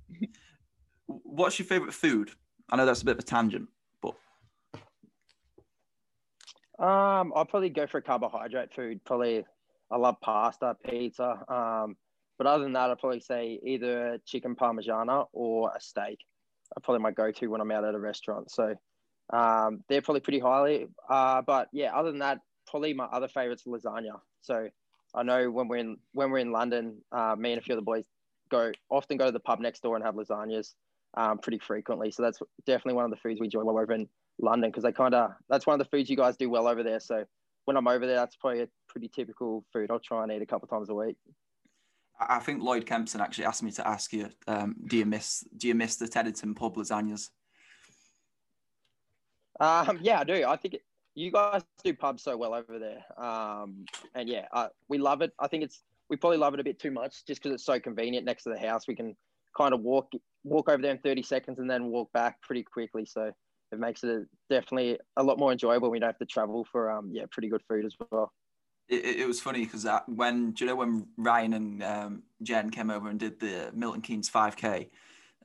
what's 1.07 1.59
your 1.59 1.67
favourite 1.67 1.95
food? 1.95 2.31
I 2.71 2.77
know 2.77 2.87
that's 2.87 3.03
a 3.03 3.05
bit 3.05 3.17
of 3.17 3.21
a 3.21 3.23
tangent. 3.23 3.69
Um, 6.79 7.33
I'll 7.35 7.47
probably 7.47 7.71
go 7.71 7.87
for 7.87 7.99
a 7.99 8.03
carbohydrate 8.03 8.75
food. 8.75 9.05
Probably, 9.05 9.45
I 9.91 9.97
love 9.97 10.17
pasta, 10.21 10.77
pizza. 10.89 11.43
Um, 11.49 11.97
but 12.39 12.47
other 12.47 12.65
than 12.65 12.75
that, 12.75 12.91
I'd 12.91 12.99
probably 12.99 13.21
say 13.21 13.59
either 13.65 14.19
chicken 14.27 14.55
parmigiana 14.57 15.27
or 15.33 15.73
a 15.75 15.81
steak. 15.81 16.19
Are 16.77 16.81
probably 16.83 17.03
my 17.03 17.13
go-to 17.13 17.47
when 17.47 17.61
I'm 17.61 17.71
out 17.71 17.85
at 17.85 17.95
a 17.95 17.99
restaurant. 17.99 18.51
So, 18.51 18.75
um, 19.33 19.85
they're 19.89 20.03
probably 20.03 20.21
pretty 20.21 20.41
highly. 20.41 20.89
Uh, 21.09 21.43
but 21.43 21.69
yeah, 21.73 21.95
other 21.95 22.11
than 22.11 22.19
that, 22.19 22.41
probably 22.67 22.93
my 22.93 23.05
other 23.05 23.29
favorite's 23.29 23.65
lasagna. 23.65 24.21
So, 24.43 24.69
I 25.15 25.23
know 25.23 25.51
when 25.51 25.69
we're 25.69 25.77
in 25.77 25.97
when 26.13 26.31
we're 26.31 26.39
in 26.39 26.53
London, 26.53 26.99
uh, 27.13 27.37
me 27.39 27.53
and 27.53 27.61
a 27.61 27.63
few 27.63 27.75
of 27.75 27.79
the 27.79 27.85
boys 27.85 28.05
go 28.51 28.73
often 28.91 29.17
go 29.17 29.27
to 29.27 29.33
the 29.33 29.41
pub 29.41 29.61
next 29.61 29.83
door 29.83 29.97
and 29.97 30.05
have 30.05 30.15
lasagnas 30.15 30.75
um, 31.17 31.39
pretty 31.39 31.59
frequently. 31.59 32.11
So 32.11 32.23
that's 32.23 32.41
definitely 32.67 32.95
one 32.95 33.05
of 33.05 33.11
the 33.11 33.17
foods 33.17 33.41
we 33.41 33.47
enjoy 33.47 33.63
while 33.63 33.75
we're 33.75 33.91
in 33.93 34.09
London 34.39 34.71
because 34.71 34.85
they 34.85 34.93
kind 34.93 35.15
of 35.15 35.33
that's 35.49 35.67
one 35.67 35.81
of 35.81 35.85
the 35.85 35.97
foods 35.97 36.11
you 36.11 36.17
guys 36.17 36.37
do 36.37 36.51
well 36.51 36.69
over 36.69 36.83
there. 36.83 37.01
So 37.01 37.25
when 37.65 37.77
I'm 37.77 37.89
over 37.89 38.07
there, 38.07 38.17
that's 38.17 38.37
probably 38.37 38.63
a 38.63 38.69
pretty 38.89 39.09
typical 39.09 39.65
food. 39.73 39.91
I'll 39.91 39.99
try 39.99 40.23
and 40.23 40.33
eat 40.33 40.43
a 40.43 40.47
couple 40.47 40.69
times 40.69 40.89
a 40.89 40.95
week. 40.95 41.17
I 42.19 42.39
think 42.39 42.63
Lloyd 42.63 42.87
Kempson 42.87 43.21
actually 43.21 43.45
asked 43.45 43.63
me 43.63 43.73
to 43.73 43.87
ask 43.87 44.13
you, 44.13 44.31
um, 44.47 44.77
do 44.87 44.97
you 44.97 45.07
miss 45.07 45.45
do 45.57 45.69
you 45.69 45.75
miss 45.75 45.97
the 45.97 46.07
Teddington 46.07 46.55
pub 46.55 46.77
lasagnas? 46.77 47.29
Um, 49.61 49.99
yeah, 50.03 50.21
I 50.21 50.25
do. 50.25 50.45
I 50.47 50.57
think 50.57 50.75
it, 50.75 50.83
you 51.15 51.31
guys 51.31 51.63
do 51.83 51.95
pubs 51.95 52.23
so 52.23 52.37
well 52.37 52.55
over 52.55 52.79
there, 52.79 53.05
um, 53.23 53.87
and 54.15 54.29
yeah, 54.29 54.47
uh, 54.53 54.69
we 54.89 54.99
love 54.99 55.23
it. 55.23 55.33
I 55.39 55.49
think 55.49 55.65
it's 55.65 55.83
we 56.09 56.17
probably 56.17 56.39
love 56.39 56.55
it 56.55 56.61
a 56.61 56.65
bit 56.65 56.79
too 56.79 56.91
much 56.91 57.25
just 57.27 57.43
because 57.43 57.55
it's 57.55 57.65
so 57.65 57.81
convenient 57.81 58.25
next 58.25 58.45
to 58.45 58.51
the 58.51 58.59
house. 58.59 58.87
We 58.87 58.95
can 58.95 59.17
kind 59.57 59.75
of 59.75 59.81
walk 59.81 60.13
walk 60.45 60.69
over 60.69 60.81
there 60.81 60.93
in 60.93 60.99
30 60.99 61.23
seconds 61.23 61.59
and 61.59 61.69
then 61.69 61.87
walk 61.87 62.13
back 62.13 62.41
pretty 62.43 62.63
quickly. 62.63 63.05
So 63.05 63.33
it 63.73 63.79
makes 63.79 64.05
it 64.05 64.27
definitely 64.49 64.99
a 65.17 65.23
lot 65.23 65.39
more 65.39 65.53
enjoyable. 65.53 65.91
We 65.91 65.99
don't 65.99 66.09
have 66.09 66.19
to 66.19 66.27
travel 66.27 66.67
for 66.71 66.91
um 66.91 67.11
yeah 67.13 67.25
pretty 67.31 67.49
good 67.49 67.63
food 67.69 67.85
as 67.85 67.95
well. 68.11 68.33
It, 68.89 69.21
it 69.21 69.27
was 69.27 69.41
funny 69.41 69.65
because 69.65 69.87
when 70.07 70.53
do 70.53 70.65
you 70.65 70.71
know 70.71 70.77
when 70.77 71.07
Ryan 71.17 71.55
and 71.55 71.83
um, 71.83 72.23
Jen 72.43 72.71
came 72.71 72.91
over 72.91 73.09
and 73.09 73.19
did 73.19 73.41
the 73.41 73.71
Milton 73.75 74.01
Keynes 74.01 74.31
5K, 74.31 74.89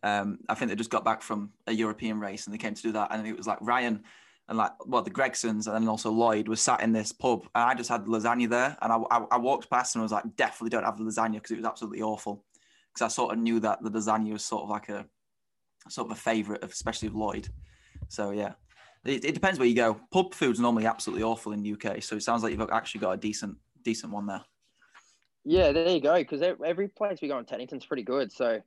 um, 0.04 0.40
I 0.48 0.54
think 0.54 0.70
they 0.70 0.76
just 0.76 0.92
got 0.92 1.04
back 1.04 1.24
from 1.24 1.52
a 1.66 1.72
European 1.72 2.20
race 2.20 2.46
and 2.46 2.54
they 2.54 2.60
came 2.60 2.76
to 2.76 2.82
do 2.82 2.92
that, 2.92 3.10
and 3.12 3.26
it 3.26 3.36
was 3.36 3.48
like 3.48 3.58
Ryan 3.62 4.04
and 4.52 4.58
like 4.58 4.72
well 4.86 5.02
the 5.02 5.10
Gregsons 5.10 5.66
and 5.66 5.76
then 5.76 5.88
also 5.88 6.12
Lloyd 6.12 6.48
was 6.48 6.62
sat 6.62 6.82
in 6.82 6.92
this 6.92 7.12
pub 7.12 7.44
and 7.56 7.64
I 7.64 7.74
just 7.74 7.90
had 7.90 8.06
lasagna 8.06 8.50
there 8.50 8.78
and 8.82 8.92
I, 8.92 8.98
I, 9.10 9.26
I 9.32 9.38
walked 9.38 9.70
past 9.70 9.96
and 9.96 10.02
I 10.02 10.04
was 10.04 10.12
like 10.12 10.36
definitely 10.36 10.70
don't 10.70 10.84
have 10.84 10.98
the 10.98 11.06
lasagna 11.06 11.36
because 11.36 11.52
it 11.52 11.58
was 11.58 11.66
absolutely 11.66 12.02
awful 12.02 12.44
because 12.94 13.06
I 13.06 13.08
sort 13.08 13.34
of 13.34 13.40
knew 13.40 13.62
that 13.62 13.82
the 13.82 13.90
lasagna 13.90 14.34
was 14.34 14.44
sort 14.44 14.64
of 14.64 14.70
like 14.70 14.90
a 14.90 15.06
sort 15.90 16.12
of 16.12 16.18
a 16.18 16.20
favorite 16.20 16.64
of 16.64 16.72
especially 16.72 17.08
of 17.08 17.16
Lloyd. 17.16 17.48
So 18.12 18.32
yeah, 18.32 18.54
it, 19.06 19.24
it 19.24 19.34
depends 19.34 19.58
where 19.58 19.68
you 19.68 19.76
go. 19.76 19.98
Pub 20.12 20.34
food's 20.34 20.60
normally 20.60 20.86
absolutely 20.86 21.24
awful 21.24 21.54
in 21.54 21.64
the 21.64 21.74
UK, 21.74 22.04
so 22.04 22.18
it 22.18 22.24
sounds 22.24 22.44
like 22.44 22.52
you've 22.52 22.70
actually 22.70 23.00
got 23.00 23.12
a 23.12 23.18
decent 23.18 23.58
decent 23.84 24.12
one 24.12 24.28
there. 24.28 24.42
Yeah, 25.46 25.72
there 25.72 25.90
you 25.90 26.02
go. 26.02 26.16
Because 26.16 26.42
every 26.42 26.90
place 26.90 27.20
we 27.22 27.30
go 27.30 27.38
in 27.40 27.46
Teddington's 27.46 27.86
pretty 27.86 28.04
good. 28.04 28.32
So 28.32 28.62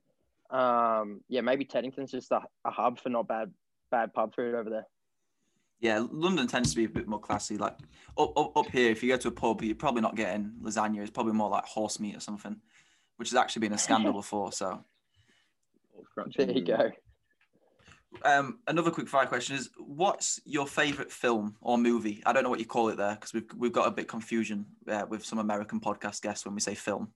um, 0.51 1.21
yeah, 1.29 1.43
maybe 1.43 1.67
Teddington's 1.67 2.11
just 2.11 2.33
a, 2.33 2.41
a 2.65 2.71
hub 2.71 2.99
for 2.99 3.11
not 3.11 3.29
bad 3.29 3.53
bad 3.91 4.15
pub 4.15 4.35
food 4.35 4.55
over 4.55 4.71
there. 4.71 4.87
Yeah, 5.79 6.07
London 6.11 6.47
tends 6.47 6.71
to 6.71 6.77
be 6.77 6.85
a 6.85 6.89
bit 6.89 7.07
more 7.07 7.21
classy. 7.21 7.59
Like 7.59 7.77
up, 8.17 8.33
up, 8.39 8.57
up 8.57 8.71
here, 8.71 8.91
if 8.91 9.03
you 9.03 9.11
go 9.11 9.19
to 9.19 9.29
a 9.29 9.31
pub, 9.31 9.61
you're 9.63 9.75
probably 9.75 10.01
not 10.01 10.17
getting 10.17 10.53
lasagna. 10.63 11.03
It's 11.03 11.11
probably 11.11 11.35
more 11.35 11.51
like 11.51 11.67
horse 11.67 12.01
meat 12.01 12.17
or 12.17 12.21
something, 12.21 12.57
which 13.19 13.29
has 13.29 13.37
actually 13.37 13.61
been 13.61 13.75
a 13.75 13.79
scandal 13.79 14.13
before. 14.23 14.53
So 14.53 14.83
there 16.35 16.51
you 16.51 16.65
go. 16.65 16.91
Um, 18.23 18.59
another 18.67 18.91
quick 18.91 19.09
fire 19.09 19.27
question 19.27 19.57
is: 19.57 19.71
What's 19.79 20.41
your 20.45 20.67
favorite 20.67 21.13
film 21.13 21.57
or 21.61 21.79
movie? 21.79 22.23
I 22.25 22.33
don't 22.33 22.43
know 22.43 22.51
what 22.51 22.61
you 22.61 22.67
call 22.67 22.89
it 22.89 22.97
there 22.97 23.15
because 23.15 23.33
we've 23.33 23.47
we've 23.57 23.73
got 23.73 23.89
a 23.89 23.91
bit 23.91 24.09
confusion 24.09 24.67
uh, 24.89 25.05
with 25.09 25.25
some 25.25 25.39
American 25.39 25.81
podcast 25.81 26.23
guests 26.23 26.45
when 26.45 26.55
we 26.55 26.61
say 26.61 26.75
film. 26.75 27.13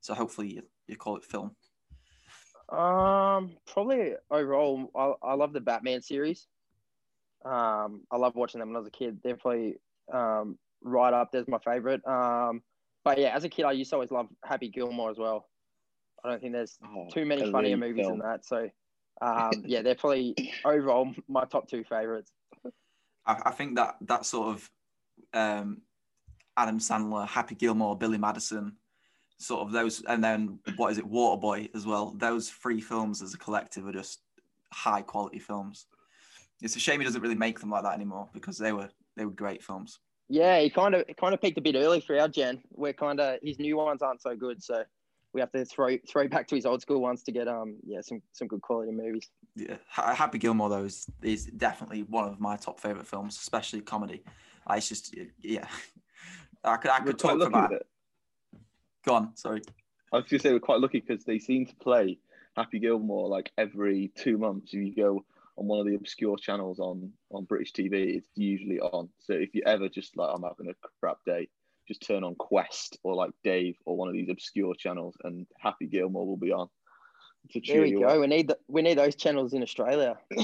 So 0.00 0.14
hopefully 0.14 0.54
you, 0.54 0.62
you 0.86 0.96
call 0.96 1.16
it 1.16 1.24
film. 1.24 1.54
Um, 2.70 3.56
probably 3.66 4.14
overall, 4.30 4.90
I, 4.94 5.30
I 5.30 5.34
love 5.34 5.52
the 5.52 5.60
Batman 5.60 6.02
series. 6.02 6.46
Um, 7.44 8.02
I 8.10 8.16
love 8.16 8.36
watching 8.36 8.60
them 8.60 8.68
when 8.68 8.76
I 8.76 8.80
was 8.80 8.88
a 8.88 8.92
kid. 8.92 9.18
They're 9.22 9.36
probably 9.36 9.76
um, 10.12 10.58
right 10.82 11.12
up 11.12 11.32
there's 11.32 11.48
my 11.48 11.58
favorite. 11.58 12.06
Um, 12.06 12.62
but 13.04 13.18
yeah, 13.18 13.34
as 13.34 13.44
a 13.44 13.48
kid, 13.48 13.64
I 13.64 13.72
used 13.72 13.90
to 13.90 13.96
always 13.96 14.10
love 14.10 14.28
Happy 14.44 14.68
Gilmore 14.68 15.10
as 15.10 15.18
well. 15.18 15.48
I 16.24 16.28
don't 16.28 16.40
think 16.40 16.52
there's 16.52 16.78
oh, 16.84 17.08
too 17.10 17.24
many 17.24 17.50
funnier 17.50 17.76
movies 17.76 18.06
film. 18.06 18.18
than 18.18 18.28
that. 18.28 18.44
So 18.44 18.68
um, 19.20 19.52
yeah, 19.64 19.82
they're 19.82 19.94
probably 19.94 20.34
overall 20.64 21.12
my 21.28 21.44
top 21.44 21.68
two 21.68 21.84
favorites. 21.84 22.32
I, 23.26 23.42
I 23.46 23.50
think 23.50 23.76
that 23.76 23.96
that 24.02 24.24
sort 24.26 24.48
of 24.48 24.70
um, 25.32 25.82
Adam 26.56 26.78
Sandler, 26.78 27.26
Happy 27.26 27.54
Gilmore, 27.54 27.96
Billy 27.96 28.18
Madison, 28.18 28.76
sort 29.38 29.62
of 29.62 29.72
those, 29.72 30.02
and 30.02 30.22
then 30.22 30.58
what 30.76 30.92
is 30.92 30.98
it, 30.98 31.10
Waterboy 31.10 31.74
as 31.74 31.86
well. 31.86 32.14
Those 32.16 32.50
three 32.50 32.80
films 32.80 33.22
as 33.22 33.34
a 33.34 33.38
collective 33.38 33.86
are 33.86 33.92
just 33.92 34.20
high 34.72 35.02
quality 35.02 35.38
films. 35.38 35.86
It's 36.62 36.76
a 36.76 36.80
shame 36.80 37.00
he 37.00 37.06
doesn't 37.06 37.22
really 37.22 37.34
make 37.34 37.58
them 37.58 37.70
like 37.70 37.84
that 37.84 37.94
anymore 37.94 38.28
because 38.32 38.58
they 38.58 38.72
were 38.72 38.90
they 39.16 39.24
were 39.24 39.32
great 39.32 39.62
films. 39.62 39.98
Yeah, 40.28 40.60
he 40.60 40.70
kind 40.70 40.94
of 40.94 41.04
kind 41.18 41.34
of 41.34 41.40
peaked 41.40 41.58
a 41.58 41.62
bit 41.62 41.74
early 41.74 42.00
for 42.00 42.18
our 42.18 42.28
gen. 42.28 42.62
We're 42.70 42.92
kind 42.92 43.18
of 43.18 43.38
his 43.42 43.58
new 43.58 43.76
ones 43.76 44.02
aren't 44.02 44.22
so 44.22 44.36
good, 44.36 44.62
so 44.62 44.84
we 45.32 45.40
have 45.40 45.52
to 45.52 45.64
throw 45.64 45.96
throw 46.08 46.28
back 46.28 46.48
to 46.48 46.56
his 46.56 46.66
old 46.66 46.82
school 46.82 47.00
ones 47.00 47.22
to 47.22 47.32
get 47.32 47.48
um 47.48 47.76
yeah 47.84 48.00
some 48.00 48.20
some 48.32 48.48
good 48.48 48.62
quality 48.62 48.92
movies. 48.92 49.28
Yeah, 49.56 49.76
Happy 49.88 50.38
Gilmore 50.38 50.68
though 50.68 50.84
is, 50.84 51.06
is 51.22 51.46
definitely 51.46 52.02
one 52.02 52.28
of 52.28 52.40
my 52.40 52.56
top 52.56 52.80
favorite 52.80 53.06
films, 53.06 53.36
especially 53.36 53.80
comedy. 53.80 54.22
I 54.66 54.80
just 54.80 55.14
yeah, 55.40 55.66
I 56.64 56.76
could 56.76 56.90
I 56.90 57.00
could 57.00 57.18
talk 57.18 57.40
about 57.40 57.72
it. 57.72 57.86
Go 59.04 59.14
on, 59.14 59.36
sorry. 59.36 59.62
I 60.12 60.16
was 60.16 60.26
going 60.26 60.40
to 60.40 60.48
say 60.48 60.52
we're 60.52 60.58
quite 60.58 60.80
lucky 60.80 61.00
because 61.00 61.24
they 61.24 61.38
seem 61.38 61.66
to 61.66 61.74
play 61.76 62.18
Happy 62.56 62.80
Gilmore 62.80 63.28
like 63.28 63.52
every 63.56 64.10
two 64.16 64.36
months. 64.36 64.74
If 64.74 64.80
you 64.80 64.94
go 64.94 65.24
on 65.56 65.66
one 65.66 65.78
of 65.78 65.86
the 65.86 65.94
obscure 65.94 66.36
channels 66.36 66.80
on 66.80 67.12
on 67.30 67.44
British 67.44 67.72
TV, 67.72 68.16
it's 68.16 68.28
usually 68.34 68.80
on. 68.80 69.08
So 69.20 69.34
if 69.34 69.54
you 69.54 69.62
ever 69.66 69.88
just 69.88 70.16
like 70.16 70.30
I'm 70.34 70.42
having 70.42 70.68
a 70.68 70.88
crap 71.00 71.18
day, 71.24 71.48
just 71.90 72.06
turn 72.06 72.22
on 72.22 72.36
Quest 72.36 72.98
or 73.02 73.14
like 73.16 73.32
Dave 73.42 73.76
or 73.84 73.96
one 73.96 74.08
of 74.08 74.14
these 74.14 74.28
obscure 74.30 74.74
channels, 74.78 75.16
and 75.24 75.46
Happy 75.58 75.86
Gilmore 75.86 76.26
will 76.26 76.36
be 76.36 76.52
on. 76.52 76.68
there 77.66 77.82
we 77.82 77.92
go. 77.92 78.04
Up. 78.04 78.20
We 78.20 78.28
need 78.28 78.48
the, 78.48 78.58
we 78.68 78.80
need 78.80 78.96
those 78.96 79.16
channels 79.16 79.54
in 79.54 79.62
Australia. 79.62 80.16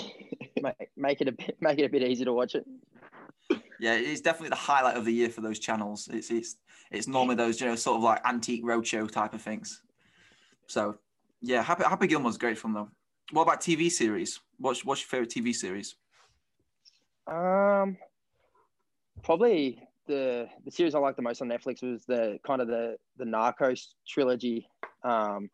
make, 0.61 0.75
make 0.97 1.21
it 1.21 1.29
a 1.29 1.33
bit 1.33 1.57
make 1.61 1.79
it 1.79 1.85
a 1.85 1.89
bit 1.89 2.03
easier 2.03 2.25
to 2.25 2.33
watch 2.33 2.57
it. 2.57 2.67
Yeah, 3.79 3.95
it's 3.95 4.21
definitely 4.21 4.49
the 4.49 4.57
highlight 4.57 4.97
of 4.97 5.05
the 5.05 5.13
year 5.13 5.31
for 5.31 5.41
those 5.41 5.61
channels. 5.61 6.09
It's 6.13 6.31
it's 6.31 6.57
it's 6.91 7.07
normally 7.07 7.37
those 7.37 7.61
you 7.61 7.69
know 7.69 7.77
sort 7.77 7.99
of 7.99 8.03
like 8.03 8.21
antique 8.27 8.65
roadshow 8.65 9.09
type 9.09 9.33
of 9.33 9.41
things. 9.41 9.83
So 10.67 10.99
yeah, 11.43 11.63
Happy 11.63 11.85
Happy 11.85 12.09
Gilmore's 12.09 12.39
great 12.39 12.59
from 12.59 12.73
though. 12.73 12.89
What 13.31 13.43
about 13.43 13.61
TV 13.61 13.89
series? 13.89 14.41
What's 14.59 14.85
what's 14.85 15.01
your 15.01 15.09
favorite 15.09 15.31
TV 15.31 15.55
series? 15.55 15.95
Um, 17.29 17.99
probably 19.23 19.81
the 20.07 20.49
the 20.65 20.71
series 20.71 20.95
I 20.95 20.99
liked 20.99 21.17
the 21.17 21.23
most 21.23 21.43
on 21.43 21.49
Netflix 21.49 21.83
was 21.83 22.05
the 22.07 22.39
kind 22.47 22.61
of 22.61 22.69
the 22.69 22.97
the 23.17 23.25
Narcos 23.25 23.89
trilogy. 24.09 24.69
Um, 25.03 25.51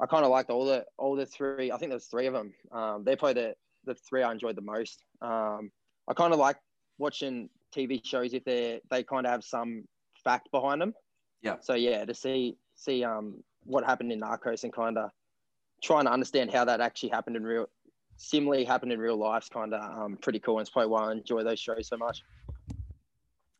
I 0.00 0.06
kind 0.06 0.24
of 0.24 0.30
liked 0.30 0.50
all 0.50 0.64
the 0.64 0.84
all 0.98 1.16
the 1.16 1.26
three. 1.26 1.70
I 1.70 1.76
think 1.76 1.90
there's 1.90 2.06
three 2.06 2.26
of 2.26 2.34
them. 2.34 2.52
Um, 2.72 3.04
they 3.04 3.16
probably 3.16 3.42
the 3.42 3.54
the 3.84 3.94
three 3.94 4.22
I 4.22 4.32
enjoyed 4.32 4.56
the 4.56 4.62
most. 4.62 5.02
Um, 5.22 5.70
I 6.08 6.14
kind 6.14 6.32
of 6.32 6.38
like 6.38 6.56
watching 6.98 7.48
TV 7.74 8.04
shows 8.04 8.34
if 8.34 8.44
they 8.44 8.80
they 8.90 9.02
kind 9.02 9.26
of 9.26 9.32
have 9.32 9.44
some 9.44 9.84
fact 10.22 10.50
behind 10.50 10.80
them. 10.80 10.94
Yeah. 11.42 11.56
So 11.60 11.74
yeah, 11.74 12.04
to 12.04 12.14
see 12.14 12.56
see 12.74 13.04
um 13.04 13.42
what 13.64 13.84
happened 13.84 14.12
in 14.12 14.20
Narcos 14.20 14.64
and 14.64 14.72
kind 14.72 14.98
of 14.98 15.10
trying 15.82 16.04
to 16.04 16.12
understand 16.12 16.50
how 16.52 16.64
that 16.64 16.80
actually 16.80 17.10
happened 17.10 17.36
in 17.36 17.44
real, 17.44 17.66
similarly 18.16 18.64
happened 18.64 18.92
in 18.92 18.98
real 18.98 19.16
life, 19.16 19.44
is 19.44 19.48
kind 19.48 19.74
of 19.74 19.98
um 19.98 20.18
pretty 20.20 20.38
cool. 20.40 20.58
And 20.58 20.62
it's 20.62 20.70
probably 20.70 20.90
why 20.90 21.08
I 21.08 21.12
enjoy 21.12 21.42
those 21.44 21.60
shows 21.60 21.88
so 21.88 21.96
much. 21.96 22.22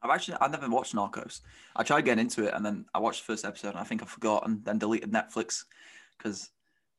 I've 0.02 0.10
actually 0.10 0.36
I've 0.40 0.50
never 0.50 0.68
watched 0.68 0.94
Narcos. 0.94 1.40
I 1.76 1.82
tried 1.82 2.04
getting 2.04 2.22
into 2.22 2.46
it 2.46 2.54
and 2.54 2.64
then 2.64 2.86
I 2.94 2.98
watched 2.98 3.26
the 3.26 3.32
first 3.32 3.44
episode 3.44 3.70
and 3.70 3.78
I 3.78 3.84
think 3.84 4.02
I 4.02 4.06
forgot 4.06 4.46
and 4.46 4.64
then 4.64 4.78
deleted 4.78 5.12
Netflix 5.12 5.64
because 6.16 6.50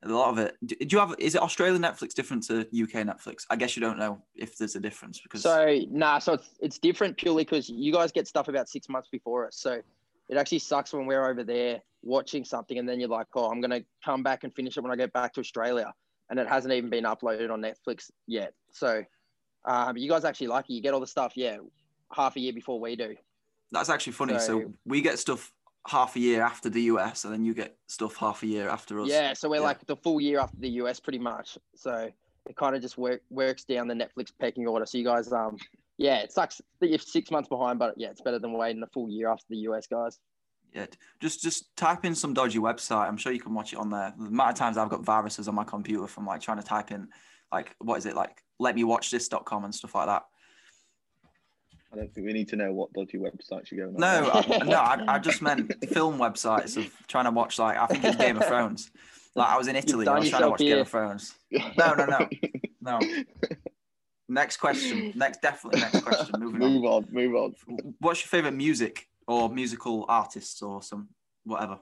a 0.04 0.10
lot 0.10 0.30
of 0.30 0.40
it. 0.40 0.58
Do, 0.66 0.76
you 0.80 1.00
have? 1.00 1.16
Is 1.20 1.36
it 1.36 1.42
Australian 1.42 1.82
Netflix 1.82 2.14
different 2.14 2.44
to 2.48 2.62
UK 2.62 3.06
Netflix? 3.06 3.46
I 3.50 3.56
guess 3.56 3.76
you 3.76 3.82
don't 3.82 4.00
know 4.00 4.22
if 4.36 4.58
there's 4.58 4.76
a 4.76 4.80
difference 4.80 5.20
because. 5.20 5.42
So 5.42 5.80
nah, 5.90 6.20
so 6.20 6.34
it's 6.34 6.50
it's 6.60 6.80
different 6.80 7.18
purely 7.18 7.44
because 7.44 7.70
you 7.70 7.94
guys 7.94 8.12
get 8.12 8.28
stuff 8.28 8.48
about 8.48 8.68
six 8.68 8.90
months 8.90 9.10
before 9.12 9.46
us. 9.48 9.58
So 9.58 9.80
it 10.30 10.38
actually 10.38 10.60
sucks 10.60 10.94
when 10.94 11.06
we're 11.06 11.30
over 11.30 11.44
there 11.44 11.82
watching 12.04 12.44
something 12.44 12.80
and 12.80 12.90
then 12.90 13.00
you're 13.00 13.10
like, 13.10 13.28
oh, 13.36 13.52
I'm 13.52 13.62
gonna 13.62 13.82
come 14.04 14.24
back 14.24 14.44
and 14.44 14.54
finish 14.54 14.76
it 14.78 14.82
when 14.82 14.92
I 14.92 14.96
get 14.96 15.14
back 15.14 15.34
to 15.34 15.40
Australia, 15.40 15.94
and 16.30 16.40
it 16.40 16.48
hasn't 16.48 16.74
even 16.74 16.90
been 16.90 17.04
uploaded 17.04 17.52
on 17.52 17.62
Netflix 17.62 18.10
yet. 18.26 18.54
So 18.72 19.04
um, 19.66 19.98
you 19.98 20.10
guys 20.10 20.26
actually 20.26 20.48
lucky. 20.48 20.74
You 20.74 20.82
get 20.82 20.96
all 20.96 21.00
the 21.00 21.08
stuff, 21.08 21.34
yeah, 21.36 21.58
half 22.14 22.36
a 22.36 22.40
year 22.40 22.54
before 22.54 22.80
we 22.80 22.96
do. 22.96 23.16
That's 23.72 23.90
actually 23.90 24.14
funny. 24.14 24.34
So, 24.40 24.62
So- 24.62 24.74
we 24.86 25.02
get 25.02 25.20
stuff 25.20 25.52
half 25.88 26.16
a 26.16 26.20
year 26.20 26.42
after 26.44 26.70
the 26.70 26.82
US, 26.84 27.24
and 27.26 27.34
then 27.34 27.44
you 27.44 27.54
get 27.54 27.78
stuff 27.88 28.16
half 28.16 28.44
a 28.44 28.48
year 28.48 28.70
after 28.70 29.00
us. 29.02 29.10
Yeah, 29.10 29.34
so 29.34 29.50
we're 29.50 29.56
Yeah. 29.58 29.62
like 29.64 29.86
the 29.88 29.96
full 29.96 30.22
year 30.22 30.40
after 30.40 30.58
the 30.58 30.70
US, 30.82 31.00
pretty 31.00 31.20
much. 31.20 31.58
So 31.76 32.12
it 32.48 32.56
kind 32.56 32.76
of 32.76 32.82
just 32.82 32.98
work, 32.98 33.22
works 33.30 33.64
down 33.64 33.88
the 33.88 33.94
Netflix 33.96 34.32
pecking 34.40 34.68
order. 34.68 34.86
So 34.86 34.98
you 34.98 35.04
guys, 35.04 35.32
um, 35.32 35.58
yeah, 35.98 36.18
it 36.18 36.32
sucks 36.32 36.62
that 36.80 36.90
you're 36.90 37.00
six 37.00 37.32
months 37.32 37.50
behind, 37.50 37.80
but 37.80 37.96
yeah, 37.98 38.10
it's 38.10 38.22
better 38.22 38.40
than 38.40 38.54
waiting 38.54 38.80
the 38.82 38.88
full 38.88 39.10
year 39.10 39.30
after 39.30 39.46
the 39.50 39.58
US 39.58 39.88
guys. 39.88 40.20
Yeah, 40.74 40.86
just 41.20 41.42
just 41.42 41.76
type 41.76 42.06
in 42.06 42.16
some 42.16 42.34
dodgy 42.34 42.60
website. 42.60 43.08
I'm 43.08 43.18
sure 43.18 43.34
you 43.34 43.42
can 43.42 43.54
watch 43.54 43.74
it 43.74 43.80
on 43.80 43.90
there. 43.90 44.14
The 44.18 44.26
amount 44.28 44.52
of 44.52 44.56
times 44.56 44.78
I've 44.78 44.90
got 44.90 45.02
viruses 45.02 45.48
on 45.48 45.56
my 45.56 45.64
computer 45.66 46.08
from 46.08 46.26
like 46.26 46.42
trying 46.42 46.58
to 46.60 46.64
type 46.64 46.92
in 46.92 47.10
like 47.52 47.76
what 47.80 47.98
is 47.98 48.06
it 48.06 48.16
like 48.16 48.42
let 48.60 48.76
me 48.76 48.84
watch 48.86 49.12
this.com 49.12 49.66
and 49.66 49.74
stuff 49.76 49.96
like 49.96 50.06
that. 50.08 50.24
I 51.94 51.98
don't 51.98 52.14
think 52.14 52.26
we 52.26 52.34
need 52.34 52.48
to 52.50 52.56
know 52.56 52.72
what 52.72 52.94
dodgy 52.94 53.18
websites 53.18 53.70
you're 53.70 53.86
going 53.86 54.02
on. 54.02 54.24
No, 54.24 54.32
I, 54.34 54.58
no, 54.66 54.78
I, 54.78 55.16
I 55.16 55.20
just 55.20 55.42
meant 55.42 55.74
film 55.90 56.18
websites 56.18 56.78
of 56.78 56.90
trying 57.08 57.26
to 57.26 57.32
watch 57.32 57.60
like 57.60 57.78
I 57.78 57.86
think 57.88 58.04
it's 58.04 58.16
Game 58.16 58.38
of 58.38 58.48
Thrones. 58.48 58.92
Like 59.36 59.50
I 59.50 59.58
was 59.58 59.68
in 59.68 59.76
Italy, 59.76 60.08
I 60.08 60.20
was 60.20 60.30
trying 60.30 60.42
to 60.42 60.48
yourself 60.48 60.52
watch 60.52 60.60
Game 60.60 60.80
of 60.80 60.90
Thrones. 60.90 61.36
No, 61.78 61.94
no, 61.94 62.06
no, 62.06 62.30
no. 62.82 63.00
Next 64.32 64.58
question. 64.58 65.12
Next, 65.16 65.42
definitely 65.42 65.82
next 65.82 66.02
question. 66.06 66.40
Moving 66.40 66.62
on. 66.62 66.72
move 66.72 66.86
on, 66.86 67.08
move 67.12 67.36
on. 67.36 67.56
What's 68.00 68.22
your 68.22 68.30
favorite 68.30 68.54
music 68.54 69.10
or 69.28 69.50
musical 69.50 70.06
artists 70.08 70.62
or 70.62 70.82
some 70.82 71.10
whatever? 71.44 71.80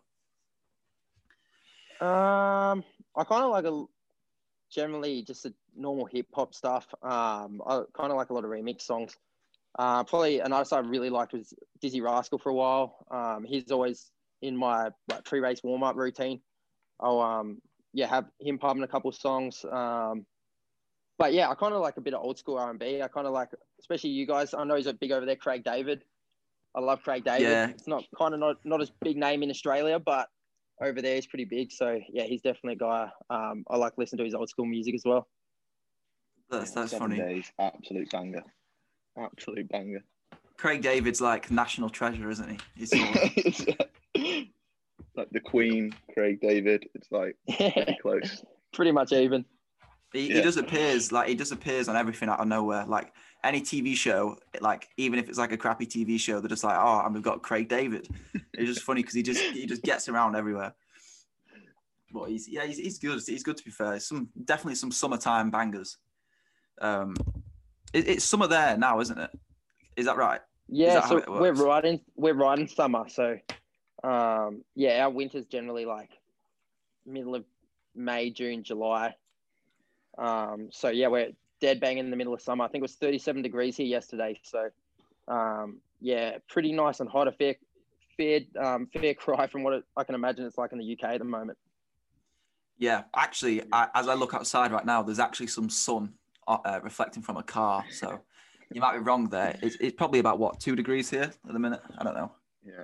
Um, 2.01 2.84
I 3.16 3.24
kind 3.24 3.43
of 3.43 3.51
like 3.51 3.66
a 3.66 3.84
generally 4.72 5.22
just 5.22 5.45
a 5.45 5.53
normal 5.76 6.05
hip 6.05 6.28
hop 6.34 6.55
stuff. 6.55 6.88
Um, 7.03 7.62
I 7.68 7.84
kind 7.93 8.12
of 8.12 8.18
like 8.18 8.32
a 8.32 8.34
lot 8.34 8.45
of 8.45 8.49
remix 8.49 8.82
songs. 8.82 9.16
Uh, 9.80 10.03
probably 10.03 10.41
an 10.41 10.51
artist 10.51 10.73
I 10.73 10.80
really 10.80 11.09
liked 11.09 11.32
was 11.32 11.53
Dizzee 11.82 12.03
Rascal 12.03 12.38
for 12.38 12.49
a 12.49 12.53
while. 12.53 13.05
Um, 13.09 13.45
he's 13.47 13.71
always 13.71 14.11
in 14.41 14.57
my 14.57 14.89
like 15.07 15.23
pre-race 15.23 15.63
warm-up 15.63 15.95
routine. 15.95 16.41
I'll 16.99 17.21
um, 17.21 17.61
yeah 17.93 18.07
have 18.07 18.25
him 18.41 18.57
pumping 18.57 18.84
a 18.84 18.88
couple 18.89 19.09
songs. 19.13 19.63
Um, 19.63 20.25
but 21.17 21.32
yeah, 21.32 21.49
I 21.49 21.55
kind 21.55 21.73
of 21.73 21.80
like 21.80 21.95
a 21.95 22.01
bit 22.01 22.13
of 22.13 22.21
old 22.21 22.38
school 22.38 22.57
R&B. 22.57 23.01
I 23.01 23.07
kind 23.07 23.25
of 23.25 23.32
like, 23.32 23.51
especially 23.80 24.09
you 24.09 24.27
guys. 24.27 24.53
I 24.53 24.65
know 24.65 24.75
he's 24.75 24.86
a 24.86 24.93
big 24.93 25.13
over 25.13 25.25
there, 25.25 25.38
Craig 25.38 25.63
David. 25.63 26.03
I 26.75 26.82
love 26.82 27.01
Craig 27.01 27.23
David. 27.23 27.43
Yeah. 27.43 27.69
It's 27.69 27.88
not 27.88 28.03
kind 28.17 28.34
of 28.34 28.41
not 28.41 28.57
not 28.65 28.82
as 28.82 28.91
big 29.01 29.15
name 29.15 29.43
in 29.43 29.49
Australia, 29.49 29.97
but 29.97 30.27
over 30.82 31.01
there 31.01 31.15
he's 31.15 31.25
pretty 31.25 31.45
big. 31.45 31.71
So 31.71 31.99
yeah, 32.11 32.23
he's 32.23 32.41
definitely 32.41 32.73
a 32.73 32.77
guy. 32.77 33.09
Um, 33.30 33.63
I 33.69 33.77
like 33.77 33.93
listening 33.97 34.19
to 34.19 34.25
his 34.25 34.36
old 34.36 34.49
school 34.49 34.65
music 34.65 34.93
as 34.95 35.03
well. 35.05 35.25
That's 36.49 36.71
that's 36.71 36.91
Seven 36.91 37.11
funny. 37.11 37.21
Days, 37.21 37.51
absolute 37.59 38.09
banger, 38.11 38.43
absolute 39.24 39.70
banger. 39.70 40.03
Craig 40.57 40.82
David's 40.82 41.22
like 41.22 41.49
national 41.51 41.89
treasure, 41.89 42.30
isn't 42.30 42.49
he? 42.49 42.57
He's 42.76 42.89
sort 43.57 43.78
like 45.15 45.30
the 45.32 45.39
Queen, 45.39 45.93
Craig 46.13 46.39
David. 46.41 46.88
It's 46.93 47.11
like 47.11 47.36
pretty 47.47 47.97
close. 48.01 48.43
pretty 48.74 48.91
much 48.91 49.11
even. 49.11 49.45
he, 50.13 50.28
he 50.28 50.41
just 50.41 50.57
appears 50.57 51.11
like 51.11 51.28
he 51.28 51.36
just 51.36 51.51
appears 51.51 51.88
on 51.88 51.95
everything 51.95 52.30
out 52.30 52.39
of 52.39 52.47
nowhere. 52.47 52.86
Like 52.86 53.13
any 53.43 53.61
TV 53.61 53.95
show, 53.95 54.38
like 54.59 54.89
even 54.97 55.20
if 55.20 55.30
it's 55.30 55.38
like 55.38 55.51
a 55.51 55.57
crappy 55.57 55.86
TV 55.86 56.20
show, 56.20 56.39
they're 56.39 56.49
just 56.49 56.63
like, 56.63 56.78
oh, 56.78 57.03
and 57.05 57.13
we've 57.13 57.24
got 57.24 57.41
Craig 57.41 57.70
David. 57.70 58.07
It's 58.53 58.74
just 58.74 58.82
funny 58.82 59.01
because 59.01 59.15
he 59.15 59.24
just 59.24 59.41
he 59.41 59.65
just 59.65 59.84
gets 59.84 60.09
around 60.09 60.36
everywhere. 60.36 60.74
But 62.11 62.30
he's 62.30 62.49
yeah, 62.49 62.65
he's, 62.65 62.78
he's 62.78 62.97
good. 62.97 63.22
He's 63.26 63.43
good 63.43 63.57
to 63.57 63.63
be 63.63 63.72
fair. 63.72 63.99
Some 63.99 64.30
definitely 64.45 64.76
some 64.76 64.91
summertime 64.91 65.51
bangers. 65.51 65.97
Um, 66.82 67.15
it, 67.94 68.08
it's 68.08 68.26
summer 68.26 68.48
there 68.48 68.78
now, 68.78 69.00
isn't 69.00 69.18
it? 69.18 69.32
Is 69.96 70.06
that 70.06 70.18
right? 70.18 70.42
Yeah, 70.68 70.96
that 70.96 71.10
so 71.10 71.24
we're 71.28 71.50
works? 71.50 71.60
riding 71.60 72.00
we're 72.16 72.34
riding 72.34 72.68
summer. 72.68 73.06
So 73.10 73.38
um, 74.04 74.64
yeah, 74.76 75.04
our 75.04 75.10
winter's 75.10 75.46
generally 75.46 75.86
like 75.86 76.12
middle 77.06 77.36
of 77.36 77.44
May, 77.96 78.30
June, 78.30 78.64
July. 78.64 79.16
Um, 80.18 80.70
so 80.72 80.90
yeah, 80.90 81.08
we're 81.08 81.32
dead 81.60 81.80
bang 81.80 81.98
in 81.98 82.10
the 82.10 82.16
middle 82.16 82.34
of 82.34 82.42
summer. 82.42 82.64
I 82.64 82.68
think 82.68 82.82
it 82.82 82.84
was 82.84 82.96
37 82.96 83.42
degrees 83.42 83.78
here 83.78 83.88
yesterday. 83.88 84.40
So 84.44 84.70
um, 85.28 85.80
yeah, 86.00 86.38
pretty 86.48 86.72
nice 86.72 87.00
and 87.00 87.10
hot. 87.10 87.28
A 87.28 87.32
fair 87.32 87.56
fair 88.16 88.42
um, 88.60 88.88
fair 88.94 89.14
cry 89.16 89.48
from 89.48 89.64
what 89.64 89.74
it, 89.74 89.84
I 89.98 90.04
can 90.04 90.16
imagine 90.16 90.46
it's 90.46 90.58
like 90.58 90.72
in 90.72 90.78
the 90.78 90.94
UK 90.94 91.12
at 91.12 91.20
the 91.20 91.26
moment. 91.26 91.58
Yeah, 92.78 93.04
actually, 93.14 93.62
I, 93.74 93.90
as 93.94 94.08
I 94.08 94.14
look 94.14 94.34
outside 94.34 94.72
right 94.72 94.86
now, 94.86 95.04
there's 95.04 95.20
actually 95.20 95.48
some 95.48 95.70
sun 95.70 96.14
uh, 96.50 96.58
uh, 96.66 96.80
reflecting 96.84 97.24
from 97.24 97.38
a 97.38 97.43
car. 97.43 97.86
So 97.91 98.20
you 98.74 98.82
might 98.82 98.93
be 98.93 99.00
wrong 99.00 99.30
there. 99.30 99.58
It's, 99.62 99.78
it's 99.80 99.95
probably 99.95 100.20
about 100.20 100.39
what 100.39 100.60
two 100.60 100.76
degrees 100.76 101.10
here 101.10 101.32
at 101.47 101.54
the 101.54 101.60
minute. 101.60 101.82
I 101.97 102.04
don't 102.04 102.16
know. 102.16 102.32
Yeah. 102.66 102.84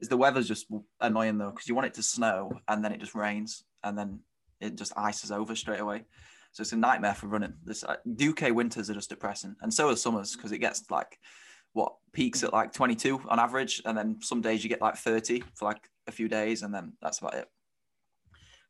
Is 0.00 0.08
the 0.08 0.16
weather's 0.16 0.48
just 0.48 0.66
annoying 1.00 1.38
though 1.38 1.50
because 1.50 1.68
you 1.68 1.74
want 1.74 1.86
it 1.86 1.94
to 1.94 2.02
snow 2.02 2.52
and 2.68 2.84
then 2.84 2.92
it 2.92 3.00
just 3.00 3.14
rains 3.14 3.64
and 3.84 3.98
then 3.98 4.20
it 4.60 4.76
just 4.76 4.92
ices 4.96 5.30
over 5.30 5.54
straight 5.54 5.80
away. 5.80 6.04
So 6.52 6.62
it's 6.62 6.72
a 6.72 6.76
nightmare 6.76 7.14
for 7.14 7.26
running. 7.26 7.54
This 7.64 7.84
uh, 7.84 7.96
UK 8.20 8.52
winters 8.52 8.88
are 8.90 8.94
just 8.94 9.10
depressing, 9.10 9.54
and 9.60 9.72
so 9.72 9.90
are 9.90 9.96
summers 9.96 10.34
because 10.34 10.50
it 10.50 10.58
gets 10.58 10.90
like 10.90 11.18
what 11.74 11.92
peaks 12.12 12.42
at 12.42 12.52
like 12.52 12.72
22 12.72 13.20
on 13.28 13.38
average, 13.38 13.82
and 13.84 13.96
then 13.96 14.18
some 14.22 14.40
days 14.40 14.64
you 14.64 14.70
get 14.70 14.80
like 14.80 14.96
30 14.96 15.42
for 15.54 15.66
like 15.66 15.88
a 16.06 16.12
few 16.12 16.26
days, 16.26 16.62
and 16.62 16.74
then 16.74 16.94
that's 17.02 17.18
about 17.18 17.34
it. 17.34 17.48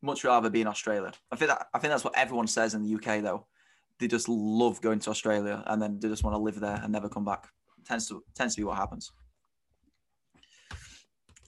Much 0.02 0.24
rather 0.24 0.50
be 0.50 0.60
in 0.60 0.66
Australia. 0.66 1.12
I 1.30 1.36
think 1.36 1.50
that 1.50 1.68
I 1.72 1.78
think 1.78 1.92
that's 1.92 2.04
what 2.04 2.16
everyone 2.16 2.46
says 2.48 2.74
in 2.74 2.82
the 2.82 2.94
UK 2.94 3.22
though. 3.22 3.46
They 3.98 4.06
just 4.06 4.28
love 4.28 4.80
going 4.80 5.00
to 5.00 5.10
Australia 5.10 5.62
and 5.66 5.82
then 5.82 5.98
they 5.98 6.08
just 6.08 6.22
want 6.24 6.34
to 6.34 6.38
live 6.38 6.60
there 6.60 6.80
and 6.82 6.92
never 6.92 7.08
come 7.08 7.24
back. 7.24 7.48
Tends 7.84 8.08
to 8.08 8.22
tends 8.34 8.54
to 8.54 8.60
be 8.60 8.64
what 8.64 8.76
happens. 8.76 9.10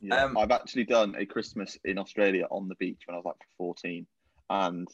Yeah, 0.00 0.24
Um, 0.24 0.38
I've 0.38 0.50
actually 0.50 0.84
done 0.84 1.14
a 1.18 1.26
Christmas 1.26 1.78
in 1.84 1.98
Australia 1.98 2.46
on 2.50 2.68
the 2.68 2.74
beach 2.76 3.02
when 3.06 3.14
I 3.14 3.18
was 3.18 3.26
like 3.26 3.36
14, 3.58 4.06
and 4.48 4.88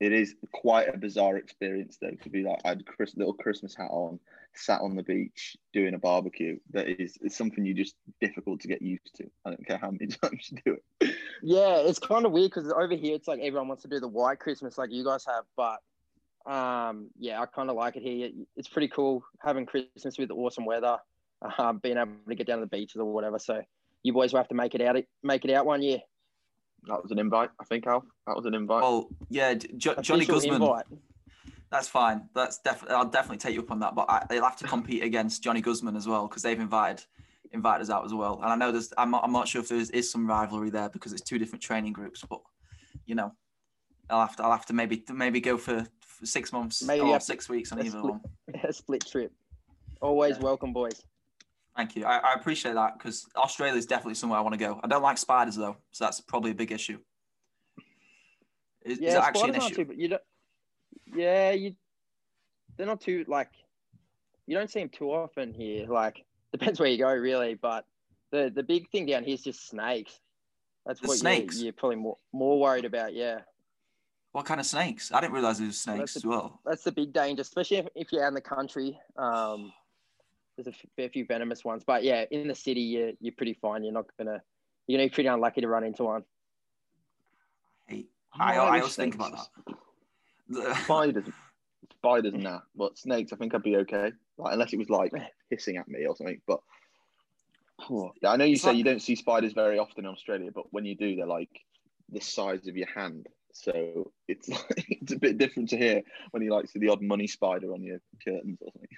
it 0.00 0.12
is 0.12 0.36
quite 0.52 0.94
a 0.94 0.98
bizarre 0.98 1.36
experience 1.36 1.98
though 2.00 2.14
to 2.22 2.30
be 2.30 2.42
like 2.42 2.60
I 2.64 2.68
had 2.68 2.80
a 2.80 2.84
Chris, 2.84 3.16
little 3.16 3.32
Christmas 3.32 3.74
hat 3.74 3.90
on, 3.90 4.20
sat 4.54 4.80
on 4.80 4.94
the 4.94 5.02
beach 5.02 5.56
doing 5.72 5.94
a 5.94 5.98
barbecue. 5.98 6.58
That 6.70 6.88
is 6.88 7.16
it's 7.22 7.36
something 7.36 7.64
you 7.64 7.74
just 7.74 7.96
difficult 8.20 8.60
to 8.60 8.68
get 8.68 8.82
used 8.82 9.14
to. 9.16 9.24
I 9.44 9.50
don't 9.50 9.66
care 9.66 9.78
how 9.78 9.90
many 9.90 10.06
times 10.22 10.50
you 10.52 10.58
do 10.64 10.76
it. 11.00 11.16
Yeah, 11.42 11.76
it's 11.78 11.98
kind 11.98 12.26
of 12.26 12.32
weird 12.32 12.50
because 12.50 12.70
over 12.70 12.94
here 12.94 13.14
it's 13.14 13.28
like 13.28 13.40
everyone 13.40 13.68
wants 13.68 13.82
to 13.84 13.88
do 13.88 13.98
the 13.98 14.08
white 14.08 14.38
Christmas 14.38 14.78
like 14.78 14.92
you 14.92 15.04
guys 15.04 15.24
have, 15.24 15.44
but 15.56 15.78
um, 16.48 17.10
yeah, 17.18 17.40
I 17.40 17.46
kind 17.46 17.68
of 17.68 17.76
like 17.76 17.96
it 17.96 18.02
here. 18.02 18.30
It's 18.56 18.68
pretty 18.68 18.88
cool 18.88 19.22
having 19.40 19.66
Christmas 19.66 20.18
with 20.18 20.28
the 20.28 20.34
awesome 20.34 20.64
weather, 20.64 20.98
um, 21.58 21.78
being 21.78 21.98
able 21.98 22.12
to 22.28 22.34
get 22.34 22.46
down 22.46 22.58
to 22.58 22.64
the 22.64 22.76
beaches 22.76 22.96
or 22.96 23.04
whatever. 23.04 23.38
So 23.38 23.62
you 24.02 24.12
boys 24.12 24.32
will 24.32 24.40
have 24.40 24.48
to 24.48 24.54
make 24.54 24.74
it 24.74 24.80
out. 24.80 24.96
Make 25.22 25.44
it 25.44 25.52
out 25.52 25.66
one 25.66 25.82
year. 25.82 25.98
That 26.86 27.02
was 27.02 27.10
an 27.10 27.18
invite, 27.18 27.50
I 27.60 27.64
think, 27.64 27.86
Al. 27.86 28.04
That 28.26 28.36
was 28.36 28.46
an 28.46 28.54
invite. 28.54 28.82
Oh 28.82 29.10
yeah, 29.28 29.54
Jo- 29.54 29.96
Johnny 30.00 30.24
Guzman. 30.24 30.62
invite. 30.62 30.86
That's 31.70 31.88
fine. 31.88 32.28
That's 32.34 32.58
definitely. 32.58 32.96
I'll 32.96 33.04
definitely 33.04 33.38
take 33.38 33.54
you 33.54 33.60
up 33.60 33.70
on 33.70 33.80
that. 33.80 33.94
But 33.94 34.08
I, 34.08 34.24
they'll 34.28 34.44
have 34.44 34.56
to 34.56 34.66
compete 34.66 35.02
against 35.02 35.42
Johnny 35.42 35.60
Guzman 35.60 35.96
as 35.96 36.08
well 36.08 36.28
because 36.28 36.42
they've 36.42 36.58
invited 36.58 37.04
invited 37.52 37.82
us 37.82 37.90
out 37.90 38.04
as 38.04 38.14
well. 38.14 38.40
And 38.42 38.50
I 38.50 38.56
know 38.56 38.72
there's. 38.72 38.92
I'm 38.96 39.10
not, 39.10 39.22
I'm 39.24 39.32
not 39.32 39.48
sure 39.48 39.60
if 39.60 39.68
there 39.68 39.78
is, 39.78 39.90
is 39.90 40.10
some 40.10 40.26
rivalry 40.26 40.70
there 40.70 40.88
because 40.88 41.12
it's 41.12 41.22
two 41.22 41.38
different 41.38 41.62
training 41.62 41.92
groups. 41.92 42.24
But 42.28 42.40
you 43.04 43.14
know, 43.14 43.32
I'll 44.08 44.20
have 44.20 44.36
to. 44.36 44.44
I'll 44.44 44.52
have 44.52 44.66
to 44.66 44.72
maybe 44.72 45.04
maybe 45.12 45.40
go 45.40 45.58
for, 45.58 45.84
for 45.97 45.97
six 46.26 46.52
months 46.52 46.82
Maybe 46.82 47.00
or 47.02 47.20
six 47.20 47.48
weeks 47.48 47.72
on 47.72 47.78
either 47.80 47.90
split- 47.98 48.04
one. 48.04 48.20
a 48.64 48.72
split 48.72 49.06
trip. 49.06 49.32
Always 50.00 50.36
Yeah. 50.36 50.42
welcome, 50.42 50.72
boys. 50.72 51.02
Thank 51.76 51.94
you. 51.96 52.04
I, 52.04 52.18
I 52.18 52.34
appreciate 52.34 52.74
that 52.74 52.98
because 52.98 53.26
Australia 53.36 53.76
is 53.78 53.86
definitely 53.86 54.14
somewhere 54.14 54.38
I 54.38 54.42
want 54.42 54.54
to 54.54 54.58
go. 54.58 54.80
I 54.82 54.88
don't 54.88 55.02
like 55.02 55.16
spiders 55.18 55.54
though, 55.56 55.76
so 55.92 56.04
that's 56.04 56.20
probably 56.20 56.50
a 56.50 56.54
big 56.54 56.72
issue. 56.72 56.98
Is, 58.84 58.98
yeah, 59.00 59.08
is 59.08 59.14
that 59.14 59.24
actually 59.24 59.50
an 59.50 59.54
issue? 59.56 59.74
too, 59.74 59.84
but 59.84 59.96
you 59.98 60.08
don't. 60.08 60.22
Yeah, 61.14 61.52
you. 61.52 61.74
They're 62.76 62.86
not 62.86 63.00
too 63.00 63.24
like. 63.28 63.50
You 64.46 64.56
don't 64.56 64.70
see 64.70 64.80
them 64.80 64.88
too 64.88 65.10
often 65.12 65.52
here. 65.52 65.86
Like 65.86 66.24
depends 66.52 66.80
where 66.80 66.88
you 66.88 66.98
go, 66.98 67.12
really. 67.14 67.54
But 67.54 67.84
the 68.32 68.50
the 68.54 68.62
big 68.62 68.88
thing 68.90 69.06
down 69.06 69.24
here 69.24 69.34
is 69.34 69.42
just 69.42 69.68
snakes. 69.68 70.18
That's 70.86 71.00
The 71.00 71.08
what 71.08 71.18
snakes? 71.18 71.56
You're, 71.58 71.64
you're 71.66 71.72
probably 71.74 71.96
more 71.96 72.16
more 72.32 72.58
worried 72.58 72.84
about. 72.86 73.14
Yeah, 73.14 73.40
What 74.32 74.44
kind 74.44 74.60
of 74.60 74.66
snakes? 74.66 75.10
I 75.12 75.20
didn't 75.20 75.32
realize 75.32 75.58
there 75.58 75.66
was 75.66 75.78
snakes 75.80 75.98
That's 76.14 76.16
as 76.16 76.26
well. 76.26 76.60
that's 76.64 76.82
the 76.84 76.92
big 76.92 77.12
danger, 77.12 77.40
especially 77.42 77.78
if, 77.78 77.86
if 77.94 78.12
you're 78.12 78.22
out 78.24 78.28
in 78.28 78.34
the 78.34 78.40
country. 78.40 78.98
Um, 79.16 79.72
there's 80.56 80.66
a 80.66 80.72
fair 80.96 81.08
few 81.08 81.24
venomous 81.24 81.64
ones, 81.64 81.82
but 81.86 82.02
yeah, 82.04 82.24
in 82.30 82.48
the 82.48 82.54
city, 82.54 82.80
you're 82.80 83.12
you're 83.20 83.34
pretty 83.36 83.54
fine. 83.54 83.84
You're 83.84 83.92
not 83.92 84.06
gonna. 84.18 84.42
You're 84.86 84.98
gonna 84.98 85.08
be 85.08 85.14
pretty 85.14 85.28
unlucky 85.28 85.60
to 85.60 85.68
run 85.68 85.84
into 85.84 86.04
one. 86.04 86.24
Hey, 87.86 88.06
I'm 88.34 88.40
I, 88.40 88.54
I 88.54 88.78
always 88.78 88.94
think 88.96 89.14
about 89.14 89.38
that. 90.48 90.76
Spiders, 90.84 91.24
spiders, 91.96 92.34
nah. 92.34 92.60
But 92.74 92.98
snakes, 92.98 93.32
I 93.32 93.36
think 93.36 93.54
I'd 93.54 93.62
be 93.62 93.76
okay. 93.78 94.12
Like 94.36 94.52
unless 94.54 94.72
it 94.72 94.78
was 94.78 94.90
like 94.90 95.12
hissing 95.50 95.76
at 95.76 95.88
me 95.88 96.06
or 96.06 96.16
something. 96.16 96.40
But 96.46 96.60
yeah, 98.22 98.30
I 98.30 98.36
know 98.36 98.44
you 98.44 98.54
It's 98.54 98.62
say 98.62 98.68
like- 98.70 98.78
you 98.78 98.84
don't 98.84 99.02
see 99.02 99.14
spiders 99.14 99.52
very 99.52 99.78
often 99.78 100.04
in 100.04 100.10
Australia, 100.10 100.50
but 100.54 100.64
when 100.72 100.84
you 100.84 100.96
do, 100.96 101.16
they're 101.16 101.26
like 101.26 101.60
the 102.10 102.20
size 102.20 102.66
of 102.66 102.76
your 102.76 102.88
hand. 102.88 103.26
So 103.58 104.12
it's 104.28 104.48
like, 104.48 104.86
it's 104.88 105.12
a 105.12 105.18
bit 105.18 105.38
different 105.38 105.68
to 105.70 105.76
here 105.76 106.02
when 106.30 106.42
you 106.42 106.52
like 106.52 106.68
see 106.68 106.78
the 106.78 106.88
odd 106.88 107.02
money 107.02 107.26
spider 107.26 107.72
on 107.72 107.82
your 107.82 107.98
curtains 108.24 108.58
or 108.60 108.70
something. 108.72 108.88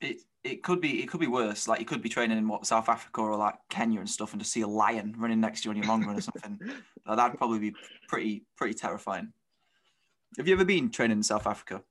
it 0.00 0.22
it 0.42 0.62
could 0.62 0.80
be 0.80 1.02
it 1.02 1.08
could 1.08 1.20
be 1.20 1.26
worse. 1.26 1.68
Like 1.68 1.80
you 1.80 1.86
could 1.86 2.02
be 2.02 2.08
training 2.08 2.38
in 2.38 2.48
what 2.48 2.66
South 2.66 2.88
Africa 2.88 3.20
or 3.20 3.36
like 3.36 3.56
Kenya 3.68 4.00
and 4.00 4.08
stuff, 4.08 4.32
and 4.32 4.40
just 4.40 4.52
see 4.52 4.62
a 4.62 4.66
lion 4.66 5.14
running 5.18 5.40
next 5.40 5.62
to 5.62 5.66
you 5.66 5.70
on 5.70 5.76
your 5.76 5.86
long 5.86 6.04
run 6.04 6.16
or 6.16 6.20
something. 6.20 6.58
Now, 7.06 7.14
that'd 7.16 7.38
probably 7.38 7.58
be 7.58 7.74
pretty 8.08 8.44
pretty 8.56 8.74
terrifying. 8.74 9.32
Have 10.36 10.46
you 10.46 10.54
ever 10.54 10.66
been 10.66 10.90
training 10.90 11.16
in 11.16 11.22
South 11.22 11.46
Africa 11.46 11.82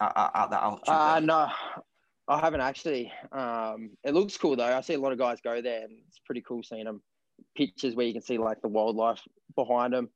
at, 0.00 0.12
at, 0.14 0.30
at 0.34 0.50
that 0.50 0.62
altitude? 0.62 0.88
Uh, 0.88 1.20
no, 1.20 1.48
I 2.28 2.40
haven't 2.40 2.60
actually. 2.60 3.10
Um, 3.32 3.90
it 4.04 4.12
looks 4.12 4.36
cool 4.36 4.56
though. 4.56 4.64
I 4.64 4.80
see 4.82 4.94
a 4.94 5.00
lot 5.00 5.12
of 5.12 5.18
guys 5.18 5.40
go 5.40 5.62
there, 5.62 5.84
and 5.84 5.92
it's 6.08 6.18
pretty 6.26 6.42
cool 6.42 6.62
seeing 6.62 6.84
them. 6.84 7.00
Pictures 7.56 7.94
where 7.94 8.06
you 8.06 8.12
can 8.12 8.22
see 8.22 8.38
like 8.38 8.60
the 8.60 8.68
wildlife 8.68 9.22
behind 9.54 9.94
them. 9.94 10.10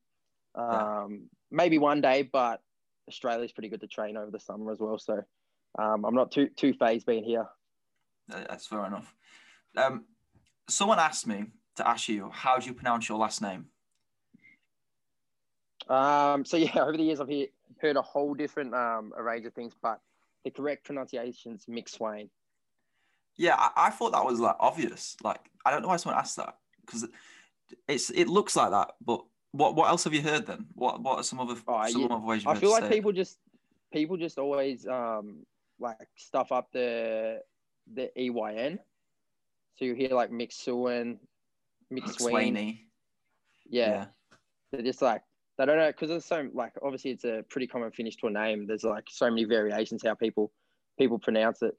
Um, 0.55 1.29
Maybe 1.51 1.79
one 1.79 2.01
day, 2.01 2.23
but 2.23 2.63
Australia's 3.09 3.53
pretty 3.53 3.69
good 3.69 3.81
to 3.81 3.89
train 3.89 4.17
over 4.17 4.31
the 4.31 4.39
summer 4.39 4.71
as 4.71 4.79
well. 4.79 4.99
So 4.99 5.21
um, 5.79 6.05
I'm 6.05 6.15
not 6.15 6.31
too 6.31 6.49
too 6.57 6.73
phased 6.75 7.07
being 7.07 7.25
here. 7.25 7.49
That's 8.29 8.67
fair 8.67 8.87
enough. 8.87 9.13
Um, 9.77 10.05
someone 10.69 10.99
asked 10.99 11.27
me 11.27 11.47
to 11.77 11.89
ask 11.89 12.09
you 12.09 12.31
how 12.33 12.59
do 12.59 12.67
you 12.67 12.75
pronounce 12.75 13.09
your 13.09 13.19
last 13.19 13.43
name? 13.43 13.67
Um, 15.89 16.45
so 16.45 16.57
yeah, 16.57 16.79
over 16.79 16.97
the 16.97 17.03
years 17.03 17.21
I've 17.21 17.29
hear, 17.29 17.49
heard 17.81 17.97
a 17.97 18.03
whole 18.03 18.35
different 18.35 18.75
um, 18.75 19.13
range 19.19 19.47
of 19.47 19.55
things, 19.55 19.75
but 19.83 20.01
the 20.45 20.51
correct 20.51 20.85
pronunciation's 20.85 21.67
Mick 21.67 21.89
Swain. 21.89 22.31
Yeah, 23.37 23.57
I, 23.59 23.71
I 23.77 23.91
thought 23.91 24.13
that 24.13 24.25
was 24.25 24.39
like 24.39 24.57
obvious. 24.61 25.17
Like 25.23 25.41
I 25.65 25.71
don't 25.71 25.83
know 25.83 25.89
why 25.89 25.97
someone 25.97 26.21
asked 26.21 26.37
that 26.37 26.57
because 26.87 27.09
it's 27.89 28.11
it 28.11 28.29
looks 28.29 28.55
like 28.55 28.71
that. 28.71 28.93
But 29.05 29.25
what 29.53 29.75
what 29.75 29.89
else 29.89 30.05
have 30.05 30.15
you 30.15 30.23
heard 30.23 30.47
then? 30.47 30.67
What 30.75 31.03
what 31.03 31.19
are 31.19 31.23
some 31.25 31.41
other 31.41 31.57
Oh, 31.67 31.87
some 31.89 32.03
yeah. 32.03 32.07
other 32.09 32.25
ways 32.25 32.45
I 32.47 32.55
feel 32.55 32.71
like 32.71 32.89
people 32.91 33.13
just 33.13 33.39
people 33.93 34.17
just 34.17 34.39
always 34.39 34.87
um 34.87 35.45
like 35.79 36.09
stuff 36.17 36.53
up 36.53 36.71
the 36.73 37.43
the 37.93 38.11
EYN. 38.19 38.79
So 39.77 39.85
you 39.85 39.95
hear 39.95 40.11
like 40.11 40.31
Mick 40.31 40.53
Swain. 40.53 41.19
Swaney. 41.93 42.87
Yeah. 43.69 44.07
They're 44.73 44.83
just 44.83 45.03
like 45.03 45.23
they 45.59 45.67
don't 45.67 45.77
know 45.77 45.89
because 45.89 46.09
there's 46.09 46.25
so 46.25 46.49
like 46.55 46.73
obviously 46.83 47.11
it's 47.11 47.25
a 47.25 47.45
pretty 47.49 47.67
common 47.67 47.91
finish 47.91 48.17
to 48.17 48.29
a 48.29 48.31
name. 48.31 48.67
There's 48.67 48.85
like 48.85 49.05
so 49.11 49.29
many 49.29 49.45
variations 49.45 50.03
how 50.05 50.15
people 50.15 50.53
people 50.99 51.19
pronounce 51.19 51.63
it. 51.63 51.77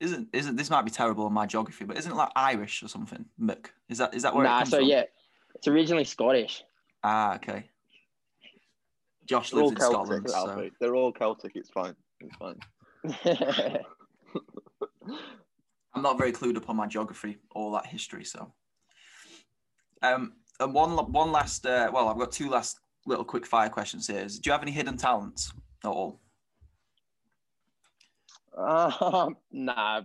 Isn't 0.00 0.28
isn't 0.34 0.56
this 0.56 0.68
might 0.68 0.82
be 0.84 0.90
terrible 0.90 1.24
on 1.24 1.32
my 1.32 1.46
geography, 1.46 1.86
but 1.86 1.96
isn't 1.96 2.12
it 2.12 2.14
like 2.14 2.30
Irish 2.36 2.82
or 2.82 2.88
something? 2.88 3.24
Mick. 3.40 3.68
Is 3.88 3.98
that 3.98 4.14
is 4.14 4.22
that 4.24 4.34
where 4.34 4.44
it 4.44 4.48
Nah, 4.48 4.58
comes 4.58 4.70
so 4.70 4.78
from? 4.78 4.86
yeah, 4.88 5.04
it's 5.56 5.68
originally 5.68 6.04
Scottish. 6.04 6.62
Ah, 7.02 7.34
okay. 7.36 7.68
Josh 9.26 9.50
They're 9.50 9.62
lives 9.62 9.72
in 9.72 9.78
Celtic, 9.78 10.28
Scotland, 10.28 10.30
so 10.30 10.70
They're 10.80 10.94
all 10.94 11.12
Celtic. 11.12 11.52
It's 11.54 11.70
fine. 11.70 11.96
It's 12.20 12.36
fine. 12.36 12.58
I'm 15.94 16.02
not 16.02 16.18
very 16.18 16.32
clued 16.32 16.56
up 16.56 16.68
on 16.68 16.76
my 16.76 16.86
geography 16.86 17.38
or 17.52 17.72
that 17.72 17.86
history. 17.86 18.24
So, 18.24 18.52
um, 20.02 20.34
and 20.60 20.74
one 20.74 20.90
one 21.12 21.32
last, 21.32 21.66
uh, 21.66 21.90
well, 21.92 22.08
I've 22.08 22.18
got 22.18 22.32
two 22.32 22.50
last 22.50 22.78
little 23.06 23.24
quick 23.24 23.46
fire 23.46 23.70
questions 23.70 24.06
here. 24.06 24.20
Is, 24.20 24.38
do 24.38 24.48
you 24.48 24.52
have 24.52 24.62
any 24.62 24.72
hidden 24.72 24.96
talents 24.96 25.52
at 25.84 25.88
all? 25.88 26.20
um, 28.56 29.36
nah, 29.52 30.02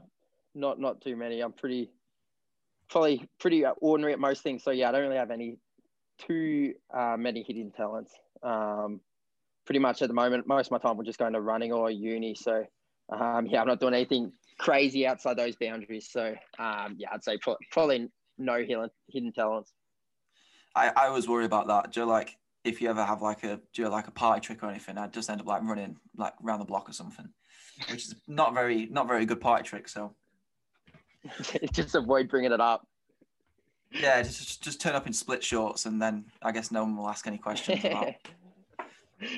not 0.56 0.80
not 0.80 1.02
too 1.02 1.16
many. 1.16 1.42
I'm 1.42 1.54
pretty 1.54 1.92
probably 2.92 3.28
pretty 3.40 3.66
ordinary 3.78 4.14
at 4.14 4.20
most 4.20 4.44
things. 4.44 4.64
So 4.64 4.72
yeah, 4.72 4.90
I 4.90 4.92
don't 4.92 5.04
really 5.04 5.16
have 5.16 5.32
any 5.32 5.58
too 6.28 6.74
uh, 6.94 7.16
many 7.18 7.42
hidden 7.42 7.72
talents. 7.72 8.14
Um, 8.44 9.00
pretty 9.66 9.80
much 9.80 10.02
at 10.02 10.10
the 10.10 10.14
moment, 10.14 10.48
most 10.48 10.68
of 10.68 10.72
my 10.72 10.78
time 10.78 10.98
we're 10.98 11.06
just 11.06 11.18
going 11.18 11.34
to 11.34 11.42
running 11.42 11.72
or 11.72 11.90
uni. 11.90 12.36
So 12.36 12.66
um, 13.10 13.48
yeah, 13.48 13.62
I'm 13.62 13.68
not 13.68 13.80
doing 13.80 13.94
anything 13.94 14.34
crazy 14.60 15.08
outside 15.08 15.38
those 15.38 15.56
boundaries. 15.56 16.10
So 16.12 16.36
um, 16.60 16.96
yeah, 16.98 17.10
I'd 17.12 17.24
say 17.24 17.38
pro- 17.38 17.58
probably 17.72 18.10
no 18.38 18.60
hidden 18.60 18.90
hidden 19.10 19.32
talents. 19.32 19.74
I, 20.76 20.90
I 20.90 21.08
always 21.08 21.28
worry 21.28 21.46
about 21.46 21.68
that. 21.68 21.92
Do 21.92 22.02
you 22.02 22.06
like 22.06 22.38
if 22.64 22.82
you 22.82 22.90
ever 22.90 23.04
have 23.04 23.22
like 23.22 23.44
a 23.44 23.60
do 23.74 23.88
like 23.88 24.08
a 24.08 24.12
party 24.12 24.42
trick 24.42 24.64
or 24.64 24.70
anything? 24.70 24.98
I'd 24.98 25.14
just 25.14 25.30
end 25.30 25.42
up 25.42 25.48
like 25.48 25.64
running 25.64 25.96
like 26.18 26.34
around 26.44 26.60
the 26.60 26.66
block 26.66 26.90
or 26.90 26.94
something, 26.94 27.30
which 27.90 28.06
is 28.06 28.16
not 28.28 28.54
very 28.54 28.88
not 28.88 29.08
very 29.08 29.26
good 29.26 29.42
party 29.42 29.64
trick. 29.64 29.88
So 29.88 30.16
just 31.72 31.96
avoid 31.96 32.30
bringing 32.30 32.52
it 32.52 32.62
up. 32.62 32.88
yeah, 33.92 34.22
just 34.22 34.64
just- 34.64 34.82
turn 34.82 34.96
up 34.96 35.08
in 35.08 35.14
split 35.14 35.44
shorts 35.44 35.86
and 35.86 36.02
then 36.02 36.26
I 36.42 36.52
guess 36.52 36.72
no 36.72 36.84
one 36.84 36.96
will 36.98 37.10
ask 37.10 37.28
any 37.28 37.38
questions 37.38 37.84
about. 37.84 38.14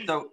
So 0.05 0.29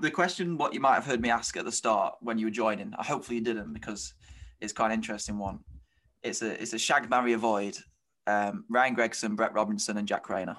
the 0.00 0.10
question 0.10 0.58
what 0.58 0.74
you 0.74 0.80
might 0.80 0.94
have 0.94 1.06
heard 1.06 1.20
me 1.20 1.30
ask 1.30 1.56
at 1.56 1.64
the 1.64 1.70
start 1.70 2.16
when 2.20 2.38
you 2.38 2.46
were 2.46 2.50
joining, 2.50 2.92
I 2.98 3.04
hopefully 3.04 3.38
you 3.38 3.44
didn't 3.44 3.72
because 3.72 4.14
it's 4.60 4.72
quite 4.72 4.86
an 4.86 4.92
interesting 4.94 5.38
one. 5.38 5.60
It's 6.24 6.42
a 6.42 6.60
it's 6.60 6.72
a 6.72 6.78
shag 6.78 7.08
marry 7.08 7.32
avoid. 7.34 7.78
Um, 8.26 8.64
Ryan 8.68 8.94
Gregson, 8.94 9.36
Brett 9.36 9.54
Robinson, 9.54 9.96
and 9.96 10.08
Jack 10.08 10.28
Rayner. 10.28 10.56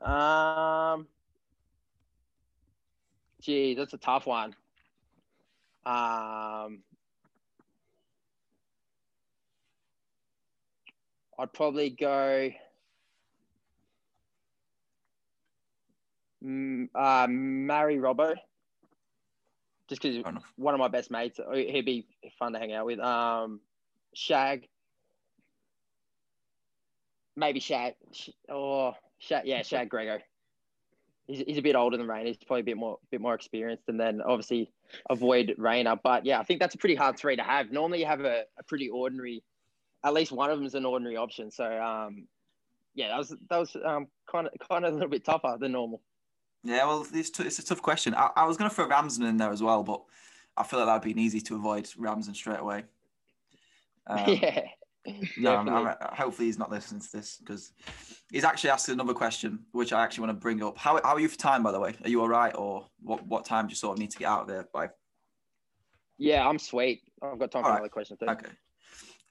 Um, 0.00 1.06
gee, 3.40 3.74
that's 3.74 3.92
a 3.94 3.98
tough 3.98 4.26
one. 4.26 4.54
Um, 5.84 6.80
I'd 11.38 11.52
probably 11.52 11.90
go. 11.90 12.50
Mm, 16.44 16.88
uh, 16.94 17.26
marry 17.28 17.96
Robbo, 17.96 18.34
just 19.88 20.00
because 20.02 20.22
one 20.56 20.74
of 20.74 20.78
my 20.80 20.88
best 20.88 21.10
mates. 21.10 21.40
uh, 21.40 21.50
He'd 21.52 21.84
be 21.84 22.06
fun 22.38 22.52
to 22.52 22.58
hang 22.58 22.72
out 22.72 22.86
with. 22.86 23.00
Um, 23.00 23.60
Shag. 24.14 24.68
Maybe 27.36 27.60
Shag. 27.60 27.94
Sh- 28.12 28.30
Or 28.48 28.94
Shag. 29.18 29.46
Yeah, 29.46 29.62
Shag 29.62 29.88
Grego. 29.88 30.18
He's, 31.26 31.40
he's 31.46 31.58
a 31.58 31.62
bit 31.62 31.76
older 31.76 31.96
than 31.96 32.08
Rain. 32.08 32.26
He's 32.26 32.36
probably 32.38 32.62
a 32.62 32.64
bit 32.64 32.76
more 32.76 32.98
bit 33.10 33.20
more 33.20 33.34
experienced, 33.34 33.84
and 33.88 33.98
then 34.00 34.20
obviously 34.22 34.72
avoid 35.10 35.54
Rayner. 35.58 35.96
But 36.02 36.24
yeah, 36.24 36.38
I 36.40 36.44
think 36.44 36.58
that's 36.60 36.74
a 36.74 36.78
pretty 36.78 36.94
hard 36.94 37.18
three 37.18 37.36
to 37.36 37.42
have. 37.42 37.70
Normally, 37.70 38.00
you 38.00 38.06
have 38.06 38.20
a, 38.20 38.44
a 38.58 38.62
pretty 38.64 38.88
ordinary. 38.88 39.42
At 40.04 40.14
least 40.14 40.32
one 40.32 40.50
of 40.50 40.58
them 40.58 40.66
is 40.66 40.74
an 40.74 40.84
ordinary 40.84 41.16
option. 41.16 41.50
So 41.50 41.64
um, 41.64 42.26
yeah, 42.94 43.08
that 43.08 43.18
was 43.18 43.34
that 43.50 43.58
was 43.58 43.76
um 43.84 44.06
kind 44.30 44.46
of 44.46 44.52
kind 44.68 44.84
of 44.84 44.92
a 44.92 44.94
little 44.94 45.10
bit 45.10 45.24
tougher 45.24 45.56
than 45.60 45.72
normal. 45.72 46.02
Yeah, 46.64 46.86
well, 46.86 47.06
it's, 47.14 47.30
t- 47.30 47.44
it's 47.44 47.58
a 47.60 47.64
tough 47.64 47.80
question. 47.80 48.14
I, 48.14 48.30
I 48.36 48.44
was 48.44 48.56
going 48.56 48.68
to 48.68 48.74
throw 48.74 48.88
Ramsden 48.88 49.24
in 49.26 49.36
there 49.36 49.52
as 49.52 49.62
well, 49.62 49.84
but 49.84 50.02
I 50.56 50.64
feel 50.64 50.80
like 50.80 50.88
that'd 50.88 51.02
been 51.02 51.22
easy 51.22 51.40
to 51.42 51.54
avoid 51.54 51.88
Ramsden 51.96 52.34
straight 52.34 52.60
away. 52.60 52.84
Um, 54.10 54.24
yeah. 54.26 54.62
No, 55.36 55.56
I'm. 55.56 55.68
I'm- 55.68 55.96
hopefully 56.14 56.46
he's 56.46 56.58
not 56.58 56.70
listening 56.70 57.02
to 57.02 57.12
this 57.12 57.36
because 57.36 57.72
he's 58.32 58.42
actually 58.44 58.70
asked 58.70 58.88
another 58.88 59.12
question, 59.12 59.58
which 59.72 59.92
I 59.92 60.02
actually 60.02 60.26
want 60.26 60.38
to 60.38 60.40
bring 60.40 60.62
up. 60.62 60.78
How, 60.78 60.98
how 61.02 61.14
are 61.14 61.20
you 61.20 61.28
for 61.28 61.36
time, 61.36 61.62
by 61.62 61.72
the 61.72 61.80
way? 61.80 61.94
Are 62.04 62.08
you 62.08 62.22
all 62.22 62.28
right, 62.28 62.54
or 62.56 62.86
what? 63.02 63.26
What 63.26 63.44
time 63.44 63.66
do 63.66 63.72
you 63.72 63.76
sort 63.76 63.92
of 63.96 63.98
need 63.98 64.10
to 64.12 64.18
get 64.18 64.28
out 64.28 64.42
of 64.42 64.48
there 64.48 64.66
by? 64.72 64.88
Yeah, 66.16 66.46
I'm 66.48 66.58
sweet. 66.58 67.02
I've 67.20 67.38
got 67.38 67.50
time 67.50 67.62
for 67.62 67.66
All 67.66 67.72
right. 67.72 67.78
another 67.80 67.90
question 67.90 68.16
too. 68.18 68.26
Okay. 68.26 68.48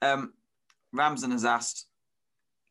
Um, 0.00 0.32
Ramsden 0.92 1.30
has 1.32 1.44
asked, 1.44 1.86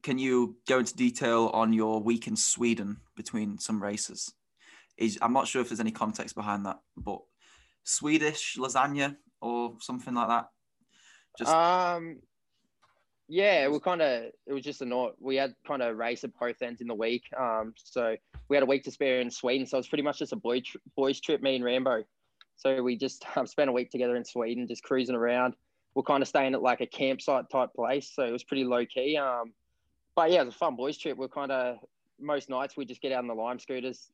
can 0.03 0.17
you 0.17 0.57
go 0.67 0.79
into 0.79 0.95
detail 0.95 1.49
on 1.53 1.73
your 1.73 2.01
week 2.01 2.27
in 2.27 2.35
Sweden 2.35 2.97
between 3.15 3.57
some 3.59 3.81
races? 3.81 4.33
Is 4.97 5.17
I'm 5.21 5.33
not 5.33 5.47
sure 5.47 5.61
if 5.61 5.69
there's 5.69 5.79
any 5.79 5.91
context 5.91 6.35
behind 6.35 6.65
that, 6.65 6.79
but 6.95 7.19
Swedish 7.83 8.57
lasagna 8.57 9.15
or 9.41 9.75
something 9.79 10.13
like 10.13 10.27
that? 10.27 10.47
Just 11.37 11.51
Um, 11.51 12.19
yeah, 13.27 13.67
we 13.67 13.79
kind 13.79 14.01
of 14.01 14.31
it 14.45 14.53
was 14.53 14.63
just 14.63 14.81
a 14.81 14.85
not. 14.85 15.13
We 15.19 15.35
had 15.35 15.53
kind 15.67 15.81
of 15.81 15.97
race 15.97 16.23
at 16.23 16.33
both 16.39 16.61
ends 16.61 16.81
in 16.81 16.87
the 16.87 16.95
week. 16.95 17.23
Um, 17.37 17.73
so 17.75 18.15
we 18.49 18.55
had 18.55 18.63
a 18.63 18.67
week 18.67 18.83
to 18.85 18.91
spare 18.91 19.19
in 19.19 19.29
Sweden, 19.29 19.67
so 19.67 19.77
it's 19.77 19.87
pretty 19.87 20.03
much 20.03 20.19
just 20.19 20.33
a 20.33 20.37
boy 20.37 20.61
tr- 20.61 20.77
boys 20.95 21.19
trip. 21.19 21.41
Me 21.41 21.55
and 21.55 21.65
Rambo. 21.65 22.03
So 22.55 22.81
we 22.81 22.97
just 22.97 23.25
um, 23.35 23.45
spent 23.45 23.69
a 23.69 23.73
week 23.73 23.91
together 23.91 24.15
in 24.15 24.25
Sweden, 24.25 24.67
just 24.67 24.83
cruising 24.83 25.15
around. 25.15 25.55
We're 25.95 26.03
kind 26.03 26.21
of 26.21 26.27
staying 26.27 26.53
at 26.53 26.61
like 26.61 26.81
a 26.81 26.85
campsite 26.85 27.49
type 27.49 27.73
place, 27.73 28.11
so 28.13 28.23
it 28.23 28.31
was 28.31 28.43
pretty 28.43 28.63
low 28.63 28.85
key. 28.85 29.17
Um, 29.17 29.53
but 30.15 30.31
yeah, 30.31 30.41
it 30.41 30.45
was 30.45 30.55
a 30.55 30.57
fun 30.57 30.75
boys 30.75 30.97
trip. 30.97 31.17
We're 31.17 31.27
kind 31.27 31.51
of 31.51 31.77
most 32.19 32.49
nights 32.49 32.77
we 32.77 32.85
just 32.85 33.01
get 33.01 33.11
out 33.11 33.19
on 33.19 33.27
the 33.27 33.33
lime 33.33 33.59
scooters, 33.59 34.09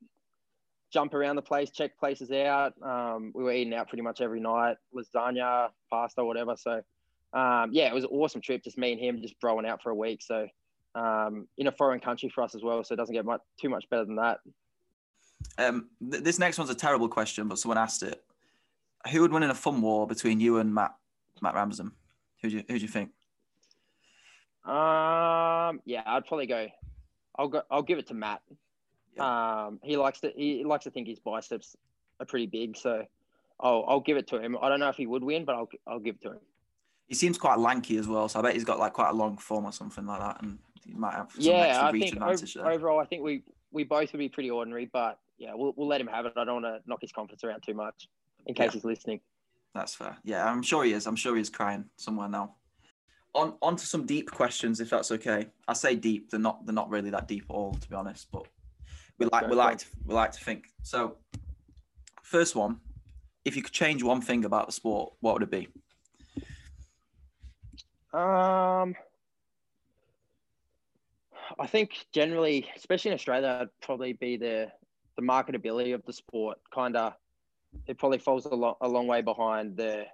jump 0.91 1.13
around 1.13 1.35
the 1.35 1.41
place, 1.41 1.71
check 1.71 1.97
places 1.97 2.31
out. 2.31 2.73
Um, 2.81 3.31
we 3.33 3.43
were 3.43 3.51
eating 3.51 3.73
out 3.73 3.89
pretty 3.89 4.01
much 4.01 4.21
every 4.21 4.39
night, 4.39 4.77
lasagna, 4.95 5.69
pasta, 5.89 6.23
whatever. 6.23 6.55
So 6.57 6.81
um, 7.33 7.69
yeah, 7.71 7.87
it 7.87 7.93
was 7.93 8.03
an 8.03 8.11
awesome 8.11 8.41
trip. 8.41 8.63
Just 8.63 8.77
me 8.77 8.91
and 8.91 9.01
him 9.01 9.21
just 9.21 9.39
broing 9.41 9.67
out 9.67 9.81
for 9.81 9.89
a 9.89 9.95
week. 9.95 10.21
So 10.21 10.47
um, 10.95 11.47
in 11.57 11.67
a 11.67 11.71
foreign 11.71 11.99
country 11.99 12.29
for 12.29 12.43
us 12.43 12.55
as 12.55 12.61
well. 12.63 12.83
So 12.83 12.93
it 12.93 12.97
doesn't 12.97 13.15
get 13.15 13.25
much 13.25 13.41
too 13.59 13.69
much 13.69 13.89
better 13.89 14.05
than 14.05 14.15
that. 14.17 14.39
um, 15.57 15.89
th- 16.11 16.23
this 16.23 16.39
next 16.39 16.57
one's 16.57 16.69
a 16.69 16.75
terrible 16.75 17.09
question, 17.09 17.47
but 17.47 17.59
someone 17.59 17.77
asked 17.77 18.03
it. 18.03 18.23
Who 19.11 19.21
would 19.21 19.31
win 19.31 19.43
in 19.43 19.49
a 19.49 19.55
fun 19.55 19.81
war 19.81 20.07
between 20.07 20.39
you 20.39 20.59
and 20.59 20.73
Matt 20.73 20.93
Matt 21.41 21.55
Ramsden? 21.55 21.91
Who 22.41 22.49
do 22.49 22.57
you 22.57 22.63
who 22.67 22.75
do 22.77 22.81
you 22.81 22.87
think? 22.87 23.11
Um, 24.65 25.81
yeah, 25.85 26.03
I'd 26.05 26.25
probably 26.25 26.47
go. 26.47 26.67
I'll 27.37 27.47
go. 27.47 27.61
I'll 27.69 27.81
give 27.81 27.97
it 27.97 28.07
to 28.07 28.13
Matt. 28.13 28.41
Um, 29.19 29.79
he 29.83 29.97
likes 29.97 30.19
to. 30.21 30.31
He 30.35 30.63
likes 30.63 30.85
to 30.85 30.91
think 30.91 31.07
his 31.07 31.19
biceps 31.19 31.75
are 32.19 32.25
pretty 32.25 32.47
big, 32.47 32.77
so 32.77 33.05
I'll 33.59 33.85
I'll 33.87 33.99
give 33.99 34.17
it 34.17 34.27
to 34.27 34.39
him. 34.39 34.57
I 34.61 34.69
don't 34.69 34.79
know 34.79 34.89
if 34.89 34.95
he 34.95 35.07
would 35.07 35.23
win, 35.23 35.45
but 35.45 35.55
I'll 35.55 35.69
I'll 35.87 35.99
give 35.99 36.15
it 36.15 36.21
to 36.23 36.31
him. 36.31 36.39
He 37.07 37.15
seems 37.15 37.37
quite 37.37 37.59
lanky 37.59 37.97
as 37.97 38.07
well, 38.07 38.29
so 38.29 38.39
I 38.39 38.41
bet 38.41 38.53
he's 38.53 38.63
got 38.63 38.79
like 38.79 38.93
quite 38.93 39.09
a 39.09 39.13
long 39.13 39.37
form 39.37 39.65
or 39.65 39.73
something 39.73 40.05
like 40.05 40.19
that, 40.21 40.41
and 40.41 40.57
he 40.85 40.93
might 40.93 41.13
have 41.13 41.31
some 41.31 41.43
yeah, 41.43 41.53
extra 41.53 41.83
I 41.85 41.91
reach 41.91 42.53
think 42.53 42.65
overall, 42.65 42.99
I 42.99 43.05
think 43.05 43.23
we 43.23 43.43
we 43.71 43.83
both 43.83 44.11
would 44.13 44.19
be 44.19 44.29
pretty 44.29 44.49
ordinary, 44.49 44.85
but 44.85 45.19
yeah, 45.37 45.53
we'll 45.53 45.73
we'll 45.75 45.87
let 45.87 45.99
him 45.99 46.07
have 46.07 46.25
it. 46.25 46.33
I 46.37 46.45
don't 46.45 46.63
want 46.63 46.83
to 46.83 46.89
knock 46.89 47.01
his 47.01 47.11
confidence 47.11 47.43
around 47.43 47.61
too 47.61 47.73
much, 47.73 48.07
in 48.45 48.55
case 48.55 48.67
Yeah. 48.67 48.71
he's 48.71 48.85
listening. 48.85 49.19
That's 49.73 49.95
fair. 49.95 50.17
Yeah, 50.23 50.45
I'm 50.45 50.61
sure 50.61 50.83
he 50.83 50.93
is. 50.93 51.07
I'm 51.07 51.15
sure 51.15 51.35
he's 51.35 51.49
crying 51.49 51.85
somewhere 51.97 52.29
now. 52.29 52.55
On 53.33 53.55
on 53.61 53.75
to 53.75 53.85
some 53.85 54.05
deep 54.05 54.29
questions, 54.29 54.79
if 54.79 54.91
that's 54.91 55.11
okay. 55.11 55.47
I 55.67 55.73
say 55.73 55.95
deep. 55.95 56.29
They're 56.29 56.39
not. 56.39 56.65
They're 56.65 56.75
not 56.75 56.89
really 56.89 57.09
that 57.09 57.27
deep 57.27 57.45
at 57.49 57.53
all, 57.53 57.73
to 57.73 57.89
be 57.89 57.95
honest. 57.95 58.27
But 58.31 58.45
we 59.17 59.25
like 59.25 59.49
we 59.49 59.55
like 59.55 59.79
to, 59.79 59.85
we 60.05 60.13
like 60.13 60.31
to 60.33 60.43
think. 60.43 60.65
So, 60.83 61.17
first 62.21 62.55
one, 62.55 62.79
if 63.45 63.55
you 63.55 63.63
could 63.63 63.73
change 63.73 64.03
one 64.03 64.21
thing 64.21 64.45
about 64.45 64.67
the 64.67 64.71
sport, 64.71 65.13
what 65.21 65.33
would 65.33 65.43
it 65.43 65.51
be? 65.51 65.67
Um, 68.13 68.95
I 71.59 71.67
think 71.67 72.05
generally, 72.11 72.69
especially 72.75 73.09
in 73.09 73.15
Australia, 73.15 73.55
it'd 73.55 73.69
probably 73.81 74.13
be 74.13 74.37
the 74.37 74.71
the 75.15 75.23
marketability 75.23 75.93
of 75.93 76.05
the 76.05 76.13
sport. 76.13 76.59
Kind 76.73 76.95
of, 76.95 77.13
it 77.87 77.97
probably 77.97 78.19
falls 78.19 78.45
a, 78.45 78.55
lo- 78.55 78.77
a 78.81 78.87
long 78.87 79.07
way 79.07 79.21
behind 79.21 79.77
the 79.77 80.05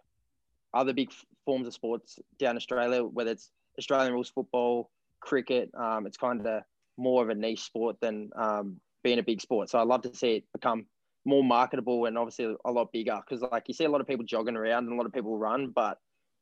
other 0.73 0.93
big 0.93 1.11
forms 1.45 1.67
of 1.67 1.73
sports 1.73 2.19
down 2.37 2.55
Australia, 2.55 3.03
whether 3.03 3.31
it's 3.31 3.51
Australian 3.77 4.13
rules 4.13 4.29
football, 4.29 4.89
cricket. 5.19 5.69
Um, 5.75 6.05
it's 6.05 6.17
kind 6.17 6.45
of 6.45 6.63
more 6.97 7.23
of 7.23 7.29
a 7.29 7.35
niche 7.35 7.63
sport 7.63 7.97
than 8.01 8.29
um, 8.35 8.79
being 9.03 9.19
a 9.19 9.23
big 9.23 9.41
sport. 9.41 9.69
So 9.69 9.79
I'd 9.79 9.87
love 9.87 10.01
to 10.03 10.15
see 10.15 10.37
it 10.37 10.43
become 10.53 10.85
more 11.25 11.43
marketable 11.43 12.05
and 12.05 12.17
obviously 12.17 12.55
a 12.65 12.71
lot 12.71 12.91
bigger 12.91 13.19
because 13.25 13.41
like 13.51 13.63
you 13.67 13.73
see 13.73 13.83
a 13.83 13.89
lot 13.89 14.01
of 14.01 14.07
people 14.07 14.25
jogging 14.25 14.55
around 14.55 14.85
and 14.85 14.93
a 14.93 14.95
lot 14.95 15.05
of 15.05 15.13
people 15.13 15.37
run, 15.37 15.69
but 15.69 15.97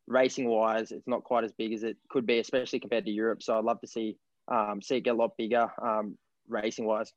racing 0.08 0.48
wise, 0.48 0.92
it's 0.92 1.08
not 1.08 1.24
quite 1.24 1.44
as 1.44 1.52
big 1.52 1.74
as 1.74 1.84
it 1.84 1.98
could 2.10 2.26
be, 2.26 2.40
especially 2.40 2.80
compared 2.80 3.06
to 3.06 3.12
Europe. 3.12 3.44
So 3.44 3.58
I'd 3.58 3.66
love 3.66 3.82
to 3.82 3.88
see 3.88 4.18
um, 4.50 4.82
see 4.82 4.98
it 4.98 5.02
get 5.02 5.16
a 5.16 5.18
lot 5.18 5.36
bigger 5.38 5.68
um, 5.82 6.18
racing 6.48 6.86
wise. 6.86 7.12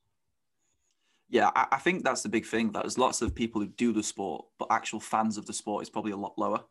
Yeah, 1.31 1.51
I, 1.55 1.67
I 1.73 1.79
think 1.79 2.03
that's 2.05 2.23
the 2.23 2.29
big 2.29 2.45
thing. 2.45 2.73
That 2.73 2.83
there's 2.83 2.99
lots 2.99 3.23
of 3.23 3.35
people 3.35 3.61
who 3.61 3.69
do 3.69 3.93
the 3.93 4.03
sport, 4.03 4.45
but 4.59 4.69
actual 4.71 5.01
fans 5.01 5.39
of 5.39 5.47
the 5.47 5.53
sport 5.53 5.83
is 5.83 5.89
probably 5.91 6.13
a 6.13 6.17
lot 6.17 6.37
lower. 6.37 6.65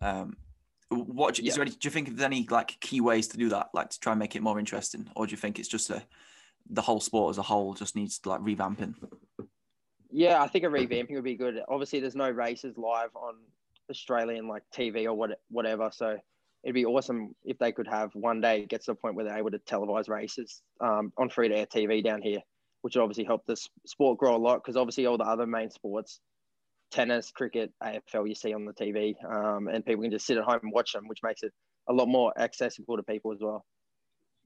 Um, 0.00 0.36
what 0.90 1.34
do 1.34 1.42
you- 1.42 1.48
is 1.48 1.54
Yeah. 1.54 1.56
there 1.56 1.62
any, 1.62 1.70
do 1.76 1.86
you 1.86 1.90
think 1.90 2.08
there's 2.08 2.20
any 2.20 2.46
like 2.50 2.78
key 2.80 3.00
ways 3.00 3.26
to 3.28 3.38
do 3.38 3.48
that, 3.48 3.70
like 3.74 3.90
to 3.90 3.98
try 3.98 4.12
and 4.12 4.18
make 4.20 4.36
it 4.36 4.42
more 4.42 4.58
interesting, 4.58 5.10
or 5.16 5.26
do 5.26 5.30
you 5.32 5.36
think 5.36 5.58
it's 5.58 5.68
just 5.68 5.90
a 5.90 6.06
the 6.68 6.82
whole 6.82 7.00
sport 7.00 7.30
as 7.30 7.38
a 7.38 7.42
whole 7.42 7.74
just 7.74 7.94
needs 7.96 8.20
like 8.26 8.40
revamping? 8.40 8.94
Yeah, 10.10 10.42
I 10.42 10.48
think 10.48 10.64
a 10.64 10.68
revamping 10.68 11.14
would 11.14 11.24
be 11.24 11.36
good. 11.36 11.62
Obviously, 11.68 12.00
there's 12.00 12.16
no 12.16 12.28
races 12.30 12.76
live 12.76 13.10
on 13.14 13.34
Australian 13.88 14.48
like 14.48 14.62
TV 14.74 15.06
or 15.06 15.14
what 15.14 15.40
whatever. 15.48 15.90
So 15.92 16.18
it'd 16.64 16.74
be 16.74 16.84
awesome 16.84 17.34
if 17.44 17.56
they 17.58 17.72
could 17.72 17.86
have 17.86 18.14
one 18.14 18.40
day 18.40 18.66
get 18.66 18.82
to 18.84 18.92
the 18.92 18.94
point 18.96 19.14
where 19.14 19.24
they're 19.24 19.38
able 19.38 19.52
to 19.52 19.58
televise 19.60 20.08
races 20.08 20.62
um, 20.80 21.12
on 21.16 21.28
free 21.28 21.48
to 21.48 21.56
air 21.56 21.66
TV 21.66 22.02
down 22.02 22.20
here, 22.20 22.40
which 22.86 22.96
obviously 22.96 23.24
help 23.24 23.44
the 23.46 23.56
sport 23.84 24.16
grow 24.16 24.36
a 24.36 24.38
lot 24.38 24.62
because 24.62 24.76
obviously 24.76 25.06
all 25.06 25.18
the 25.18 25.24
other 25.24 25.44
main 25.44 25.68
sports, 25.68 26.20
tennis, 26.92 27.32
cricket, 27.32 27.72
AFL, 27.82 28.28
you 28.28 28.34
see 28.36 28.54
on 28.54 28.64
the 28.64 28.72
TV, 28.72 29.16
um, 29.28 29.66
and 29.66 29.84
people 29.84 30.02
can 30.02 30.12
just 30.12 30.24
sit 30.24 30.38
at 30.38 30.44
home 30.44 30.60
and 30.62 30.72
watch 30.72 30.92
them, 30.92 31.08
which 31.08 31.18
makes 31.20 31.42
it 31.42 31.52
a 31.88 31.92
lot 31.92 32.06
more 32.06 32.32
accessible 32.38 32.96
to 32.96 33.02
people 33.02 33.32
as 33.32 33.38
well. 33.40 33.66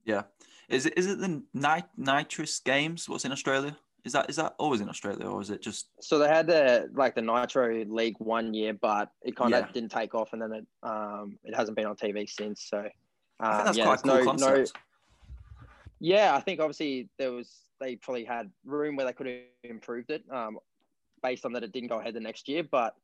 Yeah, 0.05 0.23
is 0.69 0.87
it 0.87 0.97
is 0.97 1.05
it 1.05 1.19
the 1.19 1.43
nit- 1.53 1.85
nitrous 1.95 2.57
games? 2.57 3.07
What's 3.07 3.25
in 3.25 3.31
Australia? 3.31 3.77
Is 4.05 4.13
that 4.13 4.27
is 4.27 4.37
that 4.37 4.55
always 4.57 4.81
in 4.81 4.89
Australia, 4.89 5.27
or 5.27 5.39
is 5.39 5.51
it 5.51 5.61
just 5.61 5.89
So 5.99 6.17
they 6.17 6.27
had 6.27 6.47
the 6.47 6.89
like 6.95 7.13
the 7.13 7.21
Nitro 7.21 7.85
League 7.85 8.15
one 8.17 8.55
year, 8.55 8.73
but 8.73 9.11
it 9.21 9.35
kind 9.35 9.53
of 9.53 9.67
Yeah. 9.67 9.71
didn't 9.71 9.91
take 9.91 10.15
off, 10.15 10.33
and 10.33 10.41
then 10.41 10.51
it 10.51 10.65
um 10.81 11.37
it 11.43 11.55
hasn't 11.55 11.77
been 11.77 11.85
on 11.85 11.95
TV 11.95 12.27
since. 12.27 12.67
So 12.67 12.79
um, 12.79 12.89
I 13.39 13.53
think 13.53 13.65
that's 13.65 13.77
yeah, 13.77 13.83
quite 13.83 13.99
a 13.99 14.01
cool 14.01 14.13
there's 14.13 14.25
concept. 14.25 14.73
Yeah, 16.01 16.35
I 16.35 16.39
think 16.41 16.59
obviously 16.59 17.07
there 17.19 17.31
was 17.31 17.61
they 17.79 17.95
probably 17.95 18.25
had 18.25 18.51
room 18.65 18.95
where 18.95 19.05
they 19.05 19.13
could 19.13 19.27
have 19.27 19.37
improved 19.63 20.09
it, 20.09 20.23
um, 20.31 20.57
based 21.23 21.45
on 21.45 21.53
that 21.53 21.63
it 21.63 21.71
didn't 21.71 21.89
go 21.89 21.99
ahead 21.99 22.15
the 22.15 22.19
next 22.19 22.47
year. 22.49 22.63
But 22.69 22.95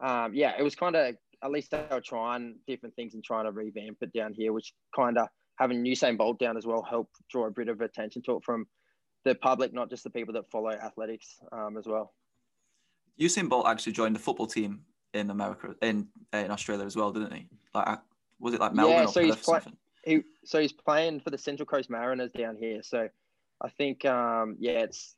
um, 0.00 0.34
yeah, 0.34 0.54
it 0.58 0.62
was 0.62 0.74
kind 0.74 0.96
of 0.96 1.14
at 1.44 1.50
least 1.50 1.70
they 1.70 1.84
were 1.90 2.00
trying 2.00 2.56
different 2.66 2.96
things 2.96 3.12
and 3.14 3.22
trying 3.22 3.44
to 3.44 3.52
revamp 3.52 3.98
it 4.00 4.12
down 4.12 4.32
here, 4.32 4.52
which 4.54 4.72
kind 4.94 5.18
of 5.18 5.28
having 5.58 5.84
Usain 5.84 6.16
Bolt 6.16 6.38
down 6.38 6.56
as 6.56 6.66
well 6.66 6.82
helped 6.82 7.14
draw 7.30 7.46
a 7.46 7.50
bit 7.50 7.68
of 7.68 7.80
attention 7.82 8.22
to 8.22 8.36
it 8.36 8.44
from 8.44 8.66
the 9.24 9.34
public, 9.34 9.72
not 9.74 9.90
just 9.90 10.02
the 10.04 10.10
people 10.10 10.32
that 10.34 10.50
follow 10.50 10.70
athletics 10.70 11.36
um, 11.52 11.76
as 11.76 11.86
well. 11.86 12.14
Usain 13.20 13.48
Bolt 13.50 13.66
actually 13.66 13.92
joined 13.92 14.14
the 14.14 14.20
football 14.20 14.46
team 14.46 14.80
in 15.12 15.30
America 15.30 15.74
in 15.82 16.08
in 16.32 16.50
Australia 16.50 16.86
as 16.86 16.96
well, 16.96 17.12
didn't 17.12 17.32
he? 17.34 17.48
Like, 17.74 17.98
was 18.38 18.54
it 18.54 18.60
like 18.60 18.72
Melbourne 18.74 18.96
Yeah, 18.96 19.04
or 19.04 19.08
so 19.08 19.22
he's 19.22 19.34
Perth 19.36 19.40
or 19.40 19.44
play- 19.44 19.60
something? 19.60 19.78
He 20.06 20.22
so 20.44 20.60
he's 20.60 20.72
playing 20.72 21.20
for 21.20 21.30
the 21.30 21.38
Central 21.38 21.66
Coast 21.66 21.90
Mariners 21.90 22.30
down 22.30 22.56
here. 22.56 22.82
So 22.82 23.08
I 23.60 23.68
think 23.68 24.04
um, 24.06 24.56
yeah, 24.58 24.78
it's 24.78 25.16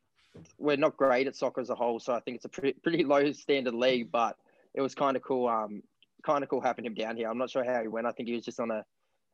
we're 0.59 0.77
not 0.77 0.97
great 0.97 1.27
at 1.27 1.37
soccer 1.37 1.61
as 1.61 1.71
a 1.71 1.75
whole. 1.75 2.01
So 2.01 2.15
I 2.15 2.21
think 2.21 2.37
it's 2.37 2.47
a 2.47 2.49
pretty 2.49 2.73
pretty 2.83 3.05
low 3.05 3.31
standard 3.33 3.75
league, 3.75 4.11
but 4.11 4.37
it 4.75 4.81
was 4.81 4.95
kind 4.95 5.17
of 5.17 5.23
cool. 5.23 5.47
Um, 5.47 5.83
kind 6.27 6.43
of 6.43 6.51
cool 6.51 6.61
having 6.61 6.85
him 6.85 6.95
down 6.95 7.17
here. 7.17 7.31
I'm 7.31 7.39
not 7.39 7.49
sure 7.49 7.63
how 7.63 7.81
he 7.81 7.87
went. 7.87 8.07
I 8.07 8.11
think 8.11 8.29
he 8.29 8.35
was 8.35 8.45
just 8.45 8.59
on 8.59 8.71
a 8.73 8.85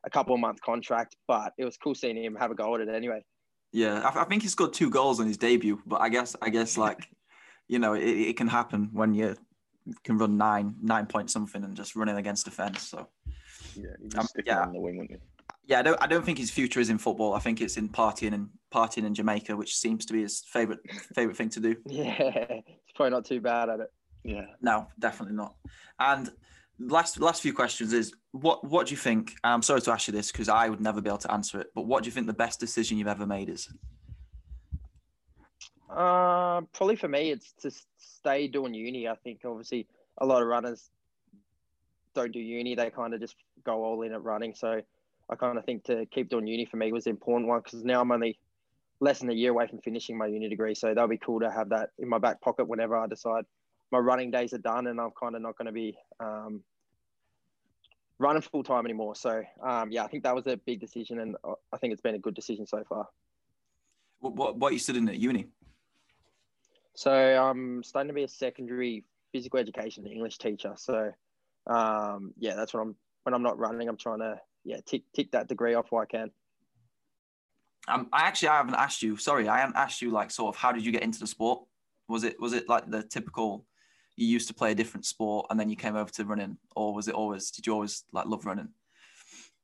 a 0.05 0.09
couple 0.09 0.35
of 0.35 0.39
month 0.39 0.61
contract, 0.61 1.15
but 1.27 1.53
it 1.57 1.65
was 1.65 1.77
cool 1.77 1.95
seeing 1.95 2.15
him 2.15 2.35
have 2.35 2.51
a 2.51 2.55
go 2.55 2.75
at 2.75 2.81
it 2.81 2.89
anyway. 2.89 3.25
Yeah, 3.71 4.01
I, 4.01 4.21
I 4.21 4.23
think 4.25 4.43
he 4.43 4.47
scored 4.49 4.73
two 4.73 4.91
goals 4.91 5.19
on 5.19 5.25
his 5.25 5.37
debut, 5.37 5.81
but 5.85 5.99
I 6.01 6.09
guess 6.09 6.35
I 6.41 6.49
guess 6.49 6.77
like 6.77 7.09
you 7.67 7.79
know 7.79 7.93
it, 7.93 8.03
it 8.03 8.37
can 8.37 8.47
happen 8.47 8.89
when 8.91 9.13
you 9.13 9.35
can 10.03 10.17
run 10.17 10.37
nine 10.37 10.75
nine 10.81 11.05
point 11.05 11.31
something 11.31 11.63
and 11.63 11.75
just 11.75 11.95
running 11.95 12.17
against 12.17 12.45
defense. 12.45 12.83
So 12.83 13.07
Yeah, 13.75 13.83
you 14.01 14.09
Um, 14.19 14.27
stick 14.27 14.45
yeah. 14.47 14.61
on 14.61 14.73
the 14.73 14.79
wing, 14.79 14.97
wouldn't 14.97 15.11
you? 15.11 15.34
Yeah, 15.67 15.79
I 15.79 15.81
don't 15.81 16.01
I 16.01 16.07
don't 16.07 16.23
think 16.23 16.37
his 16.37 16.51
future 16.51 16.79
is 16.79 16.89
in 16.89 16.97
football. 16.97 17.33
I 17.33 17.39
think 17.39 17.61
it's 17.61 17.77
in 17.77 17.89
partying 17.89 18.33
and 18.33 18.49
partying 18.73 19.05
in 19.05 19.13
Jamaica, 19.13 19.55
which 19.55 19.75
seems 19.75 20.05
to 20.05 20.13
be 20.13 20.21
his 20.21 20.43
favorite 20.47 20.79
favorite 21.15 21.37
thing 21.37 21.49
to 21.49 21.59
do. 21.59 21.75
Yeah, 21.85 22.19
it's 22.19 22.91
probably 22.95 23.11
not 23.11 23.25
too 23.25 23.41
bad 23.41 23.69
at 23.69 23.79
it. 23.79 23.91
Yeah. 24.23 24.45
No, 24.61 24.87
definitely 24.99 25.35
not. 25.35 25.55
And 25.99 26.29
last 26.79 27.19
last 27.19 27.41
few 27.41 27.53
questions 27.53 27.93
is 27.93 28.13
what 28.31 28.63
what 28.63 28.87
do 28.87 28.91
you 28.91 28.97
think? 28.97 29.33
I'm 29.43 29.61
sorry 29.61 29.81
to 29.81 29.91
ask 29.91 30.07
you 30.07 30.13
this 30.13 30.31
because 30.31 30.49
I 30.49 30.69
would 30.69 30.81
never 30.81 31.01
be 31.01 31.09
able 31.09 31.19
to 31.19 31.31
answer 31.31 31.59
it, 31.59 31.67
but 31.73 31.83
what 31.83 32.03
do 32.03 32.07
you 32.07 32.11
think 32.11 32.27
the 32.27 32.33
best 32.33 32.59
decision 32.59 32.97
you've 32.97 33.07
ever 33.07 33.25
made 33.25 33.49
is? 33.49 33.67
Um, 35.89 36.67
probably 36.73 36.95
for 36.95 37.07
me, 37.07 37.31
it's 37.31 37.53
to 37.61 37.71
stay 37.97 38.47
doing 38.47 38.73
uni. 38.73 39.07
I 39.07 39.15
think 39.15 39.41
obviously 39.45 39.87
a 40.17 40.25
lot 40.25 40.41
of 40.41 40.47
runners 40.47 40.89
don't 42.13 42.33
do 42.33 42.39
uni; 42.39 42.75
they 42.75 42.89
kind 42.89 43.13
of 43.13 43.19
just 43.19 43.35
go 43.63 43.83
all 43.83 44.01
in 44.01 44.11
at 44.11 44.23
running. 44.23 44.53
So 44.53 44.81
I 45.29 45.35
kind 45.35 45.57
of 45.57 45.65
think 45.65 45.83
to 45.85 46.05
keep 46.07 46.29
doing 46.29 46.47
uni 46.47 46.65
for 46.65 46.77
me 46.77 46.91
was 46.91 47.05
the 47.05 47.09
important 47.09 47.49
one 47.49 47.61
because 47.63 47.83
now 47.83 48.01
I'm 48.01 48.11
only 48.11 48.37
less 48.99 49.19
than 49.19 49.29
a 49.29 49.33
year 49.33 49.51
away 49.51 49.67
from 49.67 49.79
finishing 49.79 50.17
my 50.17 50.27
uni 50.27 50.49
degree. 50.49 50.75
So 50.75 50.87
that'll 50.87 51.07
be 51.07 51.17
cool 51.17 51.39
to 51.39 51.51
have 51.51 51.69
that 51.69 51.89
in 51.99 52.07
my 52.07 52.19
back 52.19 52.41
pocket 52.41 52.67
whenever 52.67 52.95
I 52.95 53.07
decide 53.07 53.45
my 53.91 53.97
running 53.99 54.31
days 54.31 54.53
are 54.53 54.59
done 54.59 54.87
and 54.87 54.99
I'm 54.99 55.11
kind 55.19 55.35
of 55.35 55.41
not 55.41 55.57
going 55.57 55.67
to 55.67 55.71
be 55.71 55.97
um, 56.19 56.63
running 58.19 58.41
full 58.41 58.63
time 58.63 58.85
anymore. 58.85 59.15
So 59.15 59.43
um, 59.63 59.91
yeah, 59.91 60.03
I 60.03 60.07
think 60.07 60.23
that 60.23 60.35
was 60.35 60.47
a 60.47 60.57
big 60.57 60.79
decision, 60.79 61.19
and 61.19 61.35
uh, 61.43 61.53
I 61.73 61.77
think 61.77 61.93
it's 61.93 62.01
been 62.01 62.15
a 62.15 62.19
good 62.19 62.33
decision 62.33 62.65
so 62.65 62.83
far. 62.87 63.07
What 64.19 64.35
what, 64.35 64.57
what 64.57 64.69
are 64.71 64.73
you 64.73 64.79
studying 64.79 65.07
at 65.09 65.17
uni? 65.17 65.47
So 66.93 67.11
I'm 67.11 67.83
starting 67.83 68.07
to 68.07 68.13
be 68.13 68.23
a 68.23 68.27
secondary 68.27 69.03
physical 69.31 69.59
education 69.59 70.07
English 70.07 70.37
teacher. 70.37 70.73
So 70.77 71.11
um, 71.67 72.33
yeah, 72.37 72.55
that's 72.55 72.73
what 72.73 72.81
I'm 72.81 72.95
when 73.23 73.33
I'm 73.33 73.43
not 73.43 73.57
running. 73.59 73.87
I'm 73.89 73.97
trying 73.97 74.19
to 74.19 74.39
yeah 74.65 74.77
tick 74.85 75.03
tick 75.13 75.31
that 75.31 75.47
degree 75.47 75.73
off 75.73 75.91
where 75.91 76.03
I 76.03 76.05
can. 76.05 76.31
Um, 77.87 78.09
I 78.11 78.23
actually 78.23 78.49
I 78.49 78.57
haven't 78.57 78.75
asked 78.75 79.01
you. 79.01 79.15
Sorry, 79.15 79.47
I 79.47 79.59
haven't 79.59 79.77
asked 79.77 80.01
you 80.01 80.11
like 80.11 80.31
sort 80.31 80.53
of 80.53 80.59
how 80.59 80.71
did 80.71 80.85
you 80.85 80.91
get 80.91 81.03
into 81.03 81.19
the 81.19 81.27
sport? 81.27 81.63
Was 82.09 82.23
it 82.23 82.39
was 82.39 82.53
it 82.53 82.67
like 82.67 82.89
the 82.89 83.03
typical? 83.03 83.65
You 84.17 84.27
used 84.27 84.47
to 84.47 84.53
play 84.53 84.71
a 84.71 84.75
different 84.75 85.05
sport 85.05 85.47
and 85.49 85.59
then 85.59 85.69
you 85.69 85.75
came 85.75 85.95
over 85.95 86.09
to 86.11 86.25
running, 86.25 86.57
or 86.75 86.93
was 86.93 87.07
it 87.07 87.15
always? 87.15 87.51
Did 87.51 87.67
you 87.67 87.73
always 87.73 88.03
like 88.11 88.25
love 88.25 88.45
running? 88.45 88.69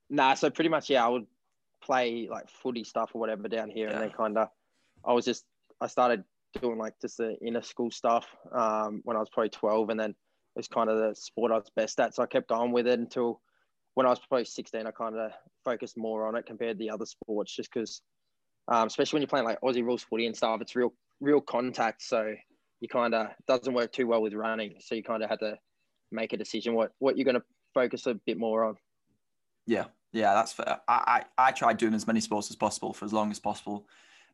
Nah, 0.10 0.34
so 0.34 0.50
pretty 0.50 0.70
much 0.70 0.90
yeah, 0.90 1.06
I 1.06 1.08
would 1.08 1.26
play 1.82 2.28
like 2.30 2.50
footy 2.50 2.84
stuff 2.84 3.12
or 3.14 3.20
whatever 3.20 3.48
down 3.48 3.70
here, 3.70 3.88
yeah. 3.88 3.94
and 3.94 4.02
then 4.04 4.12
kind 4.12 4.38
of 4.38 4.50
I 5.06 5.14
was 5.14 5.26
just 5.26 5.46
I 5.80 5.88
started 5.88 6.24
doing 6.60 6.78
like 6.78 6.94
just 7.02 7.18
the 7.18 7.38
inner 7.40 7.62
school 7.62 7.92
stuff 7.92 8.28
um, 8.52 9.02
when 9.04 9.16
I 9.16 9.20
was 9.20 9.30
probably 9.30 9.50
12, 9.50 9.90
and 9.90 10.00
then 10.00 10.10
it 10.12 10.16
was 10.56 10.68
kind 10.68 10.90
of 10.90 10.98
the 10.98 11.16
sport 11.16 11.52
I 11.52 11.56
was 11.56 11.72
best 11.76 12.00
at. 12.00 12.14
So 12.14 12.24
I 12.24 12.28
kept 12.28 12.50
going 12.50 12.72
with 12.72 12.88
it 12.88 13.00
until 13.00 13.42
when 13.96 14.06
I 14.06 14.10
was 14.10 14.20
probably 14.20 14.46
16. 14.46 14.86
I 14.86 14.92
kind 14.92 15.18
of 15.18 15.32
focused 15.64 15.98
more 15.98 16.28
on 16.28 16.36
it 16.36 16.46
compared 16.46 16.78
to 16.78 16.84
the 16.84 16.90
other 16.90 17.06
sports, 17.06 17.56
just 17.56 17.72
because, 17.74 18.02
um, 18.68 18.88
especially 18.88 19.18
when 19.18 19.22
you're 19.22 19.28
playing 19.28 19.46
like 19.46 19.62
Aussie 19.62 19.84
rules 19.84 20.04
footy 20.04 20.26
and 20.26 20.36
stuff, 20.36 20.62
it's 20.62 20.76
real 20.76 20.94
real 21.20 21.42
contact. 21.42 22.02
So 22.02 22.34
you 22.80 22.88
kind 22.88 23.14
of 23.14 23.28
doesn't 23.48 23.74
work 23.74 23.92
too 23.92 24.08
well 24.08 24.22
with 24.22 24.34
running. 24.34 24.76
So 24.80 24.96
you 24.96 25.04
kind 25.04 25.24
of 25.24 25.30
had 25.30 25.40
to 25.40 25.58
make 26.12 26.34
a 26.34 26.38
decision 26.38 26.74
what 26.74 26.92
what 27.00 27.18
you're 27.18 27.26
going 27.26 27.36
to 27.36 27.44
focus 27.74 28.08
a 28.08 28.16
bit 28.26 28.38
more 28.38 28.66
on. 28.66 28.76
Yeah, 29.68 29.86
yeah, 30.12 30.34
that's 30.34 30.54
fair. 30.54 30.80
I, 30.88 31.24
I 31.38 31.48
I 31.50 31.52
tried 31.52 31.78
doing 31.78 31.94
as 31.94 32.08
many 32.08 32.22
sports 32.22 32.50
as 32.50 32.56
possible 32.56 32.94
for 32.94 33.06
as 33.06 33.14
long 33.14 33.32
as 33.32 33.40
possible 33.40 33.86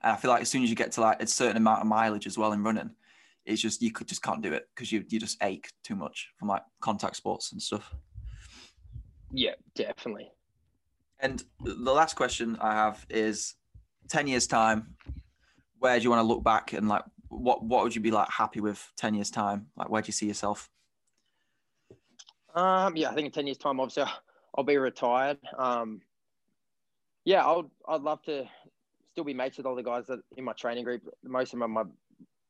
and 0.01 0.13
I 0.13 0.15
feel 0.15 0.31
like 0.31 0.41
as 0.41 0.49
soon 0.49 0.63
as 0.63 0.69
you 0.69 0.75
get 0.75 0.91
to 0.93 1.01
like 1.01 1.21
a 1.21 1.27
certain 1.27 1.57
amount 1.57 1.81
of 1.81 1.87
mileage 1.87 2.27
as 2.27 2.37
well 2.37 2.51
in 2.51 2.63
running, 2.63 2.91
it's 3.45 3.61
just 3.61 3.81
you 3.81 3.91
could 3.91 4.07
just 4.07 4.21
can't 4.21 4.41
do 4.41 4.53
it 4.53 4.67
because 4.75 4.91
you 4.91 5.03
you 5.09 5.19
just 5.19 5.41
ache 5.41 5.69
too 5.83 5.95
much 5.95 6.29
from 6.37 6.49
like 6.49 6.63
contact 6.81 7.15
sports 7.15 7.51
and 7.51 7.61
stuff. 7.61 7.93
Yeah, 9.31 9.55
definitely. 9.75 10.31
And 11.19 11.43
the 11.63 11.93
last 11.93 12.15
question 12.15 12.57
I 12.61 12.73
have 12.73 13.05
is 13.09 13.55
10 14.09 14.27
years 14.27 14.47
time, 14.47 14.95
where 15.79 15.97
do 15.97 16.03
you 16.03 16.09
want 16.09 16.21
to 16.21 16.27
look 16.27 16.43
back 16.43 16.73
and 16.73 16.87
like 16.87 17.03
what 17.29 17.63
what 17.63 17.83
would 17.83 17.93
you 17.93 18.01
be 18.01 18.11
like 18.11 18.29
happy 18.29 18.61
with 18.61 18.91
10 18.97 19.15
years 19.15 19.29
time? 19.29 19.67
Like 19.75 19.89
where 19.89 20.01
do 20.01 20.07
you 20.07 20.13
see 20.13 20.27
yourself? 20.27 20.69
Um 22.55 22.95
yeah, 22.95 23.09
I 23.09 23.13
think 23.13 23.25
in 23.25 23.31
10 23.31 23.47
years 23.47 23.57
time 23.57 23.79
obviously 23.79 24.11
I'll 24.55 24.63
be 24.63 24.77
retired. 24.77 25.39
Um 25.57 26.01
yeah, 27.25 27.45
I'd 27.45 27.65
I'd 27.87 28.01
love 28.01 28.21
to 28.23 28.47
still 29.11 29.23
be 29.25 29.33
mates 29.33 29.57
with 29.57 29.65
all 29.65 29.75
the 29.75 29.83
guys 29.83 30.05
that 30.07 30.19
in 30.37 30.43
my 30.43 30.53
training 30.53 30.83
group. 30.83 31.01
Most 31.23 31.53
of 31.53 31.59
them 31.59 31.63
are 31.63 31.83
my 31.83 31.89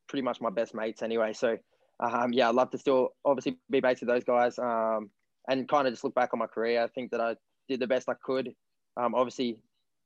pretty 0.06 0.22
much 0.22 0.40
my 0.40 0.50
best 0.50 0.74
mates 0.74 1.02
anyway. 1.02 1.32
So 1.32 1.56
um, 2.00 2.32
yeah, 2.32 2.48
I'd 2.48 2.54
love 2.54 2.70
to 2.70 2.78
still 2.78 3.14
obviously 3.24 3.58
be 3.70 3.80
mates 3.80 4.00
with 4.00 4.08
those 4.08 4.24
guys 4.24 4.58
um, 4.58 5.10
and 5.48 5.68
kind 5.68 5.88
of 5.88 5.92
just 5.92 6.04
look 6.04 6.14
back 6.14 6.30
on 6.32 6.38
my 6.38 6.46
career. 6.46 6.82
I 6.82 6.88
think 6.88 7.10
that 7.10 7.20
I 7.20 7.36
did 7.68 7.80
the 7.80 7.86
best 7.86 8.08
I 8.08 8.14
could. 8.22 8.54
Um, 8.96 9.14
obviously, 9.14 9.58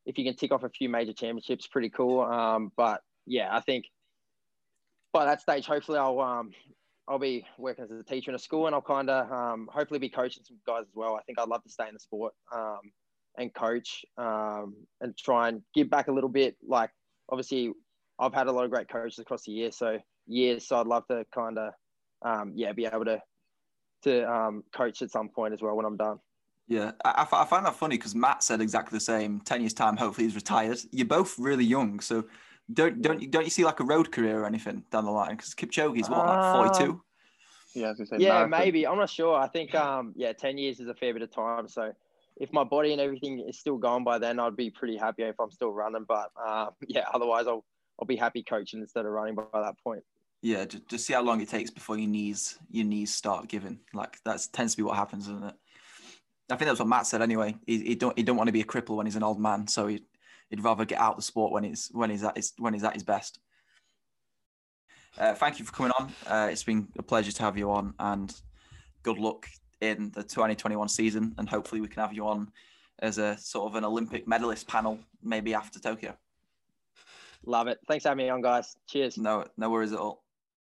if 0.06 0.16
you 0.16 0.24
can 0.24 0.34
tick 0.34 0.52
off 0.52 0.62
a 0.62 0.70
few 0.70 0.88
major 0.88 1.12
championships, 1.12 1.66
pretty 1.66 1.90
cool. 1.90 2.20
Um, 2.20 2.72
but 2.76 3.02
yeah, 3.26 3.54
I 3.54 3.60
think 3.60 3.86
by 5.12 5.24
that 5.26 5.40
stage, 5.40 5.66
hopefully 5.66 5.98
I'll 5.98 6.20
um, 6.20 6.52
I'll 7.08 7.18
be 7.18 7.44
working 7.58 7.84
as 7.84 7.90
a 7.90 8.02
teacher 8.04 8.30
in 8.30 8.34
a 8.34 8.38
school 8.38 8.66
and 8.66 8.74
I'll 8.74 8.80
kind 8.80 9.10
of 9.10 9.30
um, 9.30 9.68
hopefully 9.72 9.98
be 9.98 10.08
coaching 10.08 10.44
some 10.44 10.58
guys 10.66 10.82
as 10.82 10.94
well. 10.94 11.16
I 11.16 11.22
think 11.22 11.38
I'd 11.38 11.48
love 11.48 11.62
to 11.64 11.70
stay 11.70 11.88
in 11.88 11.94
the 11.94 12.00
sport 12.00 12.32
and 13.38 13.54
coach 13.54 14.04
um, 14.18 14.74
and 15.00 15.16
try 15.16 15.48
and 15.48 15.62
give 15.74 15.90
back 15.90 16.08
a 16.08 16.12
little 16.12 16.30
bit. 16.30 16.56
Like 16.66 16.90
obviously, 17.30 17.72
I've 18.18 18.34
had 18.34 18.46
a 18.46 18.52
lot 18.52 18.64
of 18.64 18.70
great 18.70 18.88
coaches 18.88 19.18
across 19.18 19.44
the 19.44 19.52
year, 19.52 19.72
so 19.72 19.98
years. 20.26 20.68
So 20.68 20.80
I'd 20.80 20.86
love 20.86 21.06
to 21.08 21.24
kind 21.34 21.58
of 21.58 21.72
um, 22.24 22.52
yeah 22.54 22.72
be 22.72 22.86
able 22.86 23.04
to 23.06 23.20
to 24.02 24.30
um, 24.30 24.64
coach 24.72 25.02
at 25.02 25.10
some 25.10 25.28
point 25.28 25.54
as 25.54 25.62
well 25.62 25.76
when 25.76 25.86
I'm 25.86 25.96
done. 25.96 26.18
Yeah, 26.68 26.92
I, 27.04 27.26
I 27.30 27.44
find 27.44 27.66
that 27.66 27.76
funny 27.76 27.96
because 27.96 28.14
Matt 28.14 28.42
said 28.42 28.60
exactly 28.60 28.96
the 28.96 29.04
same. 29.04 29.40
Ten 29.40 29.60
years 29.60 29.74
time, 29.74 29.96
hopefully 29.96 30.26
he's 30.26 30.36
retired. 30.36 30.78
You're 30.90 31.06
both 31.06 31.38
really 31.38 31.64
young, 31.64 32.00
so 32.00 32.24
don't 32.72 33.02
don't 33.02 33.30
don't 33.30 33.44
you 33.44 33.50
see 33.50 33.64
like 33.64 33.80
a 33.80 33.84
road 33.84 34.12
career 34.12 34.40
or 34.40 34.46
anything 34.46 34.84
down 34.90 35.04
the 35.04 35.10
line? 35.10 35.36
Because 35.36 35.54
Kipchoge's 35.54 36.08
what 36.08 36.26
like 36.26 36.52
forty 36.52 36.84
two. 36.84 37.02
Yeah, 37.74 37.94
yeah, 38.18 38.46
maybe. 38.46 38.86
I'm 38.86 38.98
not 38.98 39.10
sure. 39.10 39.34
I 39.34 39.48
think 39.48 39.74
um 39.74 40.12
yeah, 40.16 40.32
ten 40.32 40.58
years 40.58 40.78
is 40.80 40.88
a 40.88 40.94
fair 40.94 41.12
bit 41.12 41.22
of 41.22 41.30
time. 41.30 41.68
So 41.68 41.92
if 42.36 42.52
my 42.52 42.64
body 42.64 42.92
and 42.92 43.00
everything 43.00 43.40
is 43.40 43.58
still 43.58 43.76
going 43.76 44.04
by 44.04 44.18
then, 44.18 44.38
I'd 44.38 44.56
be 44.56 44.70
pretty 44.70 44.96
happy 44.96 45.22
if 45.22 45.38
I'm 45.40 45.50
still 45.50 45.72
running. 45.72 46.04
But 46.06 46.30
uh, 46.42 46.66
yeah, 46.88 47.04
otherwise 47.12 47.46
I'll 47.46 47.64
I'll 48.00 48.06
be 48.06 48.16
happy 48.16 48.42
coaching 48.42 48.80
instead 48.80 49.04
of 49.04 49.12
running 49.12 49.34
by, 49.34 49.44
by 49.52 49.62
that 49.62 49.74
point. 49.82 50.02
Yeah, 50.42 50.64
just, 50.64 50.88
just 50.88 51.06
see 51.06 51.14
how 51.14 51.22
long 51.22 51.40
it 51.40 51.48
takes 51.48 51.70
before 51.70 51.96
your 51.96 52.08
knees 52.08 52.58
your 52.70 52.84
knees 52.84 53.14
start 53.14 53.48
giving. 53.48 53.78
Like 53.94 54.18
that 54.24 54.46
tends 54.52 54.72
to 54.72 54.76
be 54.76 54.82
what 54.82 54.96
happens, 54.96 55.28
isn't 55.28 55.44
it? 55.44 55.54
I 56.50 56.56
think 56.56 56.68
that's 56.68 56.80
what 56.80 56.88
Matt 56.88 57.06
said 57.06 57.22
anyway. 57.22 57.56
He, 57.66 57.78
he 57.78 57.94
don't 57.94 58.16
he 58.18 58.24
don't 58.24 58.36
want 58.36 58.48
to 58.48 58.52
be 58.52 58.60
a 58.60 58.64
cripple 58.64 58.96
when 58.96 59.06
he's 59.06 59.16
an 59.16 59.22
old 59.22 59.40
man, 59.40 59.68
so 59.68 59.86
he, 59.86 60.02
he'd 60.50 60.64
rather 60.64 60.84
get 60.84 60.98
out 60.98 61.16
the 61.16 61.22
sport 61.22 61.52
when 61.52 61.62
he's 61.62 61.88
when 61.92 62.10
he's 62.10 62.24
at 62.24 62.36
his 62.36 62.52
when 62.58 62.74
he's 62.74 62.84
at 62.84 62.94
his 62.94 63.04
best. 63.04 63.38
Uh, 65.16 65.34
thank 65.34 65.58
you 65.58 65.64
for 65.64 65.72
coming 65.72 65.92
on. 65.98 66.12
Uh, 66.26 66.48
it's 66.50 66.64
been 66.64 66.88
a 66.98 67.02
pleasure 67.02 67.32
to 67.32 67.42
have 67.42 67.56
you 67.56 67.70
on, 67.70 67.94
and 68.00 68.34
good 69.04 69.18
luck 69.18 69.46
in 69.80 70.10
the 70.10 70.22
2021 70.22 70.88
season, 70.88 71.34
and 71.38 71.48
hopefully 71.48 71.80
we 71.80 71.88
can 71.88 72.02
have 72.02 72.12
you 72.12 72.26
on 72.26 72.50
as 72.98 73.18
a 73.18 73.36
sort 73.38 73.70
of 73.70 73.76
an 73.76 73.84
Olympic 73.84 74.26
medalist 74.26 74.66
panel 74.66 74.98
maybe 75.22 75.54
after 75.54 75.78
Tokyo. 75.78 76.16
Love 77.44 77.68
it. 77.68 77.78
Thanks 77.88 78.04
for 78.04 78.10
having 78.10 78.24
me 78.24 78.30
on, 78.30 78.40
guys. 78.40 78.76
Cheers. 78.88 79.18
No, 79.18 79.44
no 79.56 79.70
worries 79.70 79.92
at 79.92 79.98
all. 79.98 80.21